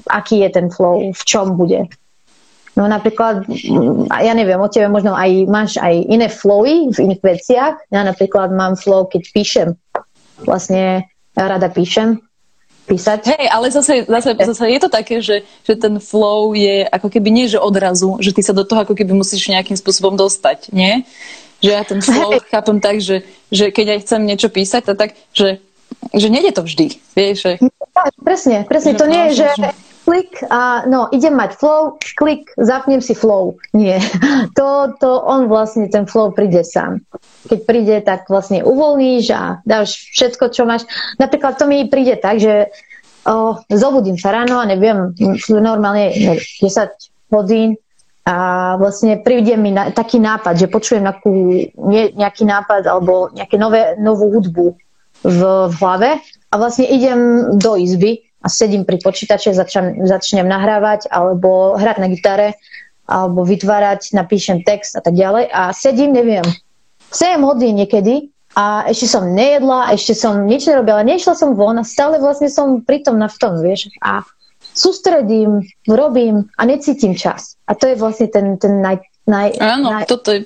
[0.06, 1.90] aký je ten flow, v čom bude.
[2.72, 3.44] No napríklad,
[4.08, 7.74] ja neviem, o tebe možno aj máš aj iné flowy v iných veciach.
[7.92, 9.68] Ja napríklad mám flow, keď píšem.
[10.48, 11.04] Vlastne
[11.36, 12.16] ja rada píšem,
[12.88, 13.20] písať.
[13.36, 17.28] Hej, ale zase, zase, zase je to také, že, že ten flow je ako keby
[17.30, 21.06] nie, že odrazu, že ty sa do toho ako keby musíš nejakým spôsobom dostať, nie?
[21.62, 22.42] Že ja ten flow hey.
[22.50, 23.22] chápem tak, že,
[23.52, 25.62] že keď aj chcem niečo písať, to tak, že,
[26.14, 27.00] že nejde to vždy.
[27.16, 27.52] Vieš, že...
[28.20, 28.96] Presne, presne.
[28.96, 29.48] Že to nie je, že
[30.02, 33.56] klik a no, idem mať flow, klik, zapnem si flow.
[33.72, 34.02] Nie.
[34.52, 37.00] To, to on vlastne, ten flow príde sám.
[37.48, 40.84] Keď príde, tak vlastne uvoľníš a dáš všetko, čo máš.
[41.16, 42.68] Napríklad to mi príde tak, že
[43.24, 45.14] o, zobudím sa ráno a neviem,
[45.48, 47.80] normálne neviem, 10 hodín
[48.22, 48.36] a
[48.78, 51.32] vlastne príde mi na, taký nápad, že počujem nejakú,
[51.90, 54.78] ne, nejaký nápad alebo nejaké nové, novú hudbu
[55.22, 55.40] v,
[55.70, 56.10] v hlave
[56.50, 62.08] a vlastne idem do izby a sedím pri počítače, začam, začnem nahrávať alebo hrať na
[62.10, 62.58] gitare
[63.06, 66.44] alebo vytvárať, napíšem text a tak ďalej a sedím, neviem,
[67.12, 71.84] 7 hodín niekedy a ešte som nejedla, ešte som nič nerobila, nešla som von a
[71.86, 73.88] stále vlastne som pritom na v tom, vieš.
[74.04, 74.20] A
[74.76, 77.56] sústredím, robím a necítim čas.
[77.64, 80.44] A to je vlastne ten, ten naj, naj, Áno, naj, toto je...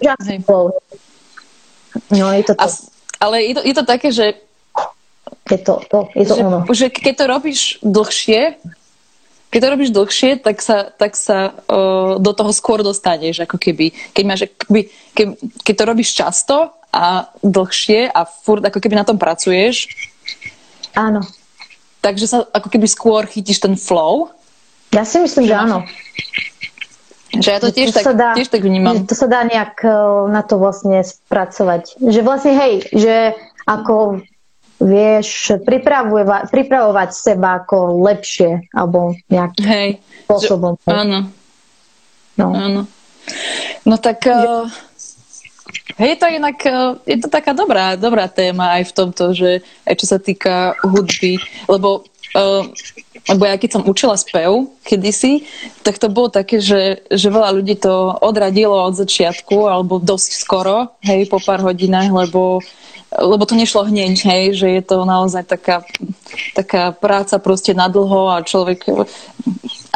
[2.15, 2.63] No, je to to.
[2.63, 2.67] A,
[3.27, 4.46] ale je to, je to také, že
[5.47, 6.59] je to, to, je to že, ono.
[6.67, 8.41] Že keď to robíš dlhšie,
[9.51, 13.95] keď to robíš dlhšie, tak sa, tak sa uh, do toho skôr dostaneš, ako keby.
[14.11, 15.27] Keď, máš, keby, keď,
[15.63, 16.57] keď to robíš často
[16.91, 19.87] a dlhšie a furt ako keby na tom pracuješ,
[20.97, 21.23] Áno
[22.07, 24.31] takže sa ako keby skôr chytíš ten flow.
[24.95, 25.83] Ja si myslím, že áno.
[27.35, 29.03] Že ja to tiež, to tak, dá, tiež tak vnímam.
[29.03, 29.83] To sa dá nejak
[30.31, 31.99] na to vlastne spracovať.
[31.99, 33.35] Že vlastne hej, že
[33.67, 34.23] ako
[34.81, 39.91] vieš pripravovať, pripravovať seba ako lepšie alebo nejakým hej,
[40.29, 40.77] spôsobom.
[40.85, 41.19] Že, áno.
[42.37, 42.47] No.
[42.53, 42.83] áno.
[43.89, 44.25] No tak...
[44.29, 44.69] Že, uh,
[45.97, 49.95] Hej, to inak, e, je to taká dobrá, dobrá téma aj v tomto, že aj
[49.97, 52.05] čo sa týka hudby, lebo
[52.37, 52.69] uh,
[53.27, 55.43] lebo ja keď som učila spev kedysi,
[55.83, 60.95] tak to bolo také, že, že veľa ľudí to odradilo od začiatku, alebo dosť skoro,
[61.03, 62.63] hej, po pár hodinách, lebo
[63.07, 65.87] lebo to nešlo hneď, hej, že je to naozaj taká,
[66.53, 68.83] taká práca proste na dlho a človek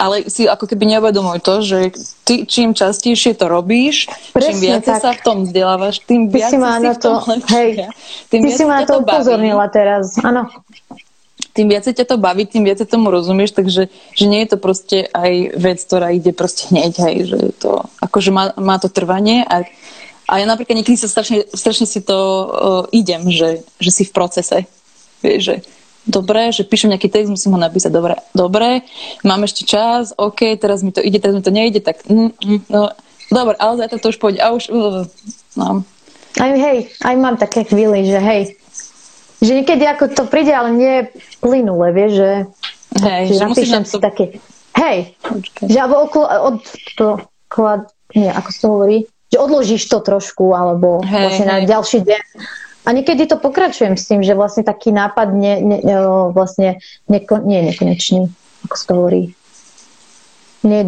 [0.01, 1.78] ale si ako keby neuvedomuj to, že
[2.24, 6.56] ty čím častejšie to robíš, Presne čím viac sa v tom vzdelávaš, tým viac si,
[6.56, 7.52] si v tom to, lepšie.
[7.52, 7.70] Hej,
[8.32, 10.48] tým ty si ma na to upozornila teraz, áno.
[11.51, 15.05] Tým viac ťa to baví, tým viac tomu rozumieš, takže že nie je to proste
[15.12, 19.68] aj vec, ktorá ide proste hneď, hej, že to, akože má, má to trvanie a
[20.31, 22.47] a ja napríklad niekedy sa strašne, strašne si to uh,
[22.94, 24.62] idem, že, že si v procese.
[25.27, 25.55] Vieš, že
[26.09, 28.86] dobre, že píšem nejaký text, musím ho napísať, dobre, dobre,
[29.24, 32.60] mám ešte čas, OK, teraz mi to ide, teraz mi to nejde, tak mm, mm,
[32.72, 32.93] no,
[33.28, 35.05] dobre, ale zajtra to už pôjde, a už, uh,
[35.60, 35.85] no.
[36.39, 38.43] Aj hej, aj mám také chvíli, že hej,
[39.40, 40.94] že niekedy ako to príde, ale nie
[41.43, 42.31] plynule, vieš, že,
[43.05, 44.01] hej, že, že napíšem si to...
[44.01, 44.24] také,
[44.78, 45.66] hej, Počkej.
[45.68, 46.56] že alebo okolo, od,
[46.97, 47.06] to,
[47.51, 48.98] klad, nie, ako sa to hovorí,
[49.31, 51.52] že odložíš to trošku, alebo hej, vlastne hej.
[51.52, 52.22] na ďalší deň
[52.91, 55.79] a niekedy to pokračujem s tým, že vlastne taký nápad ne, ne,
[56.35, 58.21] vlastne neko, nie je nekonečný,
[58.67, 59.23] ako sa to hovorí.
[60.67, 60.83] Nie,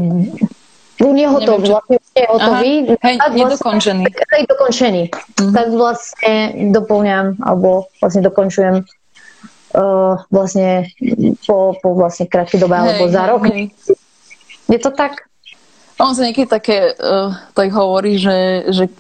[0.99, 2.75] nie hotový, vlastne nie hotový.
[2.91, 4.03] Aha, hej, vlastne, nedokončený.
[4.11, 5.03] Tak, dokončený.
[5.15, 5.55] Mm-hmm.
[5.55, 6.35] Tak vlastne
[6.75, 10.91] doplňam, alebo vlastne dokončujem uh, vlastne
[11.47, 13.47] po, po vlastne krátkej dobe, hej, alebo za rok.
[13.47, 13.71] Hej.
[14.67, 15.31] Je to tak?
[16.03, 18.91] On sa niekedy také uh, tak hovorí, že, že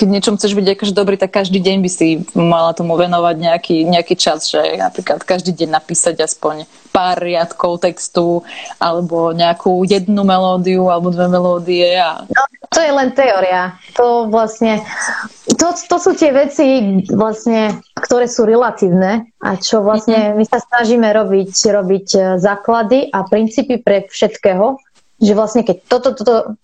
[0.00, 3.76] keď niečom chceš byť akože dobrý, tak každý deň by si mala tomu venovať nejaký,
[3.84, 8.40] nejaký čas, že napríklad každý deň napísať aspoň pár riadkov textu
[8.80, 12.00] alebo nejakú jednu melódiu alebo dve melódie.
[12.00, 12.24] A...
[12.32, 13.76] No, to je len teória.
[14.00, 14.80] To vlastne,
[15.60, 20.36] to, to sú tie veci vlastne, ktoré sú relatívne a čo vlastne mm-hmm.
[20.40, 24.80] my sa snažíme robiť, robiť e, základy a princípy pre všetkého
[25.20, 26.56] že vlastne keď toto, toto,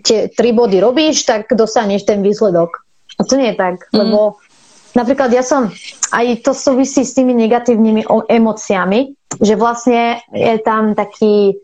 [0.00, 2.82] tie tri body robíš, tak dostaneš ten výsledok.
[3.20, 3.94] A to nie je tak, mm.
[4.00, 4.40] lebo
[4.96, 5.68] napríklad ja som,
[6.10, 11.60] aj to súvisí s tými negatívnymi emóciami, že vlastne je tam taký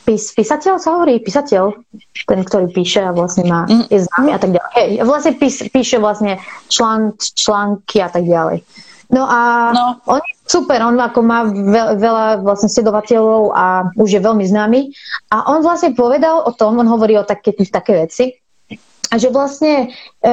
[0.00, 1.76] pís, písateľ sa hovorí, písateľ,
[2.24, 3.92] ten, ktorý píše a vlastne má, mm.
[3.92, 4.70] je známy a tak ďalej.
[4.74, 6.40] Hej, vlastne pís, píše vlastne
[6.72, 8.64] člán, články a tak ďalej.
[9.10, 9.98] No a no.
[10.06, 11.42] on je super, on ako má
[11.98, 14.94] veľa, vlastne sledovateľov a už je veľmi známy.
[15.34, 18.38] A on vlastne povedal o tom, on hovorí o také, také veci,
[19.10, 19.90] a že vlastne
[20.22, 20.30] e,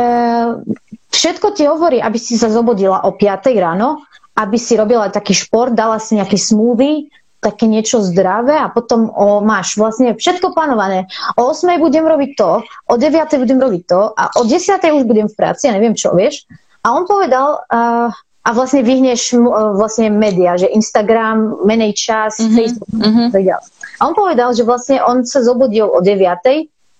[1.09, 4.05] všetko ti hovorí, aby si sa zobodila o 5 ráno,
[4.37, 7.09] aby si robila taký šport, dala si nejaký smoothie,
[7.41, 11.09] také niečo zdravé a potom o, máš vlastne všetko plánované.
[11.37, 15.25] O 8 budem robiť to, o 9 budem robiť to a o 10 už budem
[15.25, 16.45] v práci, ja neviem čo, vieš.
[16.85, 18.13] A on povedal, uh,
[18.47, 22.55] a vlastne vyhneš uh, vlastne média, že Instagram, menej čas, mm-hmm.
[22.55, 23.27] Facebook mm-hmm.
[23.35, 23.67] ďalej.
[23.99, 26.15] A on povedal, že vlastne on sa zobudil o 9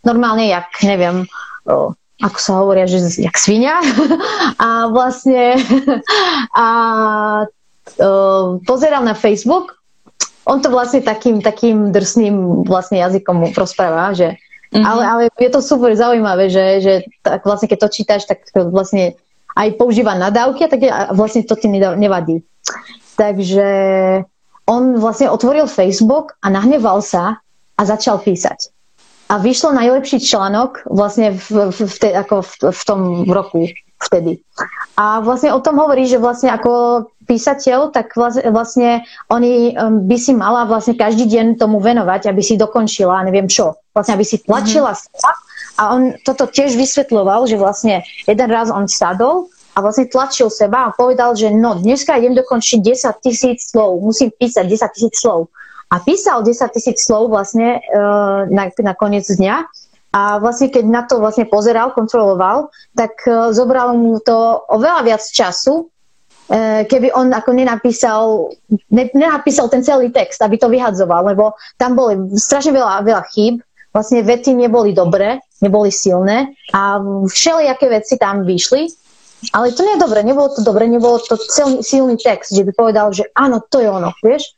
[0.03, 1.23] normálne, jak, neviem,
[1.63, 3.79] o, ako sa hovoria, že jak svinia.
[4.63, 5.55] a vlastne
[6.57, 6.67] a,
[8.01, 9.77] o, pozeral na Facebook,
[10.47, 14.39] on to vlastne takým, takým drsným vlastne jazykom rozpráva, že
[14.71, 14.83] mm-hmm.
[14.83, 19.19] ale, ale je to super zaujímavé, že, že tak vlastne keď to čítaš, tak vlastne
[19.57, 20.81] aj používa nadávky a tak
[21.17, 22.45] vlastne to ti nevadí.
[23.17, 23.67] Takže
[24.69, 27.41] on vlastne otvoril Facebook a nahneval sa
[27.73, 28.69] a začal písať.
[29.27, 33.67] a vyšlo najlepší článok vlastne v, v, v, te, ako v, v tom roku
[33.99, 34.39] vtedy.
[34.95, 40.31] A vlastne o tom hovorí, že vlastne ako písateľ, tak vlastne oni um, by si
[40.31, 43.75] mala vlastne každý deň tomu venovať, aby si dokončila, neviem čo.
[43.91, 45.46] Vlastne, aby si tlačila mm-hmm.
[45.77, 50.89] A on toto tiež vysvetľoval, že vlastne jeden raz on sadol a vlastne tlačil seba
[50.89, 55.53] a povedal, že no, dneska idem dokončiť 10 tisíc slov, musím písať 10 tisíc slov.
[55.93, 59.55] A písal 10 tisíc slov vlastne uh, na, na koniec dňa
[60.17, 65.21] a vlastne keď na to vlastne pozeral, kontroloval, tak uh, zobral mu to oveľa viac
[65.29, 68.49] času, uh, keby on ako nenapísal,
[68.89, 73.61] ne, nenapísal ten celý text, aby to vyhadzoval, lebo tam boli strašne veľa, veľa chýb,
[73.97, 78.85] vlastne vety neboli dobré, neboli silné a všelijaké veci tam vyšli,
[79.57, 82.71] ale to nie je dobre, nebolo to dobre, nebolo to celý, silný text, že by
[82.77, 84.53] povedal, že áno, to je ono, vieš?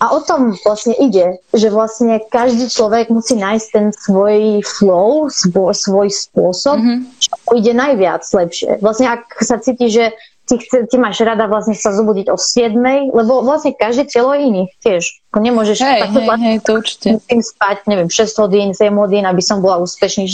[0.00, 5.76] A o tom vlastne ide, že vlastne každý človek musí nájsť ten svoj flow, svoj,
[5.76, 6.98] svoj spôsob, mm-hmm.
[7.20, 8.80] čo ide najviac lepšie.
[8.80, 10.16] Vlastne ak sa cíti, že
[10.50, 12.74] ty, chce, ty máš rada vlastne sa zobudiť o 7,
[13.14, 15.22] lebo vlastne každé telo je iný tiež.
[15.30, 17.06] Ako nemôžeš hej, takto hej, hej, to určite.
[17.14, 20.26] musím spať, neviem, 6 hodín, 7 hodín, aby som bola úspešný,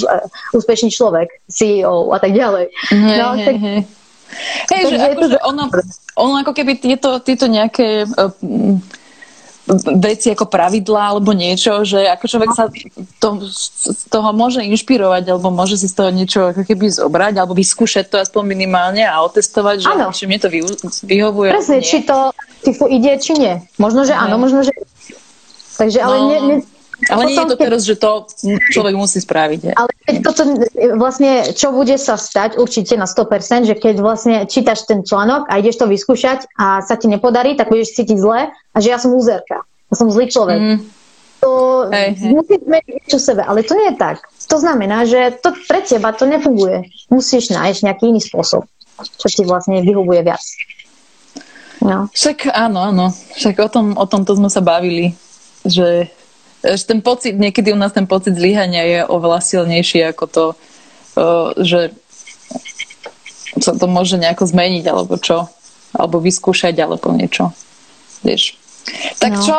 [0.56, 2.72] úspešný človek, CEO a tak ďalej.
[2.96, 3.80] Hej, no, hej, tak, hej.
[4.72, 5.70] Hej, že, akože ono,
[6.18, 8.32] ono ako keby tieto, tieto nejaké uh,
[9.98, 12.70] veci ako pravidlá alebo niečo, že ako človek sa
[13.18, 17.58] to, z toho môže inšpirovať alebo môže si z toho niečo ako keby zobrať alebo
[17.58, 20.14] vyskúšať to aspoň minimálne a otestovať, že ano.
[20.14, 20.60] či mne to vy,
[21.02, 21.50] vyhovuje.
[21.50, 22.30] Presne, či to
[22.62, 23.58] typu ide, či nie.
[23.82, 24.70] Možno, že áno, možno, že
[25.76, 26.26] Takže ale no.
[26.26, 26.56] ne, ne,
[27.12, 28.24] ale nie je to teraz, že to
[28.72, 29.76] človek musí spraviť.
[29.76, 30.42] Ale keď toto
[30.96, 35.60] vlastne, čo bude sa stať určite na 100%, že keď vlastne čítaš ten článok a
[35.60, 39.12] ideš to vyskúšať a sa ti nepodarí, tak budeš cítiť zle a že ja som
[39.12, 39.68] úzerka.
[39.92, 40.56] Ja som zlý človek.
[40.56, 40.78] Mm.
[41.44, 41.50] To
[41.92, 42.32] hey, hey.
[42.32, 44.24] musíš zmeniť niečo sebe, ale to nie je tak.
[44.48, 46.88] To znamená, že to pre teba to nefunguje.
[47.12, 48.64] Musíš nájsť nejaký iný spôsob,
[49.20, 50.42] čo ti vlastne vyhovuje viac.
[51.84, 52.08] No.
[52.08, 53.06] Však áno, áno.
[53.36, 55.12] Však o tom, o tomto sme sa bavili,
[55.60, 56.08] že
[56.74, 60.44] ten pocit, niekedy u nás ten pocit zlyhania je oveľa silnejší ako to,
[61.62, 61.94] že
[63.60, 65.48] sa to môže nejako zmeniť, alebo čo,
[65.96, 67.54] alebo vyskúšať, alebo niečo.
[68.20, 68.58] Vieš.
[69.22, 69.42] Tak no.
[69.42, 69.58] čo?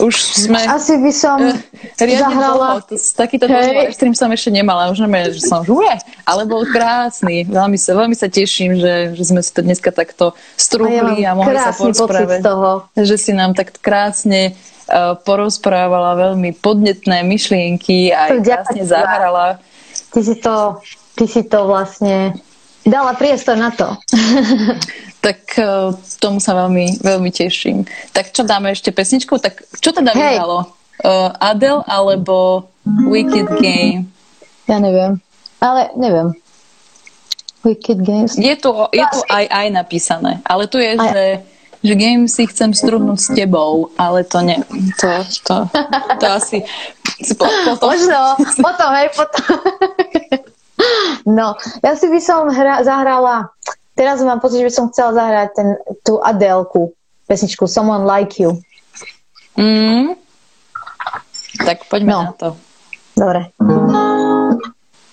[0.00, 0.56] Už sme...
[0.64, 1.56] Asi by som uh,
[1.98, 2.80] zahrala...
[2.88, 3.92] To, takýto hey.
[3.92, 4.88] stream som ešte nemala.
[4.88, 5.92] Už neviem, že som žuje,
[6.24, 7.44] ale bol krásny.
[7.44, 11.30] Veľmi sa, veľmi sa teším, že, že sme si to dneska takto strúhli a, ja
[11.32, 12.40] a mohli sa porozprávať.
[12.96, 14.56] Že si nám tak krásne
[15.22, 19.46] porozprávala veľmi podnetné myšlienky a aj krásne zahrala.
[20.10, 20.82] Ty si to,
[21.14, 22.34] ty si to vlastne
[22.82, 23.94] dala priestor na to.
[25.26, 27.84] tak uh, tomu sa veľmi, veľmi teším.
[28.10, 29.36] Tak čo dáme ešte pesničku?
[29.36, 30.40] Tak čo teda hey.
[30.40, 30.72] vyhralo?
[31.00, 34.08] Uh, Adele alebo Wicked Game?
[34.68, 35.20] Ja neviem.
[35.60, 36.32] Ale neviem.
[37.60, 38.40] Wicked Games.
[38.40, 41.08] Je tu, je tu aj aj napísané, ale tu je, aj.
[41.12, 41.24] že
[41.80, 44.60] že game si chcem strúhnuť s tebou, ale to nie,
[45.00, 45.08] to,
[45.48, 45.56] to,
[46.20, 46.60] to asi
[47.36, 47.88] po, potom.
[47.92, 48.20] Možno,
[48.60, 49.52] potom, hej, potom.
[51.38, 53.52] no, ja si by som hra, zahrala,
[53.96, 55.68] teraz mám pocit, že by som chcela zahrať ten,
[56.04, 56.92] tú Adelku,
[57.28, 58.60] pesničku Someone Like You.
[59.56, 60.16] Mm.
[61.60, 62.20] Tak poďme no.
[62.28, 62.48] na to.
[63.16, 63.52] Dobre.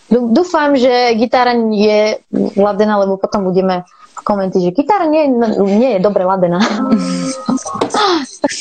[0.08, 2.24] Dúfam, že gitara je
[2.56, 3.84] ladená, lebo potom budeme
[4.28, 5.32] komenty, že gitara nie,
[5.80, 6.60] nie je dobre ladená.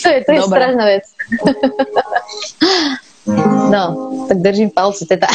[0.03, 1.03] to je, to je strašná vec.
[3.75, 3.83] no,
[4.31, 5.27] tak držím palce teda.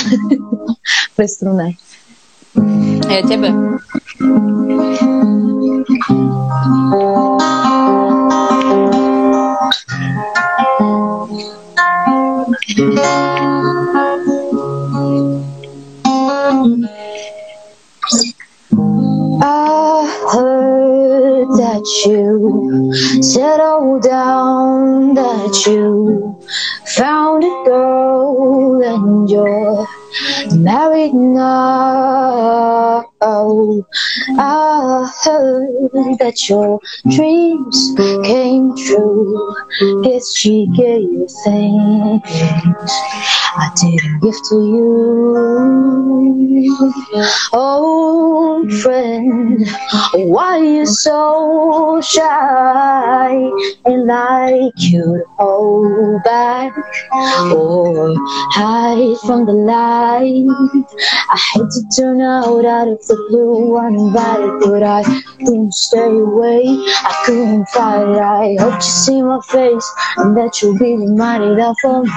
[1.19, 1.75] Pre struné.
[3.11, 3.51] Ja tebe.
[21.57, 26.39] that you settled down, that you
[26.95, 29.87] found a girl and you're
[30.55, 33.10] married now.
[33.23, 33.85] Oh,
[34.39, 37.93] I heard that your dreams
[38.25, 39.55] came true.
[40.03, 42.91] Guess she gave you things
[43.53, 45.81] I didn't give to you.
[47.53, 49.67] Oh, friend,
[50.13, 53.51] why you so shy
[53.85, 56.73] and like you hold back
[57.11, 58.15] or
[58.51, 60.47] hide from the light?
[61.29, 65.03] I hate to turn out out of the blue uninvited, but I
[65.37, 66.63] didn't stay away.
[66.63, 68.15] I couldn't fight.
[68.17, 72.07] I hope you see my face and that you'll be reminded of me.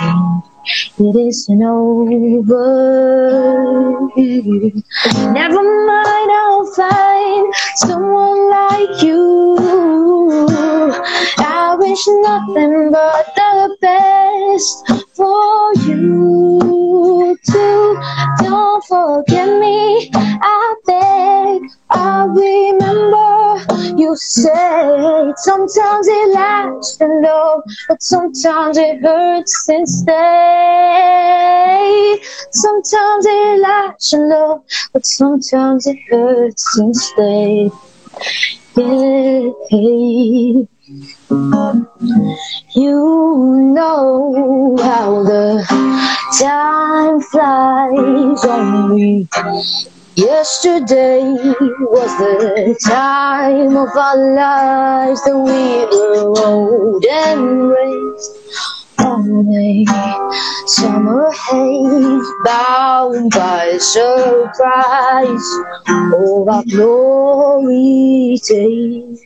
[0.98, 2.64] it isn't over.
[5.32, 9.56] Never mind, I'll find someone like you.
[11.38, 18.00] I wish nothing but the best for you too.
[18.42, 21.62] Don't forget me, I beg.
[21.90, 30.14] I remember you said sometimes it lasts and love, but sometimes it hurts instead.
[32.50, 34.62] Sometimes it lasts and love,
[34.92, 37.70] but sometimes it hurts instead.
[38.76, 40.64] Yeah.
[40.86, 41.72] You
[43.74, 45.64] know how the
[46.38, 49.26] time flies on me.
[50.14, 59.84] Yesterday was the time of our lives that we were old and raised on a
[60.66, 65.48] summer haze, bound by surprise.
[65.88, 69.22] Oh, our glory days.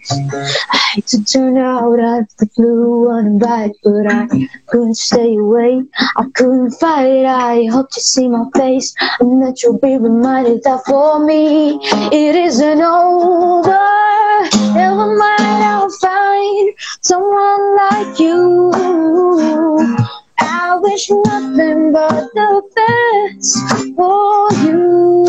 [0.71, 4.27] I hate to turn out at the blue and black, but I
[4.67, 5.83] couldn't stay away.
[6.17, 7.25] I couldn't fight.
[7.25, 11.79] I hope to see my face and that you'll be reminded that for me
[12.13, 13.79] it isn't over.
[14.75, 16.38] Never mind, I'll find
[17.01, 18.73] someone like you.
[20.39, 25.25] I wish nothing but the best for you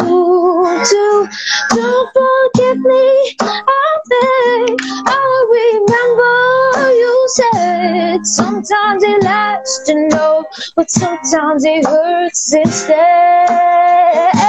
[0.86, 1.28] too.
[1.76, 4.78] Don't forget me, I beg.
[5.08, 10.46] I remember you said sometimes it lasts to know,
[10.76, 14.49] but sometimes it hurts instead.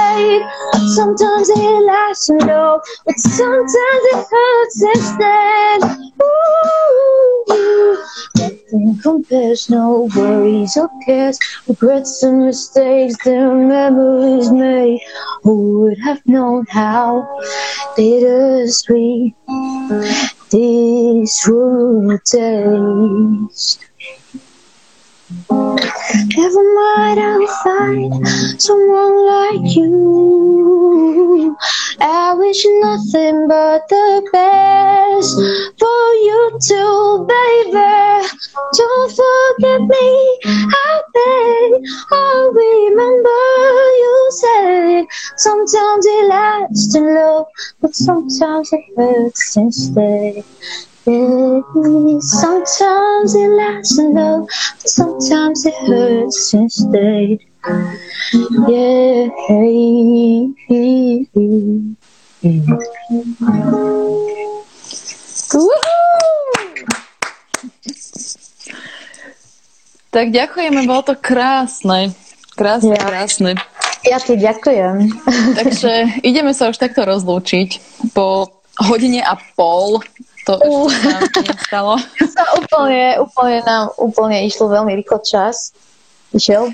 [0.95, 5.81] Sometimes it lasts to know, but sometimes it hurts instead.
[6.23, 7.97] Ooh,
[8.37, 11.37] nothing compares, no worries or cares,
[11.67, 15.01] regrets and mistakes, their memories made.
[15.43, 17.27] Who would have known how
[17.95, 19.35] bittersweet
[20.49, 23.90] this would taste?
[26.37, 28.27] Never mind, I'll find
[28.61, 31.55] someone like you.
[31.99, 35.35] I wish nothing but the best
[35.79, 38.27] for you too, baby.
[38.73, 41.83] Don't forget me, I beg.
[42.11, 43.41] I remember
[44.03, 45.05] you said
[45.37, 47.47] sometimes it lasts in love,
[47.81, 50.43] but sometimes it hurts instead.
[52.21, 54.45] Sometimes it lasts in love,
[54.85, 57.39] sometimes it hurts instead.
[58.69, 59.29] Yeah.
[70.11, 72.13] Tak ďakujeme, bolo to krásne.
[72.53, 73.05] Krásne, Ja.
[73.09, 73.51] krásne.
[74.05, 75.17] Ja ti ďakujem.
[75.57, 77.81] Takže ideme sa už takto rozlúčiť.
[78.13, 78.49] Po
[78.81, 80.01] hodine a pol
[80.45, 80.89] to Uh.
[81.45, 81.97] nestalo.
[82.35, 85.73] Sa úplne, úplne nám úplne išlo veľmi rýchlo čas.
[86.31, 86.71] Išiel?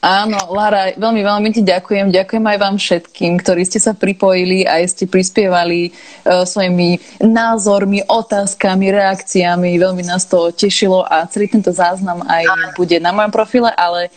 [0.00, 2.08] Áno, Lara, veľmi, veľmi ti ďakujem.
[2.08, 8.88] Ďakujem aj vám všetkým, ktorí ste sa pripojili a ste prispievali uh, svojimi názormi, otázkami,
[8.88, 9.76] reakciami.
[9.76, 12.48] Veľmi nás to tešilo a celý tento záznam aj
[12.80, 14.08] bude na mojom profile, ale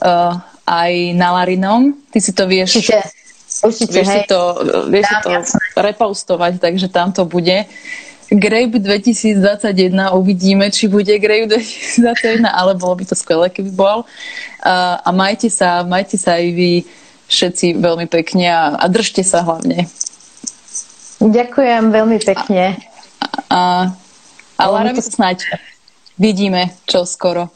[0.00, 1.92] uh, aj na Larinom.
[2.08, 3.04] Ty si to vieš, Určite.
[3.56, 4.28] Určite, vieš si hej.
[4.28, 4.40] to,
[4.88, 5.60] vieš si Dám, to jasné.
[5.76, 7.68] repostovať, takže tam to bude.
[8.26, 9.38] Grape 2021
[10.18, 14.02] uvidíme, či bude Grape 2021, ale bolo by to skvelé, keby bol.
[14.66, 16.70] A, a majte sa, majte sa aj vy
[17.30, 19.86] všetci veľmi pekne a, a držte sa hlavne.
[21.22, 22.82] Ďakujem veľmi pekne.
[23.46, 23.94] A,
[24.58, 25.46] a Lara, my sa snáď
[26.18, 27.52] vidíme čo skoro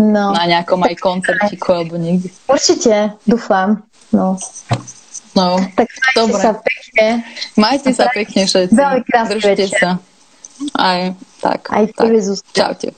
[0.00, 2.32] No, na nejakom aj koncertiku alebo niekde.
[2.48, 3.84] určite, dúfam.
[4.16, 4.40] No.
[5.30, 6.40] No, Tak majte Dobre.
[6.40, 7.06] sa pekne.
[7.54, 8.74] majte sa pekne všetci.
[8.74, 9.68] Veľmi krásny Držte večer.
[9.72, 9.90] sa.
[10.74, 11.00] Aj
[11.40, 11.60] tak.
[11.70, 12.08] Aj tak.
[12.18, 12.50] Zuzka.
[12.52, 12.88] Čaute.